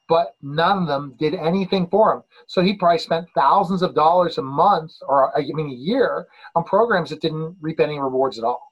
but 0.09 0.35
none 0.41 0.79
of 0.79 0.89
them 0.89 1.15
did 1.19 1.35
anything 1.35 1.89
for 1.89 2.13
him. 2.13 2.23
So 2.47 2.63
he 2.63 2.75
probably 2.75 2.99
spent 2.99 3.29
thousands 3.35 3.83
of 3.83 3.95
dollars 3.95 4.39
a 4.39 4.43
month 4.43 4.93
or 5.07 5.37
I 5.37 5.43
mean 5.43 5.71
a 5.71 5.75
year 5.75 6.27
on 6.55 6.65
programs 6.65 7.11
that 7.11 7.21
didn't 7.21 7.57
reap 7.61 7.81
any 7.81 7.99
rewards 7.99 8.39
at 8.39 8.45
all. 8.45 8.72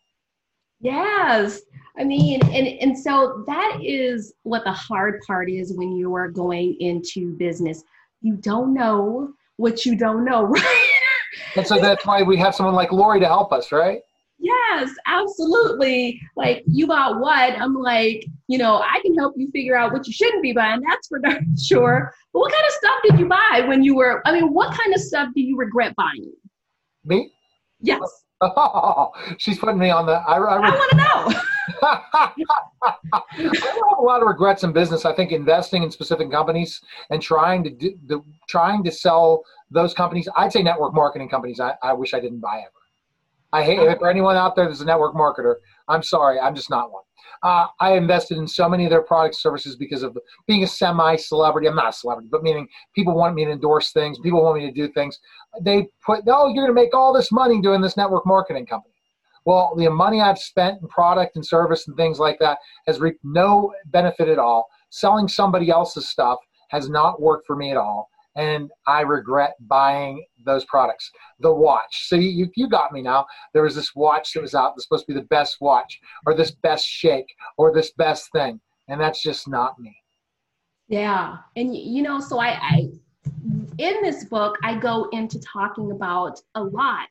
Yes. 0.80 1.60
I 1.98 2.04
mean, 2.04 2.40
and, 2.44 2.66
and 2.66 2.98
so 2.98 3.44
that 3.46 3.78
is 3.82 4.32
what 4.44 4.64
the 4.64 4.72
hard 4.72 5.20
part 5.26 5.50
is 5.50 5.76
when 5.76 5.92
you 5.92 6.14
are 6.14 6.28
going 6.28 6.76
into 6.80 7.36
business. 7.36 7.82
You 8.22 8.36
don't 8.36 8.72
know 8.72 9.32
what 9.56 9.84
you 9.84 9.96
don't 9.96 10.24
know, 10.24 10.42
right? 10.46 10.86
And 11.56 11.66
so 11.66 11.78
that's 11.78 12.06
why 12.06 12.22
we 12.22 12.36
have 12.38 12.54
someone 12.54 12.74
like 12.74 12.92
Laurie 12.92 13.20
to 13.20 13.26
help 13.26 13.52
us, 13.52 13.72
right? 13.72 14.00
Yes, 14.38 14.90
absolutely. 15.06 16.20
Like 16.34 16.62
you 16.66 16.86
bought 16.86 17.20
what? 17.20 17.60
I'm 17.60 17.74
like, 17.74 18.24
you 18.48 18.56
know, 18.56 18.76
I 18.76 18.98
can 19.02 19.14
help 19.14 19.34
you 19.36 19.50
figure 19.50 19.76
out 19.76 19.92
what 19.92 20.06
you 20.06 20.14
shouldn't 20.14 20.42
be 20.42 20.52
buying. 20.52 20.80
That's 20.80 21.08
for 21.08 21.18
darn 21.22 21.54
sure. 21.62 22.12
But 22.32 22.40
what 22.40 22.52
kind 22.52 22.64
of 22.66 22.72
stuff 22.72 23.00
did 23.04 23.18
you 23.18 23.28
buy 23.28 23.64
when 23.66 23.84
you 23.84 23.96
were? 23.96 24.26
I 24.26 24.32
mean, 24.32 24.54
what 24.54 24.74
kind 24.74 24.94
of 24.94 25.00
stuff 25.00 25.28
do 25.34 25.42
you 25.42 25.58
regret 25.58 25.94
buying? 25.94 26.32
Me? 27.04 27.30
Yes. 27.80 28.00
Oh, 28.40 29.10
she's 29.38 29.58
putting 29.58 29.78
me 29.78 29.90
on 29.90 30.06
the. 30.06 30.12
I, 30.12 30.36
I, 30.36 30.56
I 30.56 30.58
want 30.58 30.90
to 30.90 30.96
know. 30.96 31.40
I 31.82 32.30
have 33.12 33.98
a 33.98 34.02
lot 34.02 34.22
of 34.22 34.28
regrets 34.28 34.64
in 34.64 34.72
business. 34.72 35.04
I 35.04 35.14
think 35.14 35.32
investing 35.32 35.82
in 35.82 35.90
specific 35.90 36.30
companies 36.30 36.80
and 37.10 37.20
trying 37.20 37.62
to 37.64 37.70
do, 37.70 37.98
the, 38.06 38.22
trying 38.48 38.82
to 38.84 38.90
sell 38.90 39.42
those 39.70 39.94
companies. 39.94 40.28
I'd 40.36 40.52
say 40.52 40.62
network 40.62 40.94
marketing 40.94 41.28
companies. 41.28 41.60
I, 41.60 41.74
I 41.82 41.92
wish 41.92 42.14
I 42.14 42.20
didn't 42.20 42.40
buy 42.40 42.58
ever. 42.58 42.72
I 43.52 43.64
hate 43.64 43.80
it. 43.80 43.98
For 43.98 44.08
anyone 44.08 44.36
out 44.36 44.54
there 44.54 44.66
that's 44.66 44.80
a 44.80 44.84
network 44.84 45.14
marketer, 45.14 45.56
I'm 45.88 46.02
sorry, 46.02 46.38
I'm 46.38 46.54
just 46.54 46.70
not 46.70 46.92
one. 46.92 47.02
Uh, 47.42 47.66
I 47.80 47.94
invested 47.94 48.38
in 48.38 48.46
so 48.46 48.68
many 48.68 48.84
of 48.84 48.90
their 48.90 49.02
product 49.02 49.34
services 49.34 49.76
because 49.76 50.02
of 50.02 50.16
being 50.46 50.62
a 50.62 50.66
semi-celebrity. 50.66 51.68
I'm 51.68 51.76
not 51.76 51.88
a 51.88 51.92
celebrity, 51.92 52.28
but 52.30 52.42
meaning 52.42 52.68
people 52.94 53.14
want 53.14 53.34
me 53.34 53.44
to 53.44 53.50
endorse 53.50 53.92
things. 53.92 54.18
People 54.18 54.42
want 54.42 54.58
me 54.58 54.66
to 54.66 54.72
do 54.72 54.92
things. 54.92 55.18
They 55.62 55.88
put, 56.04 56.24
oh, 56.28 56.48
you're 56.48 56.66
going 56.66 56.74
to 56.74 56.82
make 56.82 56.94
all 56.94 57.12
this 57.12 57.32
money 57.32 57.60
doing 57.60 57.80
this 57.80 57.96
network 57.96 58.26
marketing 58.26 58.66
company. 58.66 58.94
Well, 59.46 59.74
the 59.76 59.88
money 59.88 60.20
I've 60.20 60.38
spent 60.38 60.82
in 60.82 60.88
product 60.88 61.36
and 61.36 61.46
service 61.46 61.88
and 61.88 61.96
things 61.96 62.18
like 62.18 62.38
that 62.40 62.58
has 62.86 63.00
reaped 63.00 63.20
no 63.24 63.72
benefit 63.86 64.28
at 64.28 64.38
all. 64.38 64.66
Selling 64.90 65.28
somebody 65.28 65.70
else's 65.70 66.08
stuff 66.08 66.38
has 66.68 66.90
not 66.90 67.22
worked 67.22 67.46
for 67.46 67.56
me 67.56 67.70
at 67.70 67.76
all. 67.76 68.09
And 68.36 68.70
I 68.86 69.00
regret 69.00 69.54
buying 69.60 70.24
those 70.46 70.64
products. 70.66 71.10
The 71.40 71.52
watch. 71.52 72.08
So 72.08 72.16
you, 72.16 72.48
you 72.54 72.68
got 72.68 72.92
me 72.92 73.02
now. 73.02 73.26
There 73.52 73.64
was 73.64 73.74
this 73.74 73.94
watch 73.94 74.32
that 74.32 74.42
was 74.42 74.54
out 74.54 74.74
that's 74.74 74.84
supposed 74.84 75.06
to 75.06 75.14
be 75.14 75.20
the 75.20 75.26
best 75.26 75.56
watch, 75.60 75.98
or 76.26 76.34
this 76.34 76.52
best 76.52 76.86
shake, 76.86 77.26
or 77.58 77.74
this 77.74 77.92
best 77.92 78.30
thing. 78.32 78.60
And 78.88 79.00
that's 79.00 79.22
just 79.22 79.48
not 79.48 79.78
me. 79.78 79.96
Yeah. 80.88 81.38
And, 81.56 81.76
you 81.76 82.02
know, 82.02 82.20
so 82.20 82.38
I, 82.40 82.58
I 82.60 82.90
in 83.78 84.02
this 84.02 84.24
book, 84.24 84.56
I 84.62 84.76
go 84.76 85.08
into 85.12 85.40
talking 85.40 85.92
about 85.92 86.40
a 86.54 86.62
lot 86.62 87.08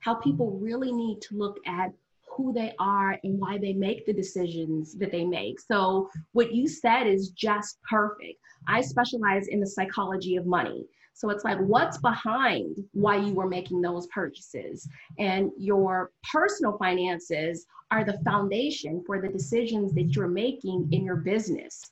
how 0.00 0.14
people 0.14 0.58
really 0.58 0.92
need 0.92 1.20
to 1.20 1.36
look 1.36 1.58
at 1.66 1.92
who 2.36 2.52
they 2.52 2.72
are 2.78 3.18
and 3.24 3.38
why 3.38 3.58
they 3.58 3.72
make 3.72 4.06
the 4.06 4.12
decisions 4.12 4.94
that 4.98 5.12
they 5.12 5.24
make. 5.24 5.60
So, 5.60 6.08
what 6.32 6.52
you 6.52 6.68
said 6.68 7.06
is 7.06 7.30
just 7.30 7.78
perfect. 7.88 8.38
I 8.68 8.80
specialize 8.80 9.48
in 9.48 9.60
the 9.60 9.66
psychology 9.66 10.36
of 10.36 10.46
money. 10.46 10.86
So 11.20 11.28
it's 11.28 11.44
like, 11.44 11.58
what's 11.58 11.98
behind 11.98 12.78
why 12.92 13.16
you 13.16 13.34
were 13.34 13.46
making 13.46 13.82
those 13.82 14.06
purchases? 14.06 14.88
And 15.18 15.50
your 15.58 16.12
personal 16.32 16.78
finances 16.78 17.66
are 17.90 18.04
the 18.04 18.18
foundation 18.24 19.02
for 19.04 19.20
the 19.20 19.28
decisions 19.28 19.92
that 19.94 20.14
you're 20.16 20.28
making 20.28 20.88
in 20.92 21.04
your 21.04 21.16
business, 21.16 21.82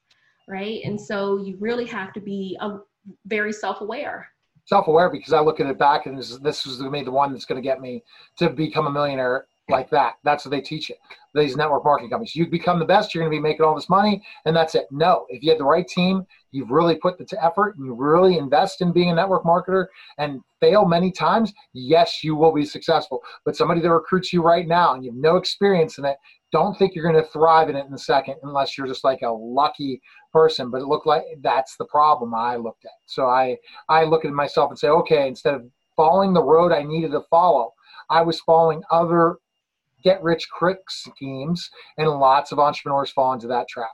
right? 0.48 0.80
And 0.82 0.98
so 0.98 1.44
you 1.44 1.58
really 1.60 1.84
have 1.86 2.14
to 2.14 2.20
be 2.20 2.56
a, 2.62 2.78
very 3.26 3.52
self 3.52 3.82
aware. 3.82 4.28
Self 4.64 4.88
aware 4.88 5.10
because 5.10 5.34
I 5.34 5.40
look 5.40 5.60
at 5.60 5.66
it 5.66 5.78
back 5.78 6.06
and 6.06 6.18
this, 6.18 6.38
this 6.38 6.64
was 6.64 6.78
going 6.78 6.90
to 6.90 6.98
be 6.98 7.04
the 7.04 7.10
one 7.10 7.32
that's 7.32 7.44
going 7.44 7.60
to 7.60 7.66
get 7.66 7.82
me 7.82 8.04
to 8.38 8.48
become 8.48 8.86
a 8.86 8.90
millionaire 8.90 9.46
like 9.70 9.90
that. 9.90 10.14
That's 10.24 10.44
what 10.44 10.50
they 10.50 10.60
teach 10.60 10.90
it. 10.90 10.98
These 11.34 11.56
network 11.56 11.84
marketing 11.84 12.10
companies. 12.10 12.34
You 12.34 12.48
become 12.48 12.78
the 12.78 12.84
best, 12.84 13.14
you're 13.14 13.22
going 13.22 13.32
to 13.32 13.36
be 13.36 13.42
making 13.42 13.64
all 13.64 13.74
this 13.74 13.90
money, 13.90 14.22
and 14.44 14.56
that's 14.56 14.74
it. 14.74 14.86
No, 14.90 15.26
if 15.28 15.42
you 15.42 15.50
have 15.50 15.58
the 15.58 15.64
right 15.64 15.86
team, 15.86 16.26
you've 16.50 16.70
really 16.70 16.96
put 16.96 17.18
the 17.18 17.44
effort, 17.44 17.76
and 17.76 17.86
you 17.86 17.94
really 17.94 18.38
invest 18.38 18.80
in 18.80 18.92
being 18.92 19.10
a 19.10 19.14
network 19.14 19.44
marketer, 19.44 19.86
and 20.18 20.40
fail 20.60 20.84
many 20.84 21.12
times, 21.12 21.52
yes, 21.72 22.24
you 22.24 22.34
will 22.34 22.52
be 22.52 22.64
successful. 22.64 23.22
But 23.44 23.56
somebody 23.56 23.80
that 23.80 23.90
recruits 23.90 24.32
you 24.32 24.42
right 24.42 24.66
now 24.66 24.94
and 24.94 25.04
you 25.04 25.10
have 25.10 25.18
no 25.18 25.36
experience 25.36 25.98
in 25.98 26.04
it, 26.04 26.16
don't 26.50 26.76
think 26.76 26.94
you're 26.94 27.10
going 27.10 27.22
to 27.22 27.30
thrive 27.30 27.68
in 27.68 27.76
it 27.76 27.86
in 27.86 27.92
a 27.92 27.98
second 27.98 28.36
unless 28.42 28.76
you're 28.76 28.86
just 28.86 29.04
like 29.04 29.22
a 29.22 29.28
lucky 29.28 30.00
person. 30.32 30.70
But 30.70 30.80
it 30.80 30.86
looked 30.86 31.06
like 31.06 31.24
that's 31.42 31.76
the 31.76 31.84
problem 31.84 32.34
I 32.34 32.56
looked 32.56 32.84
at. 32.84 32.92
So 33.06 33.26
I 33.26 33.56
I 33.88 34.04
look 34.04 34.24
at 34.24 34.32
myself 34.32 34.70
and 34.70 34.78
say, 34.78 34.88
okay, 34.88 35.28
instead 35.28 35.54
of 35.54 35.66
following 35.96 36.32
the 36.32 36.42
road 36.42 36.72
I 36.72 36.82
needed 36.82 37.10
to 37.12 37.20
follow, 37.28 37.74
I 38.08 38.22
was 38.22 38.40
following 38.40 38.82
other 38.90 39.36
get 40.02 40.22
rich 40.22 40.46
quick 40.56 40.78
schemes, 40.88 41.70
and 41.96 42.08
lots 42.08 42.52
of 42.52 42.58
entrepreneurs 42.58 43.10
fall 43.10 43.32
into 43.32 43.48
that 43.48 43.68
trap. 43.68 43.90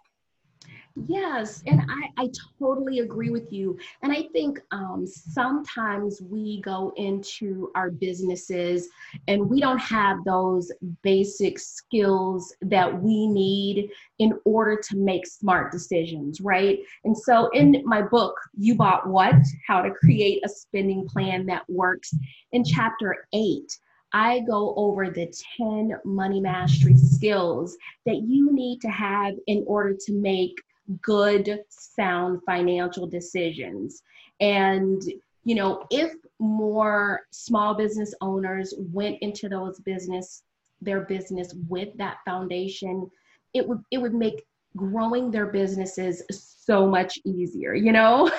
Yes, 1.08 1.60
and 1.66 1.80
I, 1.80 2.22
I 2.22 2.30
totally 2.56 3.00
agree 3.00 3.30
with 3.30 3.52
you. 3.52 3.76
And 4.02 4.12
I 4.12 4.28
think 4.32 4.60
um, 4.70 5.04
sometimes 5.08 6.22
we 6.22 6.60
go 6.60 6.92
into 6.96 7.72
our 7.74 7.90
businesses 7.90 8.88
and 9.26 9.50
we 9.50 9.60
don't 9.60 9.80
have 9.80 10.18
those 10.24 10.70
basic 11.02 11.58
skills 11.58 12.54
that 12.62 13.02
we 13.02 13.26
need 13.26 13.90
in 14.20 14.38
order 14.44 14.80
to 14.88 14.96
make 14.96 15.26
smart 15.26 15.72
decisions, 15.72 16.40
right? 16.40 16.78
And 17.02 17.18
so 17.18 17.48
in 17.48 17.82
my 17.84 18.02
book, 18.02 18.36
You 18.56 18.76
Bought 18.76 19.08
What? 19.08 19.34
How 19.66 19.82
to 19.82 19.90
Create 19.90 20.42
a 20.44 20.48
Spending 20.48 21.08
Plan 21.08 21.44
That 21.46 21.68
Works, 21.68 22.14
in 22.52 22.62
chapter 22.62 23.26
eight, 23.32 23.76
I 24.14 24.40
go 24.40 24.74
over 24.76 25.10
the 25.10 25.34
10 25.58 25.98
money 26.04 26.40
mastery 26.40 26.96
skills 26.96 27.76
that 28.06 28.22
you 28.22 28.52
need 28.52 28.80
to 28.82 28.88
have 28.88 29.34
in 29.48 29.64
order 29.66 29.92
to 30.06 30.12
make 30.12 30.62
good, 31.02 31.60
sound 31.68 32.40
financial 32.46 33.08
decisions. 33.08 34.02
And, 34.40 35.02
you 35.42 35.56
know, 35.56 35.84
if 35.90 36.14
more 36.38 37.22
small 37.32 37.74
business 37.74 38.14
owners 38.20 38.72
went 38.78 39.18
into 39.20 39.48
those 39.48 39.80
business, 39.80 40.44
their 40.80 41.00
business 41.00 41.52
with 41.68 41.88
that 41.96 42.18
foundation, 42.24 43.10
it 43.52 43.66
would 43.66 43.82
it 43.90 43.98
would 43.98 44.14
make 44.14 44.44
growing 44.76 45.30
their 45.32 45.46
businesses 45.46 46.22
so 46.30 46.86
much 46.86 47.18
easier, 47.24 47.74
you 47.74 47.92
know? 47.92 48.30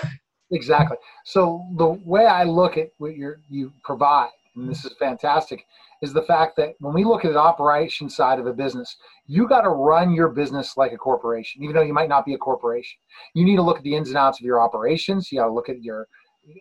Exactly. 0.51 0.97
So 1.25 1.65
the 1.75 1.87
way 1.87 2.27
I 2.27 2.43
look 2.43 2.77
at 2.77 2.91
what 2.97 3.15
you're 3.15 3.41
you 3.49 3.73
provide 3.83 4.29
and 4.55 4.69
this 4.69 4.85
is 4.85 4.93
fantastic, 4.97 5.65
is 6.01 6.13
the 6.13 6.21
fact 6.23 6.55
that 6.57 6.75
when 6.79 6.93
we 6.93 7.03
look 7.03 7.25
at 7.25 7.33
the 7.33 7.39
operation 7.39 8.09
side 8.09 8.39
of 8.39 8.47
a 8.47 8.53
business, 8.53 8.95
you 9.27 9.47
got 9.47 9.61
to 9.61 9.69
run 9.69 10.13
your 10.13 10.29
business 10.29 10.77
like 10.77 10.93
a 10.93 10.97
corporation, 10.97 11.63
even 11.63 11.75
though 11.75 11.81
you 11.81 11.93
might 11.93 12.09
not 12.09 12.25
be 12.25 12.33
a 12.33 12.37
corporation. 12.37 12.97
You 13.33 13.45
need 13.45 13.57
to 13.57 13.61
look 13.61 13.77
at 13.77 13.83
the 13.83 13.95
ins 13.95 14.09
and 14.09 14.17
outs 14.17 14.39
of 14.39 14.45
your 14.45 14.61
operations. 14.61 15.31
You 15.31 15.39
got 15.39 15.47
to 15.47 15.53
look 15.53 15.69
at 15.69 15.81
your 15.81 16.07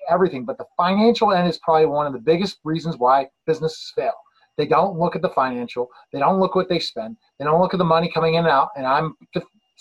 everything. 0.08 0.44
But 0.44 0.58
the 0.58 0.66
financial 0.76 1.32
end 1.32 1.48
is 1.48 1.58
probably 1.58 1.86
one 1.86 2.06
of 2.06 2.12
the 2.12 2.18
biggest 2.18 2.58
reasons 2.64 2.96
why 2.96 3.28
businesses 3.46 3.92
fail. 3.94 4.14
They 4.56 4.66
don't 4.66 4.98
look 4.98 5.16
at 5.16 5.22
the 5.22 5.30
financial. 5.30 5.88
They 6.12 6.20
don't 6.20 6.38
look 6.38 6.54
what 6.54 6.68
they 6.68 6.78
spend. 6.78 7.16
They 7.38 7.44
don't 7.44 7.60
look 7.60 7.74
at 7.74 7.78
the 7.78 7.84
money 7.84 8.10
coming 8.10 8.34
in 8.34 8.44
and 8.44 8.48
out. 8.48 8.70
And 8.76 8.86
I'm 8.86 9.16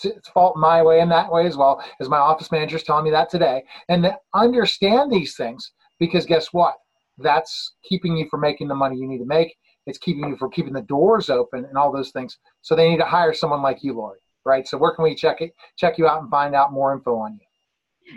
it's 0.03 0.27
fault 0.29 0.57
my 0.57 0.81
way 0.81 1.01
and 1.01 1.11
that 1.11 1.31
way 1.31 1.45
as 1.45 1.55
well 1.55 1.83
as 1.99 2.09
my 2.09 2.17
office 2.17 2.51
manager 2.51 2.77
is 2.77 2.83
telling 2.83 3.05
me 3.05 3.11
that 3.11 3.29
today. 3.29 3.63
And 3.89 4.11
understand 4.33 5.11
these 5.11 5.35
things 5.35 5.71
because 5.99 6.25
guess 6.25 6.47
what? 6.51 6.75
That's 7.17 7.75
keeping 7.83 8.17
you 8.17 8.27
from 8.29 8.41
making 8.41 8.67
the 8.67 8.75
money 8.75 8.97
you 8.97 9.07
need 9.07 9.19
to 9.19 9.25
make. 9.25 9.55
It's 9.85 9.97
keeping 9.97 10.29
you 10.29 10.37
from 10.37 10.51
keeping 10.51 10.73
the 10.73 10.81
doors 10.81 11.29
open 11.29 11.65
and 11.65 11.77
all 11.77 11.91
those 11.91 12.11
things. 12.11 12.37
So 12.61 12.75
they 12.75 12.89
need 12.89 12.97
to 12.97 13.05
hire 13.05 13.33
someone 13.33 13.61
like 13.61 13.83
you, 13.83 13.93
Laurie, 13.93 14.19
right? 14.45 14.67
So 14.67 14.77
where 14.77 14.95
can 14.95 15.03
we 15.03 15.15
check 15.15 15.41
it, 15.41 15.53
check 15.77 15.97
you 15.97 16.07
out 16.07 16.21
and 16.21 16.29
find 16.29 16.55
out 16.55 16.71
more 16.71 16.93
info 16.93 17.17
on 17.17 17.33
you? 17.33 17.45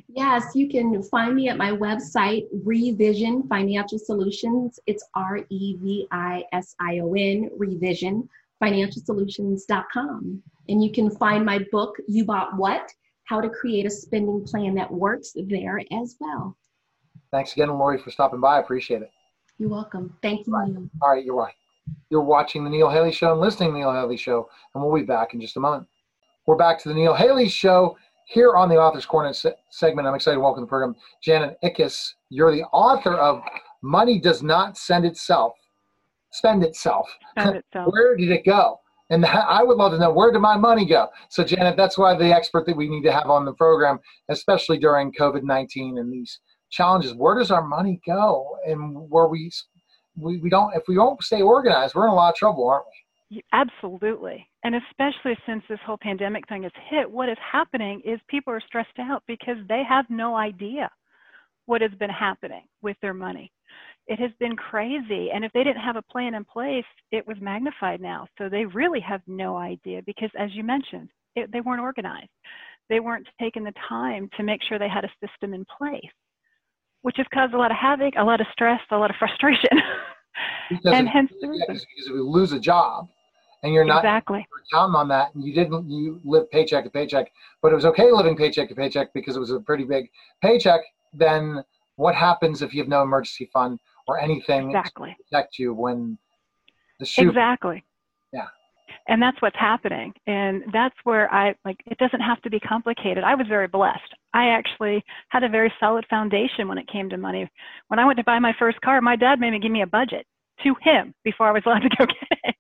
Yes, 0.09 0.55
you 0.55 0.69
can 0.69 1.03
find 1.05 1.35
me 1.35 1.49
at 1.49 1.57
my 1.57 1.71
website, 1.71 2.47
Revision 2.65 3.47
Financial 3.49 3.99
Solutions. 3.99 4.81
It's 4.87 5.05
R 5.15 5.39
E 5.49 5.77
V 5.81 6.09
I 6.11 6.45
S 6.53 6.75
I 6.81 6.99
O 7.01 7.15
N, 7.15 7.51
Revision 7.57 8.29
Financial 8.59 9.03
Solutions.com. 9.03 10.43
And 10.69 10.83
you 10.83 10.91
can 10.91 11.11
find 11.11 11.45
my 11.45 11.65
book, 11.71 11.97
You 12.09 12.25
Bought 12.25 12.57
What? 12.57 12.91
How 13.25 13.41
to 13.41 13.49
Create 13.49 13.87
a 13.87 13.91
Spending 13.91 14.45
Plan 14.45 14.75
That 14.75 14.93
Works, 14.93 15.33
there 15.37 15.81
as 15.93 16.17
well. 16.21 16.57
Thanks 17.37 17.53
again, 17.53 17.69
Laurie, 17.69 17.99
for 17.99 18.11
stopping 18.11 18.41
by. 18.41 18.57
I 18.57 18.61
appreciate 18.61 19.03
it. 19.03 19.11
You're 19.59 19.69
welcome. 19.69 20.17
Thank 20.23 20.47
you. 20.47 20.55
Right. 20.55 20.73
All 21.03 21.11
right, 21.11 21.23
you're 21.23 21.37
right. 21.37 21.53
You're 22.09 22.23
watching 22.23 22.65
the 22.65 22.71
Neil 22.71 22.89
Haley 22.89 23.13
Show 23.13 23.33
and 23.33 23.43
listening 23.43 23.69
to 23.69 23.73
the 23.75 23.79
Neil 23.81 23.93
Haley 23.93 24.17
Show, 24.17 24.49
and 24.75 24.83
we'll 24.83 24.95
be 24.95 25.03
back 25.03 25.35
in 25.35 25.41
just 25.43 25.59
a 25.59 25.61
moment. 25.61 25.87
We're 26.47 26.57
back 26.57 26.79
to 26.79 26.89
the 26.89 26.95
Neil 26.95 27.13
Haley 27.13 27.47
Show 27.51 27.99
here 28.25 28.55
on 28.55 28.71
the 28.71 28.77
Author's 28.77 29.05
Corner 29.05 29.35
se- 29.35 29.53
segment. 29.69 30.09
I'm 30.09 30.15
excited 30.15 30.37
to 30.37 30.41
welcome 30.41 30.63
the 30.63 30.67
program 30.67 30.97
Janet 31.23 31.59
Ickes. 31.63 32.15
You're 32.31 32.53
the 32.53 32.63
author 32.73 33.13
of 33.13 33.43
Money 33.83 34.19
Does 34.19 34.43
Not 34.43 34.79
Send 34.79 35.05
Itself, 35.05 35.53
Spend 36.31 36.65
Itself. 36.65 37.15
Spend 37.39 37.57
itself. 37.57 37.89
where 37.93 38.17
did 38.17 38.31
it 38.31 38.47
go? 38.47 38.81
And 39.11 39.27
I 39.27 39.63
would 39.63 39.77
love 39.77 39.93
to 39.93 39.99
know 39.99 40.11
where 40.11 40.33
did 40.33 40.39
my 40.39 40.57
money 40.57 40.87
go? 40.87 41.09
So, 41.29 41.45
Janet, 41.45 41.77
that's 41.77 41.99
why 41.99 42.17
the 42.17 42.35
expert 42.35 42.65
that 42.65 42.77
we 42.79 42.89
need 42.89 43.03
to 43.03 43.13
have 43.13 43.29
on 43.29 43.45
the 43.45 43.53
program, 43.53 44.01
especially 44.31 44.79
during 44.79 45.13
COVID 45.13 45.43
19 45.43 45.99
and 45.99 46.11
these 46.11 46.41
challenges. 46.71 47.15
Where 47.15 47.39
does 47.39 47.51
our 47.51 47.63
money 47.63 48.01
go? 48.07 48.59
And 48.67 49.11
where 49.11 49.27
we, 49.27 49.51
we, 50.17 50.39
we 50.39 50.51
don't, 50.51 50.75
if 50.75 50.83
we 50.89 50.95
don't 50.95 51.23
stay 51.23 51.43
organized, 51.43 51.95
we're 51.95 52.07
in 52.07 52.13
a 52.13 52.15
lot 52.15 52.31
of 52.31 52.37
trouble, 52.37 52.69
aren't 52.69 52.87
we? 52.87 52.93
Absolutely. 53.53 54.47
And 54.63 54.77
especially 54.77 55.37
since 55.47 55.65
this 55.69 55.81
whole 55.85 55.99
pandemic 56.01 56.49
thing 56.49 56.63
has 56.63 56.73
hit, 56.89 57.11
what 57.11 57.29
is 57.29 57.39
happening 57.41 58.01
is 58.05 58.21
people 58.29 58.53
are 58.53 58.63
stressed 58.67 58.99
out 59.01 59.23
because 59.27 59.57
they 59.69 59.83
have 59.89 60.07
no 60.09 60.37
idea 60.37 60.91
what 61.67 61.83
has 61.83 61.91
been 61.99 62.11
happening 62.11 62.63
with 62.83 62.97
their 63.03 63.15
money. 63.15 63.51
It 64.07 64.21
has 64.21 64.31
been 64.39 64.55
crazy. 64.55 65.31
And 65.33 65.45
if 65.45 65.53
they 65.53 65.65
didn't 65.65 65.83
have 65.83 65.97
a 65.97 66.03
plan 66.03 66.35
in 66.35 66.45
place, 66.45 66.85
it 67.11 67.27
was 67.27 67.37
magnified 67.41 68.01
now. 68.01 68.29
So 68.39 68.49
they 68.49 68.65
really 68.65 69.01
have 69.01 69.23
no 69.27 69.57
idea 69.57 70.03
because, 70.07 70.31
as 70.39 70.51
you 70.55 70.63
mentioned, 70.63 71.09
it, 71.35 71.51
they 71.53 71.61
weren't 71.61 71.81
organized. 71.81 72.31
They 72.89 73.01
weren't 73.01 73.27
taking 73.41 73.65
the 73.65 73.75
time 73.89 74.31
to 74.37 74.45
make 74.45 74.63
sure 74.63 74.79
they 74.79 74.89
had 74.89 75.05
a 75.05 75.27
system 75.27 75.53
in 75.53 75.65
place 75.77 76.13
which 77.07 77.19
has 77.19 77.27
caused 77.33 77.55
a 77.55 77.57
lot 77.57 77.71
of 77.71 77.77
havoc, 77.77 78.15
a 78.19 78.25
lot 78.25 78.41
of 78.41 78.49
stress, 78.51 78.81
a 78.91 78.97
lot 78.97 79.11
of 79.11 79.17
frustration. 79.17 79.71
and 80.87 81.09
hence 81.09 81.31
the 81.41 81.47
reason. 81.47 81.65
because 81.69 81.83
if 81.83 82.09
you 82.09 82.29
lose 82.29 82.51
a 82.51 82.59
job 82.59 83.07
and 83.63 83.73
you're 83.73 83.85
not 83.85 83.99
exactly 83.99 84.45
counting 84.73 84.97
on 84.97 85.07
that, 85.07 85.33
and 85.37 85.45
you 85.45 85.55
didn't 85.55 85.89
you 85.89 86.21
live 86.25 86.51
paycheck 86.51 86.83
to 86.83 86.91
paycheck, 86.91 87.31
but 87.63 87.71
it 87.71 87.77
was 87.77 87.85
okay 87.85 88.11
living 88.11 88.37
paycheck 88.37 88.69
to 88.71 88.75
paycheck 88.75 89.15
because 89.15 89.37
it 89.37 89.39
was 89.39 89.53
a 89.53 89.61
pretty 89.61 89.85
big 89.85 90.11
paycheck. 90.43 90.81
Then 91.13 91.63
what 91.95 92.17
happens 92.17 92.61
if 92.61 92.75
you 92.75 92.81
have 92.83 92.89
no 92.89 93.03
emergency 93.03 93.49
fund 93.53 93.79
or 94.09 94.19
anything 94.19 94.71
exactly. 94.71 95.11
to 95.11 95.23
protect 95.31 95.61
you 95.61 95.75
when 95.75 96.19
the 96.99 97.07
shoe 97.07 97.29
exactly 97.29 97.85
and 99.09 99.23
that's 99.23 99.41
what's 99.41 99.59
happening. 99.59 100.13
And 100.27 100.65
that's 100.73 100.95
where 101.05 101.33
i 101.33 101.55
like 101.65 101.77
it 101.87 101.99
doesn't 101.99 102.21
have 102.21 102.41
to 102.43 102.51
be 102.51 102.61
complicated. 102.61 103.25
I 103.25 103.35
was 103.35 103.47
very 103.49 103.69
blessed. 103.69 104.15
I 104.35 104.49
actually 104.49 105.03
had 105.29 105.45
a 105.45 105.49
very 105.49 105.73
solid 105.81 106.05
foundation 106.11 106.69
when 106.69 106.79
it 106.79 106.89
came 106.89 107.09
to 107.11 107.17
money. 107.17 107.49
When 107.89 107.99
i 107.99 108.05
went 108.05 108.19
to 108.19 108.25
buy 108.25 108.39
my 108.39 108.55
first 108.59 108.81
car 108.81 109.01
my 109.01 109.17
dad 109.17 109.41
made 109.41 109.53
me 109.53 109.61
give 109.61 109.73
me 109.73 109.83
a 109.83 109.87
budget 109.87 110.27
to 110.63 110.75
him 110.83 111.13
before 111.23 111.49
i 111.49 111.53
was 111.53 111.63
allowed 111.67 111.83
to 111.83 111.97
go 111.97 112.07
get 112.07 112.39
it. 112.45 112.57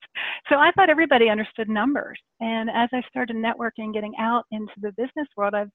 So 0.48 0.56
i 0.56 0.70
thought 0.72 0.90
everybody 0.90 1.28
understood 1.28 1.68
numbers. 1.68 2.18
And 2.40 2.70
as 2.70 2.88
i 2.92 3.02
started 3.08 3.36
networking 3.36 3.92
getting 3.92 4.14
out 4.18 4.44
into 4.50 4.74
the 4.80 4.92
business 4.92 5.28
world 5.36 5.54
i've 5.54 5.70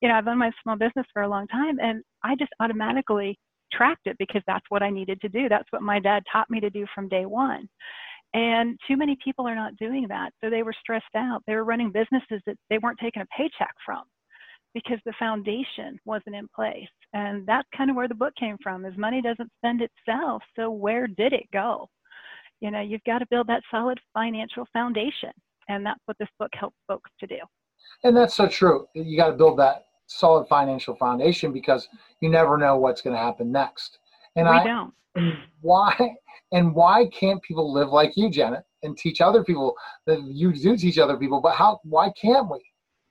you 0.00 0.08
know 0.08 0.14
i've 0.14 0.26
owned 0.26 0.38
my 0.38 0.50
small 0.62 0.76
business 0.76 1.06
for 1.12 1.22
a 1.22 1.28
long 1.28 1.46
time 1.48 1.78
and 1.80 2.02
i 2.22 2.34
just 2.36 2.52
automatically 2.60 3.38
tracked 3.72 4.06
it 4.06 4.16
because 4.18 4.42
that's 4.46 4.64
what 4.68 4.82
i 4.82 4.90
needed 4.90 5.20
to 5.20 5.28
do. 5.28 5.48
That's 5.48 5.70
what 5.70 5.82
my 5.82 5.98
dad 5.98 6.22
taught 6.32 6.48
me 6.48 6.60
to 6.60 6.70
do 6.70 6.86
from 6.94 7.08
day 7.08 7.26
one 7.26 7.68
and 8.36 8.78
too 8.86 8.98
many 8.98 9.16
people 9.24 9.48
are 9.48 9.54
not 9.54 9.76
doing 9.76 10.06
that. 10.08 10.30
So 10.44 10.50
they 10.50 10.62
were 10.62 10.74
stressed 10.78 11.04
out. 11.16 11.42
They 11.46 11.54
were 11.54 11.64
running 11.64 11.90
businesses 11.90 12.42
that 12.44 12.56
they 12.68 12.76
weren't 12.76 12.98
taking 13.02 13.22
a 13.22 13.26
paycheck 13.34 13.74
from 13.84 14.02
because 14.74 14.98
the 15.06 15.14
foundation 15.18 15.98
wasn't 16.04 16.36
in 16.36 16.46
place. 16.54 16.86
And 17.14 17.46
that's 17.46 17.66
kind 17.74 17.88
of 17.88 17.96
where 17.96 18.08
the 18.08 18.14
book 18.14 18.34
came 18.38 18.58
from 18.62 18.84
is 18.84 18.92
money 18.98 19.22
doesn't 19.22 19.50
spend 19.56 19.80
itself. 19.80 20.42
So 20.54 20.70
where 20.70 21.06
did 21.06 21.32
it 21.32 21.46
go? 21.50 21.88
You 22.60 22.70
know, 22.70 22.82
you've 22.82 23.04
got 23.06 23.20
to 23.20 23.26
build 23.30 23.46
that 23.46 23.62
solid 23.70 23.98
financial 24.12 24.66
foundation. 24.70 25.30
And 25.70 25.84
that's 25.84 26.00
what 26.04 26.18
this 26.18 26.28
book 26.38 26.50
helps 26.52 26.76
folks 26.86 27.10
to 27.20 27.26
do. 27.26 27.38
And 28.04 28.14
that's 28.14 28.34
so 28.34 28.46
true. 28.46 28.86
You 28.92 29.16
got 29.16 29.28
to 29.28 29.36
build 29.36 29.58
that 29.60 29.86
solid 30.08 30.46
financial 30.46 30.94
foundation 30.96 31.54
because 31.54 31.88
you 32.20 32.28
never 32.28 32.58
know 32.58 32.76
what's 32.76 33.00
going 33.00 33.16
to 33.16 33.22
happen 33.22 33.50
next. 33.50 33.98
And 34.36 34.46
we 34.46 34.56
I 34.56 34.64
don't. 34.64 34.92
Why 35.62 36.16
and 36.52 36.74
why 36.74 37.06
can't 37.06 37.42
people 37.42 37.72
live 37.72 37.90
like 37.90 38.16
you, 38.16 38.30
Janet, 38.30 38.64
and 38.82 38.96
teach 38.96 39.20
other 39.20 39.44
people 39.44 39.74
that 40.06 40.22
you 40.22 40.52
do 40.52 40.76
teach 40.76 40.98
other 40.98 41.16
people? 41.16 41.40
But 41.40 41.54
how? 41.54 41.80
Why 41.84 42.12
can't 42.20 42.50
we? 42.50 42.60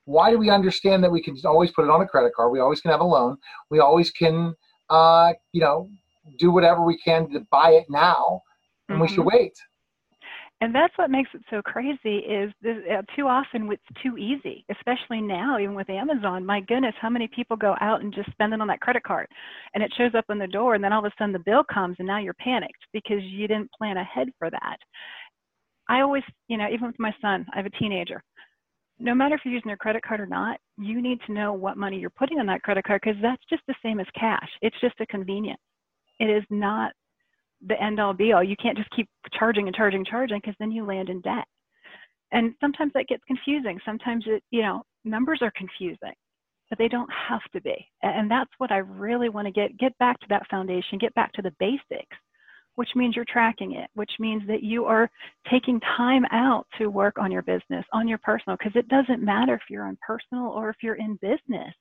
Why 0.05 0.29
do 0.29 0.37
we 0.37 0.49
understand 0.49 1.03
that 1.03 1.11
we 1.11 1.21
can 1.21 1.35
always 1.45 1.71
put 1.71 1.85
it 1.85 1.91
on 1.91 2.01
a 2.01 2.07
credit 2.07 2.33
card? 2.35 2.51
We 2.51 2.59
always 2.59 2.81
can 2.81 2.91
have 2.91 3.01
a 3.01 3.05
loan. 3.05 3.37
We 3.71 3.79
always 3.79 4.11
can, 4.11 4.53
uh, 4.89 5.33
you 5.51 5.61
know, 5.61 5.89
do 6.37 6.51
whatever 6.51 6.83
we 6.83 6.97
can 6.97 7.29
to 7.31 7.39
buy 7.51 7.71
it 7.71 7.85
now, 7.89 8.41
and 8.87 8.95
mm-hmm. 8.95 9.01
we 9.01 9.07
should 9.07 9.19
mm-hmm. 9.19 9.37
wait. 9.37 9.53
And 10.65 10.73
that's 10.73 10.97
what 10.97 11.11
makes 11.11 11.29
it 11.35 11.43
so 11.51 11.61
crazy 11.61 12.17
is 12.17 12.51
this, 12.63 12.77
uh, 12.91 13.03
too 13.15 13.27
often 13.27 13.71
it's 13.71 14.01
too 14.01 14.17
easy, 14.17 14.65
especially 14.71 15.21
now, 15.21 15.59
even 15.59 15.75
with 15.75 15.91
Amazon. 15.91 16.43
My 16.43 16.59
goodness, 16.59 16.95
how 16.99 17.11
many 17.11 17.27
people 17.27 17.55
go 17.55 17.75
out 17.81 18.01
and 18.01 18.11
just 18.11 18.31
spend 18.31 18.51
it 18.51 18.59
on 18.59 18.65
that 18.69 18.81
credit 18.81 19.03
card 19.03 19.27
and 19.75 19.83
it 19.83 19.93
shows 19.95 20.15
up 20.17 20.25
on 20.27 20.39
the 20.39 20.47
door 20.47 20.73
and 20.73 20.83
then 20.83 20.91
all 20.91 21.05
of 21.05 21.11
a 21.11 21.13
sudden 21.19 21.33
the 21.33 21.37
bill 21.37 21.63
comes 21.71 21.97
and 21.99 22.07
now 22.07 22.17
you're 22.17 22.33
panicked 22.33 22.83
because 22.93 23.21
you 23.21 23.47
didn't 23.47 23.69
plan 23.77 23.97
ahead 23.97 24.29
for 24.39 24.49
that. 24.49 24.77
I 25.87 26.01
always, 26.01 26.23
you 26.47 26.57
know, 26.57 26.67
even 26.73 26.87
with 26.87 26.97
my 26.97 27.13
son, 27.21 27.45
I 27.53 27.57
have 27.57 27.67
a 27.67 27.77
teenager. 27.77 28.23
No 28.97 29.13
matter 29.13 29.35
if 29.35 29.41
you're 29.45 29.53
using 29.53 29.69
your 29.69 29.77
credit 29.77 30.01
card 30.01 30.19
or 30.19 30.25
not, 30.25 30.59
you 30.79 30.99
need 30.99 31.19
to 31.27 31.31
know 31.31 31.53
what 31.53 31.77
money 31.77 31.99
you're 31.99 32.09
putting 32.09 32.39
on 32.39 32.47
that 32.47 32.63
credit 32.63 32.85
card 32.85 33.01
because 33.03 33.21
that's 33.21 33.43
just 33.51 33.61
the 33.67 33.75
same 33.83 33.99
as 33.99 34.07
cash. 34.19 34.49
It's 34.63 34.81
just 34.81 34.99
a 34.99 35.05
convenience. 35.05 35.61
It 36.19 36.25
is 36.25 36.43
not 36.49 36.91
the 37.67 37.81
end 37.81 37.99
all 37.99 38.13
be 38.13 38.33
all. 38.33 38.43
You 38.43 38.55
can't 38.61 38.77
just 38.77 38.89
keep 38.91 39.09
charging 39.37 39.67
and 39.67 39.75
charging, 39.75 39.99
and 39.99 40.07
charging 40.07 40.39
because 40.39 40.55
then 40.59 40.71
you 40.71 40.85
land 40.85 41.09
in 41.09 41.21
debt. 41.21 41.45
And 42.31 42.53
sometimes 42.59 42.91
that 42.93 43.07
gets 43.07 43.23
confusing. 43.27 43.79
Sometimes 43.85 44.25
it, 44.27 44.43
you 44.51 44.61
know, 44.61 44.83
numbers 45.03 45.39
are 45.41 45.51
confusing, 45.55 46.13
but 46.69 46.77
they 46.77 46.87
don't 46.87 47.09
have 47.29 47.43
to 47.53 47.61
be. 47.61 47.87
And 48.01 48.29
that's 48.29 48.51
what 48.57 48.71
I 48.71 48.77
really 48.77 49.29
want 49.29 49.47
to 49.47 49.51
get 49.51 49.77
get 49.77 49.97
back 49.99 50.19
to 50.19 50.25
that 50.29 50.47
foundation, 50.49 50.97
get 50.97 51.13
back 51.15 51.31
to 51.33 51.41
the 51.41 51.53
basics, 51.59 52.17
which 52.75 52.89
means 52.95 53.15
you're 53.15 53.25
tracking 53.25 53.73
it, 53.73 53.89
which 53.93 54.11
means 54.19 54.43
that 54.47 54.63
you 54.63 54.85
are 54.85 55.09
taking 55.49 55.79
time 55.97 56.25
out 56.31 56.65
to 56.77 56.87
work 56.87 57.17
on 57.17 57.31
your 57.31 57.43
business, 57.43 57.85
on 57.93 58.07
your 58.07 58.17
personal, 58.19 58.57
because 58.57 58.75
it 58.75 58.87
doesn't 58.89 59.23
matter 59.23 59.53
if 59.53 59.61
you're 59.69 59.87
in 59.87 59.97
personal 60.05 60.47
or 60.47 60.69
if 60.69 60.77
you're 60.81 60.95
in 60.95 61.17
business. 61.21 61.73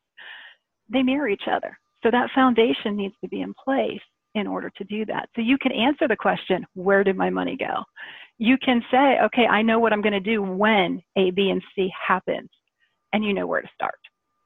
They 0.89 1.03
mirror 1.03 1.29
each 1.29 1.49
other. 1.51 1.77
So 2.03 2.11
that 2.11 2.31
foundation 2.35 2.97
needs 2.97 3.15
to 3.23 3.29
be 3.29 3.41
in 3.41 3.55
place 3.55 4.03
in 4.35 4.47
order 4.47 4.71
to 4.77 4.85
do 4.85 5.05
that. 5.07 5.29
So 5.35 5.43
you 5.43 5.57
can 5.59 5.73
answer 5.73 6.09
the 6.09 6.17
question, 6.17 6.67
where 6.75 7.05
did 7.05 7.17
my 7.17 7.31
money 7.31 7.57
go? 7.57 7.83
You 8.39 8.57
can 8.59 8.83
say, 8.91 9.19
okay, 9.25 9.47
I 9.47 9.63
know 9.63 9.79
what 9.79 9.93
I'm 9.93 10.03
going 10.03 10.13
to 10.13 10.21
do 10.21 10.43
when 10.43 11.01
A, 11.17 11.31
B, 11.31 11.51
and 11.51 11.63
C 11.75 11.93
happens, 12.07 12.51
and 13.13 13.25
you 13.25 13.33
know 13.33 13.47
where 13.47 13.63
to 13.63 13.69
start. 13.75 13.99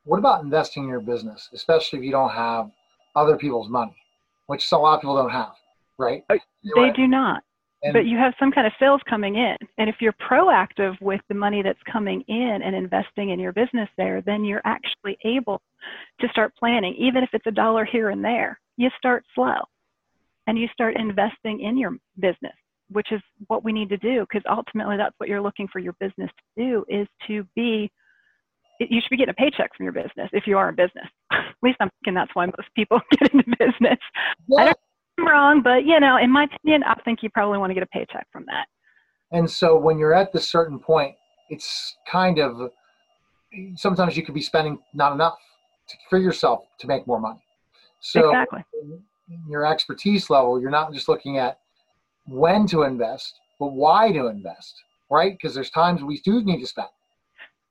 What 0.05 0.19
about 0.19 0.45
investing 0.45 0.85
in 0.85 0.89
your 0.89 1.01
business, 1.01 1.49
especially 1.53 1.99
if 1.99 2.05
you 2.05 2.13
don't 2.13 2.31
have 2.31 2.71
other 3.17 3.37
people's 3.37 3.69
money, 3.69 3.97
which 4.47 4.71
a 4.73 4.77
lot 4.77 4.97
of 4.97 5.01
people 5.01 5.17
don't 5.17 5.31
have, 5.31 5.53
right? 5.99 6.23
Uh, 6.29 6.37
they 6.77 6.91
do 6.95 7.07
not. 7.07 7.43
And 7.83 7.93
but 7.93 8.07
you 8.07 8.19
have 8.19 8.35
some 8.41 8.51
kind 8.51 8.67
of 8.67 8.73
sales 8.81 9.01
coming 9.09 9.37
in. 9.37 9.57
And 9.79 9.89
if 9.89 9.97
you're 10.01 10.15
proactive 10.15 11.01
with 11.01 11.21
the 11.29 11.35
money 11.35 11.63
that's 11.63 11.79
coming 11.91 12.23
in 12.27 12.61
and 12.65 12.75
investing 12.75 13.31
in 13.31 13.39
your 13.39 13.53
business 13.53 13.89
there, 13.97 14.21
then 14.21 14.45
you're 14.45 14.63
actually 14.65 15.17
able 15.25 15.63
to 16.21 16.29
start 16.31 16.53
planning, 16.59 16.95
even 16.99 17.23
if 17.23 17.31
it's 17.33 17.47
a 17.47 17.53
dollar 17.53 17.85
here 17.85 18.11
and 18.11 18.25
there. 18.25 18.59
You 18.77 18.91
start 18.99 19.25
slow 19.35 19.59
and 20.49 20.59
you 20.59 20.67
start 20.73 20.97
investing 20.97 21.61
in 21.61 21.77
your 21.77 21.93
business, 22.19 22.55
which 22.89 23.13
is 23.13 23.21
what 23.47 23.63
we 23.63 23.73
need 23.73 23.91
to 23.91 23.99
do 23.99 24.21
because 24.29 24.43
ultimately 24.51 24.97
that's 24.97 25.15
what 25.19 25.29
you're 25.29 25.43
looking 25.43 25.69
for 25.71 25.79
your 25.79 25.95
business 26.01 26.31
to 26.57 26.65
do 26.65 26.85
is 26.89 27.07
to 27.29 27.47
be 27.55 27.93
you 28.81 29.01
should 29.01 29.11
be 29.11 29.17
getting 29.17 29.33
a 29.33 29.35
paycheck 29.35 29.77
from 29.77 29.85
your 29.85 29.93
business 29.93 30.31
if 30.33 30.47
you 30.47 30.57
are 30.57 30.69
in 30.69 30.75
business. 30.75 31.07
At 31.33 31.55
least 31.63 31.77
I'm 31.81 31.91
thinking 31.99 32.15
that's 32.15 32.31
why 32.35 32.47
most 32.47 32.69
people 32.75 33.01
get 33.11 33.35
into 33.35 33.45
business. 33.59 33.99
Yeah. 34.49 34.61
I 34.61 34.65
don't 34.65 34.79
I'm 35.19 35.27
wrong, 35.27 35.63
but 35.63 35.85
you 35.85 35.99
know, 36.01 36.17
in 36.17 36.31
my 36.31 36.45
opinion, 36.45 36.85
I 36.85 36.95
think 37.05 37.23
you 37.23 37.29
probably 37.31 37.59
want 37.59 37.71
to 37.71 37.75
get 37.75 37.83
a 37.83 37.87
paycheck 37.87 38.27
from 38.33 38.47
that. 38.47 38.67
And 39.33 39.51
so 39.51 39.77
when 39.77 39.99
you're 39.99 40.15
at 40.15 40.33
this 40.33 40.49
certain 40.49 40.79
point, 40.79 41.15
it's 41.51 41.97
kind 42.11 42.39
of 42.39 42.71
sometimes 43.75 44.17
you 44.17 44.25
could 44.25 44.35
be 44.35 44.43
spending 44.43 44.79
not 44.95 45.13
enough 45.13 45.37
to, 45.89 45.97
for 46.09 46.19
yourself 46.19 46.61
to 46.79 46.87
make 46.87 47.07
more 47.07 47.21
money. 47.21 47.43
So 48.01 48.31
exactly 48.31 48.65
your 49.49 49.67
expertise 49.67 50.31
level, 50.31 50.61
you're 50.61 50.71
not 50.71 50.93
just 50.93 51.09
looking 51.09 51.39
at 51.39 51.59
when 52.27 52.67
to 52.69 52.83
invest, 52.83 53.41
but 53.59 53.73
why 53.73 54.13
to 54.13 54.27
invest, 54.27 54.75
right? 55.11 55.33
Because 55.33 55.55
there's 55.55 55.71
times 55.71 56.03
we 56.03 56.21
do 56.21 56.43
need 56.43 56.61
to 56.61 56.67
spend. 56.67 56.89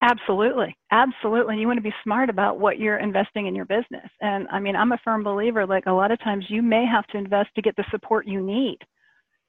Absolutely. 0.01 0.75
Absolutely. 0.91 1.53
And 1.53 1.61
you 1.61 1.67
want 1.67 1.77
to 1.77 1.83
be 1.83 1.93
smart 2.03 2.29
about 2.29 2.59
what 2.59 2.77
you're 2.77 2.97
investing 2.97 3.47
in 3.47 3.55
your 3.55 3.65
business. 3.65 4.09
And 4.21 4.47
I 4.51 4.59
mean, 4.59 4.75
I'm 4.75 4.91
a 4.91 4.99
firm 5.03 5.23
believer, 5.23 5.65
like 5.65 5.87
a 5.87 5.91
lot 5.91 6.11
of 6.11 6.19
times 6.19 6.45
you 6.49 6.61
may 6.61 6.85
have 6.85 7.07
to 7.07 7.17
invest 7.17 7.49
to 7.55 7.61
get 7.61 7.75
the 7.75 7.85
support 7.89 8.27
you 8.27 8.41
need 8.41 8.77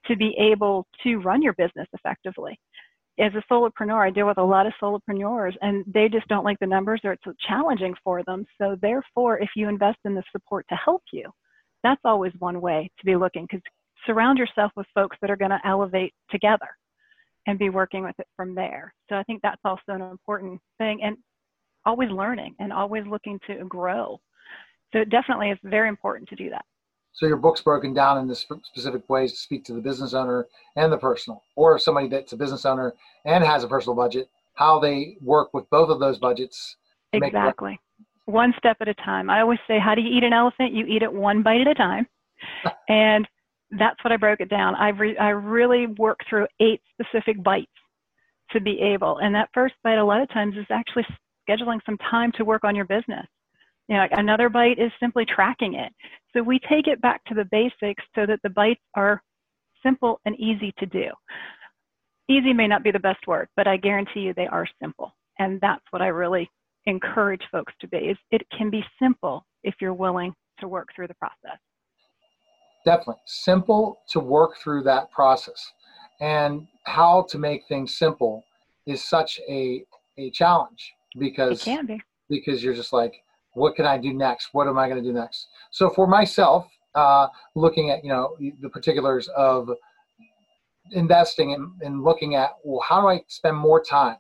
to 0.07 0.17
be 0.17 0.35
able 0.39 0.87
to 1.03 1.19
run 1.19 1.43
your 1.43 1.53
business 1.55 1.87
effectively. 1.93 2.59
As 3.21 3.33
a 3.35 3.43
solopreneur, 3.53 4.07
I 4.07 4.11
deal 4.11 4.27
with 4.27 4.39
a 4.39 4.43
lot 4.43 4.67
of 4.67 4.73
solopreneurs 4.81 5.55
and 5.61 5.85
they 5.87 6.09
just 6.09 6.29
don't 6.29 6.45
like 6.45 6.59
the 6.61 6.67
numbers 6.67 7.01
or 7.05 7.13
it's 7.13 7.25
challenging 7.47 7.95
for 8.03 8.23
them. 8.23 8.47
So 8.57 8.77
therefore, 8.81 9.39
if 9.39 9.51
you 9.55 9.69
invest 9.69 9.99
in 10.05 10.15
the 10.15 10.23
support 10.33 10.65
to 10.71 10.77
help 10.77 11.03
you, 11.13 11.31
that's 11.83 12.01
always 12.05 12.33
one 12.39 12.61
way 12.61 12.91
to 12.99 13.07
be 13.07 13.17
looking 13.17 13.45
because 13.45 13.63
surround 14.07 14.39
yourself 14.39 14.73
with 14.77 14.87
folks 14.95 15.17
that 15.21 15.31
are 15.31 15.37
going 15.37 15.51
to 15.51 15.61
elevate 15.65 16.15
together 16.31 16.69
and 17.47 17.59
be 17.59 17.71
working 17.71 18.05
with 18.05 18.15
it 18.19 18.27
from 18.37 18.55
there. 18.55 18.95
So 19.09 19.17
I 19.17 19.23
think 19.25 19.43
that's 19.43 19.61
also 19.65 19.81
an 19.89 20.03
important 20.03 20.61
thing 20.79 21.01
and 21.03 21.17
always 21.85 22.11
learning 22.11 22.55
and 22.59 22.73
always 22.73 23.05
looking 23.07 23.41
to 23.47 23.65
grow. 23.65 24.21
So 24.93 25.01
it 25.01 25.11
definitely 25.11 25.51
is 25.51 25.59
very 25.63 25.89
important 25.89 26.29
to 26.31 26.37
do 26.37 26.51
that. 26.51 26.65
So 27.13 27.27
your 27.27 27.37
book's 27.37 27.63
broken 27.63 27.95
down 27.95 28.19
in 28.19 28.29
the 28.29 28.35
specific 28.35 29.09
ways 29.09 29.33
to 29.33 29.39
speak 29.39 29.65
to 29.65 29.73
the 29.73 29.81
business 29.81 30.15
owner 30.15 30.47
and 30.77 30.93
the 30.93 30.99
personal, 30.99 31.43
or 31.57 31.79
somebody 31.79 32.09
that's 32.09 32.33
a 32.33 32.37
business 32.37 32.65
owner 32.65 32.95
and 33.25 33.43
has 33.43 33.65
a 33.65 33.69
personal 33.69 33.97
budget, 33.97 34.29
how 34.55 34.79
they 34.79 35.17
work 35.21 35.53
with 35.53 35.69
both 35.71 35.89
of 35.89 36.01
those 36.01 36.19
budgets. 36.19 36.77
Exactly 37.13 37.81
one 38.29 38.53
step 38.59 38.77
at 38.81 38.89
a 38.89 38.95
time. 38.95 39.31
I 39.31 39.41
always 39.41 39.59
say, 39.67 39.79
how 39.79 39.95
do 39.95 40.03
you 40.03 40.17
eat 40.17 40.25
an 40.25 40.33
elephant? 40.33 40.75
You 40.75 40.85
eat 40.87 41.03
it 41.03 41.13
one 41.13 41.43
bite 41.43 41.63
at 41.63 41.67
a 41.67 41.75
time. 41.75 42.07
and 42.89 43.27
that's 43.71 44.03
what 44.05 44.13
I 44.13 44.17
broke 44.17 44.41
it 44.41 44.51
down. 44.51 44.75
I, 44.75 44.91
re- 44.91 45.17
I 45.17 45.31
really 45.31 45.87
work 45.87 46.19
through 46.29 46.47
eight 46.61 46.83
specific 46.93 47.43
bites 47.43 47.73
to 48.51 48.61
be 48.61 48.81
able. 48.81 49.19
And 49.19 49.35
that 49.35 49.49
first 49.55 49.75
bite, 49.83 49.99
a 49.99 50.05
lot 50.05 50.21
of 50.21 50.29
times, 50.31 50.57
is 50.57 50.67
actually 50.71 51.07
scheduling 51.49 51.81
some 51.87 51.97
time 52.11 52.33
to 52.33 52.45
work 52.45 52.65
on 52.65 52.77
your 52.77 52.85
business. 52.85 53.27
You 53.89 53.97
know, 53.97 54.07
another 54.13 54.51
bite 54.51 54.79
is 54.79 54.93
simply 55.01 55.25
tracking 55.25 55.75
it. 55.75 55.93
So 56.35 56.43
we 56.43 56.59
take 56.59 56.87
it 56.87 57.01
back 57.01 57.25
to 57.25 57.35
the 57.35 57.47
basics 57.47 58.05
so 58.15 58.27
that 58.27 58.41
the 58.43 58.51
bites 58.51 58.83
are 58.95 59.23
simple 59.83 60.21
and 60.27 60.39
easy 60.39 60.73
to 60.79 60.87
do. 60.87 61.09
Easy 62.29 62.53
may 62.53 62.67
not 62.67 62.83
be 62.83 62.91
the 62.91 62.99
best 62.99 63.27
word, 63.27 63.49
but 63.57 63.67
I 63.67 63.79
guarantee 63.79 64.21
you 64.21 64.35
they 64.35 64.47
are 64.47 64.67
simple. 64.83 65.15
And 65.39 65.59
that's 65.63 65.85
what 65.91 66.03
I 66.03 66.09
really 66.09 66.51
encourage 66.89 67.43
folks 67.53 67.73
to 67.81 67.89
be. 67.89 67.99
Is 67.99 68.17
it 68.31 68.43
can 68.57 68.71
be 68.71 68.85
simple 69.01 69.47
if 69.63 69.75
you're 69.81 69.95
willing 69.95 70.33
to 70.61 70.69
work 70.69 70.89
through 70.95 71.09
the 71.09 71.15
process. 71.15 71.59
Definitely. 72.85 73.17
Simple 73.27 74.01
to 74.11 74.21
work 74.21 74.57
through 74.63 74.83
that 74.85 75.11
process. 75.11 75.73
And 76.21 76.67
how 76.85 77.27
to 77.31 77.39
make 77.39 77.67
things 77.69 77.97
simple 77.97 78.45
is 78.87 79.05
such 79.05 79.39
a, 79.49 79.85
a 80.17 80.31
challenge 80.31 80.95
because 81.19 81.61
it 81.61 81.65
can 81.65 81.87
be. 81.87 82.01
because 82.29 82.63
you're 82.63 82.75
just 82.75 82.93
like, 82.93 83.15
what 83.53 83.77
can 83.77 83.87
I 83.87 83.99
do 83.99 84.13
next? 84.13 84.49
What 84.53 84.69
am 84.69 84.79
I 84.79 84.89
going 84.89 85.03
to 85.03 85.09
do 85.09 85.13
next? 85.13 85.49
So 85.71 85.91
for 85.91 86.07
myself, 86.07 86.67
uh, 86.95 87.29
looking 87.55 87.91
at 87.91 88.03
you 88.03 88.11
know 88.11 88.37
the 88.61 88.69
particulars 88.71 89.29
of 89.37 89.71
investing 90.93 91.53
and, 91.53 91.71
and 91.83 92.03
looking 92.03 92.35
at 92.35 92.53
well, 92.65 92.83
how 92.87 93.01
do 93.01 93.09
I 93.09 93.21
spend 93.29 93.57
more 93.57 93.83
time? 93.83 94.17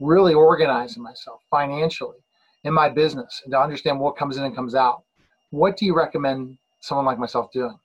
Really 0.00 0.34
organizing 0.34 1.02
myself 1.02 1.40
financially 1.50 2.18
in 2.64 2.72
my 2.72 2.88
business 2.88 3.42
and 3.44 3.52
to 3.52 3.60
understand 3.60 3.98
what 3.98 4.16
comes 4.16 4.36
in 4.36 4.44
and 4.44 4.54
comes 4.54 4.74
out. 4.74 5.02
What 5.50 5.76
do 5.76 5.86
you 5.86 5.96
recommend 5.96 6.58
someone 6.80 7.06
like 7.06 7.18
myself 7.18 7.50
doing? 7.52 7.78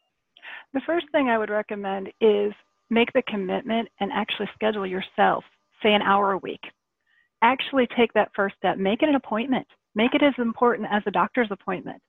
The 0.73 0.81
first 0.85 1.05
thing 1.11 1.29
I 1.29 1.37
would 1.37 1.49
recommend 1.49 2.09
is 2.19 2.53
make 2.89 3.11
the 3.13 3.23
commitment 3.27 3.89
and 3.99 4.11
actually 4.11 4.49
schedule 4.53 4.85
yourself, 4.85 5.43
say 5.81 5.93
an 5.93 6.01
hour 6.01 6.33
a 6.33 6.37
week. 6.39 6.61
Actually 7.41 7.87
take 7.97 8.13
that 8.13 8.31
first 8.35 8.55
step, 8.57 8.77
make 8.77 9.01
it 9.03 9.09
an 9.09 9.15
appointment, 9.15 9.67
make 9.95 10.13
it 10.13 10.23
as 10.23 10.33
important 10.37 10.87
as 10.91 11.03
a 11.05 11.11
doctor's 11.11 11.49
appointment, 11.51 12.01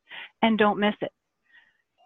and 0.43 0.59
don't 0.59 0.79
miss 0.79 0.95
it. 1.01 1.13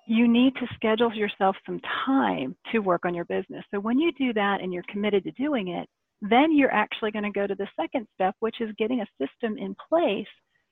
You 0.06 0.26
need 0.26 0.54
to 0.56 0.66
schedule 0.74 1.12
yourself 1.12 1.54
some 1.66 1.80
time 2.06 2.56
to 2.72 2.78
work 2.78 3.04
on 3.04 3.14
your 3.14 3.26
business. 3.26 3.64
So 3.70 3.78
when 3.78 3.98
you 3.98 4.10
do 4.12 4.32
that 4.32 4.60
and 4.62 4.72
you're 4.72 4.84
committed 4.88 5.24
to 5.24 5.32
doing 5.32 5.68
it, 5.68 5.88
then 6.20 6.56
you're 6.56 6.72
actually 6.72 7.10
going 7.10 7.24
to 7.24 7.30
go 7.30 7.46
to 7.46 7.54
the 7.54 7.68
second 7.80 8.06
step, 8.14 8.34
which 8.40 8.60
is 8.60 8.70
getting 8.78 9.00
a 9.00 9.06
system 9.24 9.56
in 9.56 9.74
place 9.88 10.26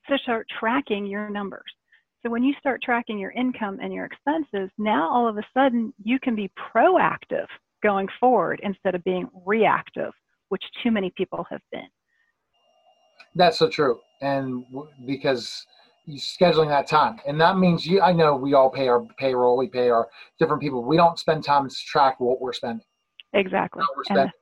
to 0.09 0.19
start 0.19 0.47
tracking 0.59 1.07
your 1.07 1.29
numbers. 1.31 1.73
So 2.25 2.31
when 2.31 2.43
you 2.43 2.55
start 2.59 2.83
tracking 2.83 3.19
your 3.19 3.31
income 3.33 3.79
and 3.81 3.93
your 3.93 4.05
expenses, 4.05 4.71
now 4.79 5.09
all 5.09 5.29
of 5.29 5.37
a 5.39 5.43
sudden 5.55 5.93
you 6.03 6.19
can 6.19 6.35
be 6.35 6.51
proactive 6.75 7.47
going 7.83 8.09
forward 8.19 8.61
instead 8.65 8.95
of 8.95 9.05
being 9.05 9.29
reactive, 9.45 10.13
which 10.49 10.63
too 10.83 10.91
many 10.91 11.13
people 11.17 11.47
have 11.51 11.61
been. 11.71 11.87
That's 13.35 13.59
so 13.59 13.69
true. 13.69 14.01
And 14.23 14.65
w- 14.73 14.89
because 15.07 15.67
you 16.07 16.19
scheduling 16.19 16.69
that 16.69 16.89
time, 16.89 17.19
and 17.27 17.41
that 17.41 17.59
means 17.59 17.87
you, 17.87 18.01
I 18.01 18.13
know 18.13 18.35
we 18.35 18.55
all 18.55 18.71
pay 18.71 18.89
our 18.89 19.05
payroll, 19.19 19.57
we 19.57 19.69
pay 19.69 19.91
our 19.91 20.09
different 20.39 20.63
people. 20.63 20.83
We 20.83 20.97
don't 20.97 21.19
spend 21.19 21.45
time 21.45 21.69
to 21.69 21.75
track 21.87 22.19
what 22.19 22.41
we're 22.41 22.53
spending, 22.53 22.85
Exactly. 23.35 23.85
we're 23.97 24.05
spending, 24.05 24.33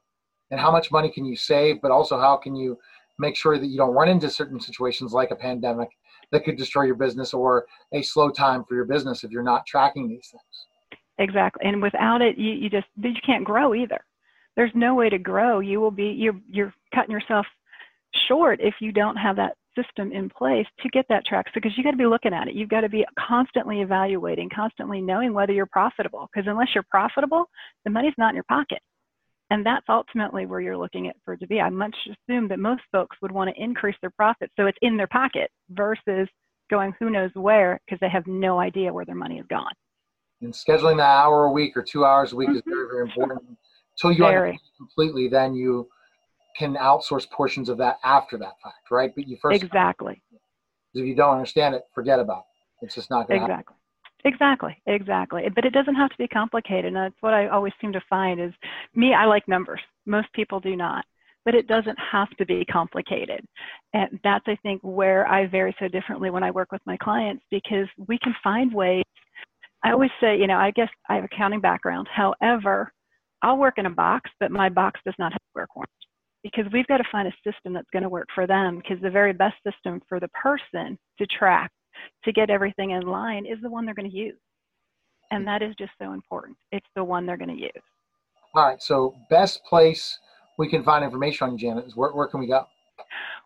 and 0.50 0.60
how 0.60 0.70
much 0.70 0.90
money 0.90 1.10
can 1.10 1.24
you 1.24 1.36
save, 1.36 1.80
but 1.80 1.90
also 1.90 2.18
how 2.18 2.36
can 2.36 2.54
you 2.54 2.78
make 3.18 3.36
sure 3.36 3.58
that 3.58 3.66
you 3.66 3.76
don't 3.76 3.94
run 3.94 4.08
into 4.08 4.28
certain 4.28 4.60
situations 4.60 5.12
like 5.12 5.30
a 5.30 5.36
pandemic 5.36 5.88
that 6.32 6.44
could 6.44 6.56
destroy 6.56 6.84
your 6.84 6.94
business 6.94 7.32
or 7.32 7.66
a 7.92 8.02
slow 8.02 8.30
time 8.30 8.64
for 8.64 8.74
your 8.74 8.84
business 8.84 9.24
if 9.24 9.30
you're 9.30 9.42
not 9.42 9.66
tracking 9.66 10.08
these 10.08 10.28
things. 10.30 11.00
Exactly. 11.18 11.66
And 11.66 11.80
without 11.80 12.22
it, 12.22 12.36
you, 12.36 12.52
you 12.52 12.68
just 12.68 12.86
you 13.00 13.12
can't 13.24 13.44
grow 13.44 13.74
either. 13.74 14.04
There's 14.56 14.72
no 14.74 14.94
way 14.94 15.08
to 15.08 15.18
grow. 15.18 15.60
You 15.60 15.80
will 15.80 15.90
be 15.90 16.06
you're 16.06 16.40
you're 16.50 16.74
cutting 16.94 17.12
yourself 17.12 17.46
short 18.28 18.60
if 18.60 18.74
you 18.80 18.90
don't 18.90 19.16
have 19.16 19.36
that 19.36 19.54
system 19.76 20.12
in 20.12 20.28
place 20.28 20.66
to 20.80 20.88
get 20.88 21.06
that 21.08 21.24
track. 21.24 21.46
Because 21.54 21.72
you 21.76 21.84
got 21.84 21.92
to 21.92 21.96
be 21.96 22.06
looking 22.06 22.34
at 22.34 22.48
it. 22.48 22.54
You've 22.54 22.68
got 22.68 22.80
to 22.80 22.88
be 22.88 23.04
constantly 23.18 23.80
evaluating, 23.80 24.50
constantly 24.54 25.00
knowing 25.00 25.32
whether 25.34 25.52
you're 25.52 25.66
profitable. 25.66 26.28
Because 26.32 26.48
unless 26.48 26.68
you're 26.74 26.86
profitable, 26.90 27.44
the 27.84 27.90
money's 27.90 28.14
not 28.18 28.30
in 28.30 28.36
your 28.36 28.44
pocket. 28.44 28.80
And 29.50 29.64
that's 29.64 29.86
ultimately 29.88 30.46
where 30.46 30.60
you're 30.60 30.76
looking 30.76 31.08
at 31.08 31.16
for 31.24 31.34
it 31.34 31.40
to 31.40 31.46
be. 31.46 31.60
I 31.60 31.70
much 31.70 31.94
assume 32.06 32.48
that 32.48 32.58
most 32.58 32.82
folks 32.90 33.16
would 33.20 33.30
want 33.30 33.54
to 33.54 33.62
increase 33.62 33.96
their 34.00 34.10
profits 34.10 34.52
so 34.58 34.66
it's 34.66 34.78
in 34.82 34.96
their 34.96 35.06
pocket 35.06 35.50
versus 35.70 36.28
going 36.70 36.94
who 36.98 37.10
knows 37.10 37.30
where 37.34 37.80
because 37.84 38.00
they 38.00 38.08
have 38.08 38.26
no 38.26 38.58
idea 38.58 38.92
where 38.92 39.04
their 39.04 39.14
money 39.14 39.38
is 39.38 39.46
gone. 39.48 39.72
And 40.40 40.52
scheduling 40.52 40.96
that 40.96 41.04
hour 41.04 41.44
a 41.44 41.52
week 41.52 41.76
or 41.76 41.82
two 41.82 42.04
hours 42.04 42.32
a 42.32 42.36
week 42.36 42.50
is 42.50 42.62
very, 42.64 42.86
mm-hmm. 42.86 42.90
very 42.90 43.08
important. 43.08 43.58
Until 43.96 44.12
you 44.12 44.24
Very. 44.24 44.48
understand 44.50 44.72
completely, 44.76 45.28
then 45.28 45.54
you 45.54 45.88
can 46.56 46.74
outsource 46.74 47.30
portions 47.30 47.68
of 47.68 47.78
that 47.78 47.98
after 48.04 48.36
that 48.38 48.54
fact, 48.62 48.90
right? 48.90 49.12
But 49.14 49.28
you 49.28 49.36
first, 49.40 49.62
Exactly. 49.62 50.20
if 50.94 51.06
you 51.06 51.14
don't 51.14 51.34
understand 51.34 51.74
it, 51.74 51.84
forget 51.94 52.18
about 52.18 52.44
it. 52.80 52.86
It's 52.86 52.94
just 52.94 53.10
not 53.10 53.28
going 53.28 53.40
to 53.40 53.46
happen. 53.46 53.74
Exactly. 54.24 54.76
Exactly. 54.86 55.48
But 55.54 55.64
it 55.64 55.72
doesn't 55.74 55.94
have 55.96 56.10
to 56.10 56.16
be 56.18 56.28
complicated. 56.28 56.86
And 56.86 56.96
that's 56.96 57.14
what 57.20 57.34
I 57.34 57.48
always 57.48 57.72
seem 57.80 57.92
to 57.92 58.00
find 58.08 58.40
is 58.40 58.52
me, 58.94 59.12
I 59.14 59.26
like 59.26 59.46
numbers. 59.48 59.80
Most 60.06 60.32
people 60.32 60.60
do 60.60 60.76
not. 60.76 61.04
But 61.44 61.54
it 61.54 61.68
doesn't 61.68 61.98
have 61.98 62.30
to 62.38 62.46
be 62.46 62.64
complicated. 62.64 63.44
And 63.92 64.18
that's, 64.24 64.44
I 64.48 64.56
think, 64.62 64.80
where 64.82 65.26
I 65.28 65.46
vary 65.46 65.76
so 65.78 65.88
differently 65.88 66.30
when 66.30 66.42
I 66.42 66.50
work 66.50 66.72
with 66.72 66.80
my 66.86 66.96
clients 66.96 67.44
because 67.50 67.86
we 68.08 68.18
can 68.18 68.34
find 68.42 68.72
ways. 68.72 69.04
I 69.82 69.92
always 69.92 70.10
say, 70.20 70.38
you 70.38 70.46
know, 70.46 70.56
I 70.56 70.70
guess 70.70 70.88
I 71.10 71.16
have 71.16 71.24
accounting 71.24 71.60
background. 71.60 72.08
However, 72.10 72.90
I'll 73.42 73.58
work 73.58 73.74
in 73.76 73.84
a 73.84 73.90
box, 73.90 74.30
but 74.40 74.50
my 74.50 74.70
box 74.70 75.00
does 75.04 75.14
not 75.18 75.32
have 75.32 75.40
work 75.54 75.68
corners 75.68 75.88
because 76.42 76.64
we've 76.72 76.86
got 76.86 76.98
to 76.98 77.04
find 77.12 77.28
a 77.28 77.32
system 77.46 77.74
that's 77.74 77.90
going 77.92 78.02
to 78.02 78.08
work 78.08 78.28
for 78.34 78.46
them 78.46 78.78
because 78.78 79.02
the 79.02 79.10
very 79.10 79.34
best 79.34 79.56
system 79.66 80.00
for 80.08 80.18
the 80.20 80.28
person 80.28 80.98
to 81.18 81.26
track 81.26 81.70
to 82.24 82.32
get 82.32 82.50
everything 82.50 82.90
in 82.90 83.02
line 83.02 83.46
is 83.46 83.58
the 83.62 83.70
one 83.70 83.84
they're 83.84 83.94
going 83.94 84.10
to 84.10 84.16
use. 84.16 84.38
And 85.30 85.46
that 85.46 85.62
is 85.62 85.74
just 85.78 85.92
so 86.00 86.12
important. 86.12 86.56
It's 86.72 86.86
the 86.94 87.04
one 87.04 87.26
they're 87.26 87.36
going 87.36 87.56
to 87.56 87.62
use. 87.62 87.82
All 88.54 88.64
right. 88.64 88.80
So, 88.80 89.16
best 89.30 89.64
place 89.64 90.18
we 90.58 90.68
can 90.68 90.84
find 90.84 91.04
information 91.04 91.48
on 91.48 91.52
you, 91.54 91.58
Janet, 91.58 91.86
is 91.86 91.96
where, 91.96 92.12
where 92.12 92.28
can 92.28 92.40
we 92.40 92.46
go? 92.46 92.66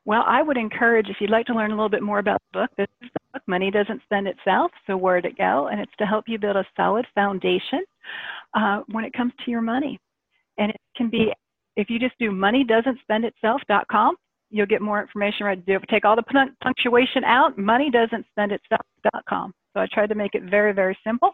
Well, 0.04 0.24
I 0.26 0.42
would 0.42 0.56
encourage 0.56 1.08
if 1.08 1.16
you'd 1.20 1.30
like 1.30 1.46
to 1.46 1.54
learn 1.54 1.70
a 1.70 1.74
little 1.74 1.88
bit 1.88 2.02
more 2.02 2.18
about 2.18 2.42
the 2.52 2.60
book, 2.60 2.70
this 2.76 2.88
is 3.02 3.10
the 3.14 3.20
book, 3.32 3.42
Money 3.46 3.70
Doesn't 3.70 4.02
Spend 4.02 4.28
Itself. 4.28 4.70
So, 4.86 4.96
where'd 4.96 5.24
it 5.24 5.38
go? 5.38 5.68
And 5.68 5.80
it's 5.80 5.92
to 5.98 6.04
help 6.04 6.24
you 6.28 6.38
build 6.38 6.56
a 6.56 6.64
solid 6.76 7.06
foundation 7.14 7.84
uh, 8.54 8.82
when 8.90 9.04
it 9.04 9.12
comes 9.12 9.32
to 9.44 9.50
your 9.50 9.62
money. 9.62 9.98
And 10.58 10.70
it 10.70 10.80
can 10.96 11.08
be, 11.08 11.32
if 11.76 11.88
you 11.88 11.98
just 11.98 12.14
do 12.18 12.30
moneydoesn'tspenditself.com, 12.30 14.16
you'll 14.50 14.66
get 14.66 14.82
more 14.82 15.00
information 15.00 15.46
right 15.46 15.64
to 15.64 15.78
do. 15.78 15.84
Take 15.90 16.04
all 16.04 16.16
the 16.16 16.52
punctuation 16.62 17.24
out, 17.24 17.56
moneydoesn'tspenditself.com. 17.58 19.54
So 19.74 19.80
I 19.80 19.86
tried 19.92 20.08
to 20.08 20.14
make 20.14 20.34
it 20.34 20.42
very, 20.44 20.72
very 20.72 20.98
simple. 21.04 21.32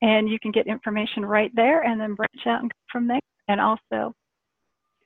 And 0.00 0.28
you 0.28 0.38
can 0.40 0.50
get 0.50 0.66
information 0.66 1.24
right 1.24 1.50
there 1.54 1.82
and 1.82 2.00
then 2.00 2.14
branch 2.14 2.46
out 2.46 2.60
and 2.60 2.70
go 2.70 2.78
from 2.90 3.06
there. 3.06 3.20
And 3.48 3.60
also 3.60 4.14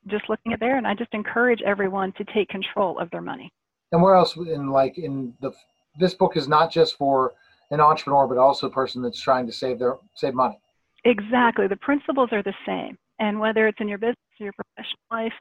just 0.09 0.29
looking 0.29 0.53
at 0.53 0.61
there, 0.61 0.79
and 0.79 0.87
I 0.87 0.95
just 0.95 1.13
encourage 1.13 1.61
everyone 1.63 2.13
to 2.13 2.25
take 2.33 2.49
control 2.49 2.99
of 2.99 3.11
their 3.11 3.21
money. 3.21 3.51
And 3.93 4.03
where 4.03 4.15
else 4.15 4.37
in 4.37 4.71
like 4.71 4.99
in 4.99 5.35
the 5.41 5.53
this 5.99 6.15
book 6.15 6.37
is 6.37 6.49
not 6.49 6.71
just 6.71 6.97
for 6.97 7.35
an 7.71 7.81
entrepreneur, 7.81 8.27
but 8.27 8.39
also 8.39 8.67
a 8.69 8.71
person 8.71 9.03
that's 9.03 9.21
trying 9.21 9.47
to 9.47 9.53
save 9.53 9.79
their 9.79 9.97
save 10.15 10.35
money. 10.35 10.59
Exactly. 11.05 11.67
The 11.67 11.77
principles 11.77 12.31
are 12.33 12.43
the 12.43 12.55
same. 12.67 12.99
And 13.19 13.41
whether 13.41 13.67
it's 13.67 13.81
in 13.81 13.89
your 13.89 13.99
business 13.99 14.17
or 14.41 14.45
your 14.45 14.53
professional 14.53 14.99
life, 15.11 15.33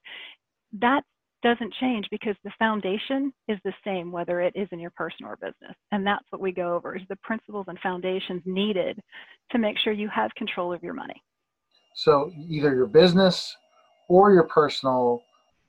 that 0.79 1.03
doesn't 1.45 1.73
change 1.79 2.07
because 2.09 2.35
the 2.43 2.51
foundation 2.57 3.31
is 3.47 3.59
the 3.63 3.73
same 3.85 4.11
whether 4.11 4.41
it 4.41 4.51
is 4.55 4.67
in 4.71 4.79
your 4.79 4.91
personal 4.97 5.31
or 5.31 5.35
business. 5.35 5.75
And 5.91 6.05
that's 6.05 6.25
what 6.31 6.41
we 6.41 6.51
go 6.51 6.73
over 6.73 6.95
is 6.95 7.03
the 7.07 7.15
principles 7.17 7.65
and 7.67 7.77
foundations 7.79 8.41
needed 8.45 8.99
to 9.51 9.59
make 9.59 9.77
sure 9.77 9.93
you 9.93 10.09
have 10.09 10.33
control 10.35 10.73
of 10.73 10.81
your 10.81 10.95
money. 10.95 11.21
So 11.93 12.31
either 12.49 12.73
your 12.73 12.87
business 12.87 13.55
or 14.09 14.33
your 14.33 14.45
personal 14.45 15.21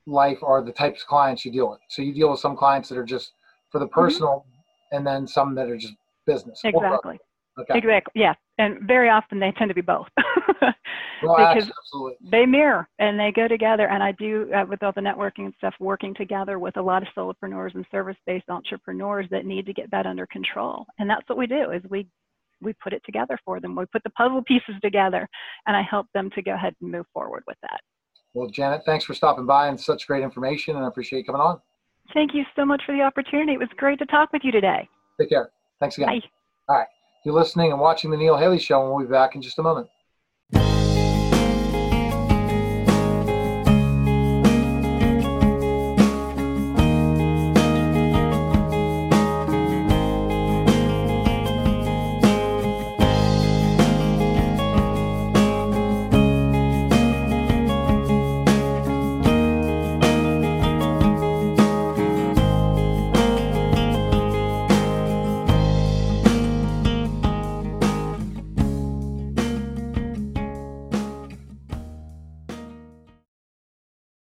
life 0.07 0.39
are 0.41 0.63
the 0.63 0.71
types 0.71 1.03
of 1.03 1.07
clients 1.07 1.45
you 1.45 1.51
deal 1.51 1.69
with. 1.69 1.79
So 1.89 2.01
you 2.01 2.11
deal 2.11 2.31
with 2.31 2.39
some 2.39 2.57
clients 2.57 2.89
that 2.89 2.97
are 2.97 3.05
just 3.05 3.33
for 3.69 3.77
the 3.77 3.85
mm-hmm. 3.85 3.99
personal, 3.99 4.45
and 4.91 5.05
then 5.05 5.27
some 5.27 5.53
that 5.55 5.69
are 5.69 5.77
just 5.77 5.93
business. 6.25 6.59
Exactly. 6.63 7.19
Okay. 7.59 7.77
Exactly. 7.77 8.21
Yeah. 8.21 8.33
And 8.57 8.79
very 8.87 9.09
often 9.09 9.39
they 9.39 9.51
tend 9.57 9.69
to 9.69 9.75
be 9.75 9.81
both. 9.81 10.07
Well, 11.23 11.35
because 11.35 11.69
absolutely. 11.77 12.17
they 12.29 12.45
mirror 12.45 12.87
and 12.99 13.19
they 13.19 13.31
go 13.31 13.47
together. 13.47 13.87
And 13.87 14.03
I 14.03 14.11
do, 14.13 14.51
uh, 14.53 14.65
with 14.67 14.83
all 14.83 14.91
the 14.93 15.01
networking 15.01 15.45
and 15.45 15.53
stuff, 15.57 15.73
working 15.79 16.13
together 16.13 16.59
with 16.59 16.77
a 16.77 16.81
lot 16.81 17.01
of 17.01 17.09
solopreneurs 17.17 17.73
and 17.75 17.85
service-based 17.89 18.49
entrepreneurs 18.49 19.25
that 19.31 19.45
need 19.45 19.65
to 19.65 19.73
get 19.73 19.89
that 19.91 20.05
under 20.05 20.27
control. 20.27 20.85
And 20.99 21.09
that's 21.09 21.27
what 21.27 21.37
we 21.37 21.47
do 21.47 21.71
is 21.71 21.81
we 21.89 22.07
we 22.59 22.73
put 22.83 22.91
it 22.91 23.03
together 23.05 23.37
for 23.45 23.59
them. 23.59 23.75
We 23.75 23.85
put 23.85 24.03
the 24.03 24.09
puzzle 24.11 24.41
pieces 24.47 24.75
together, 24.81 25.27
and 25.67 25.77
I 25.77 25.83
help 25.83 26.07
them 26.15 26.31
to 26.31 26.41
go 26.41 26.55
ahead 26.55 26.75
and 26.81 26.91
move 26.91 27.05
forward 27.13 27.43
with 27.45 27.57
that. 27.61 27.79
Well, 28.33 28.47
Janet, 28.47 28.81
thanks 28.83 29.05
for 29.05 29.13
stopping 29.13 29.45
by 29.45 29.67
and 29.67 29.79
such 29.79 30.07
great 30.07 30.23
information, 30.23 30.75
and 30.75 30.83
I 30.83 30.87
appreciate 30.87 31.19
you 31.19 31.25
coming 31.25 31.41
on. 31.41 31.61
Thank 32.13 32.33
you 32.33 32.43
so 32.55 32.65
much 32.65 32.81
for 32.83 32.95
the 32.95 33.03
opportunity. 33.03 33.53
It 33.53 33.59
was 33.59 33.69
great 33.77 33.99
to 33.99 34.05
talk 34.07 34.33
with 34.33 34.43
you 34.43 34.51
today. 34.51 34.89
Take 35.19 35.29
care. 35.29 35.51
Thanks 35.79 35.97
again. 35.97 36.09
Bye. 36.09 36.21
All 36.69 36.77
right. 36.77 36.87
You're 37.27 37.35
listening 37.35 37.73
and 37.73 37.81
watching 37.81 38.09
the 38.09 38.15
Neil 38.15 38.37
Haley 38.37 38.57
Show, 38.57 38.81
and 38.81 38.89
we'll 38.89 39.05
be 39.05 39.11
back 39.11 39.35
in 39.35 39.41
just 39.41 39.59
a 39.59 39.61
moment. 39.61 39.89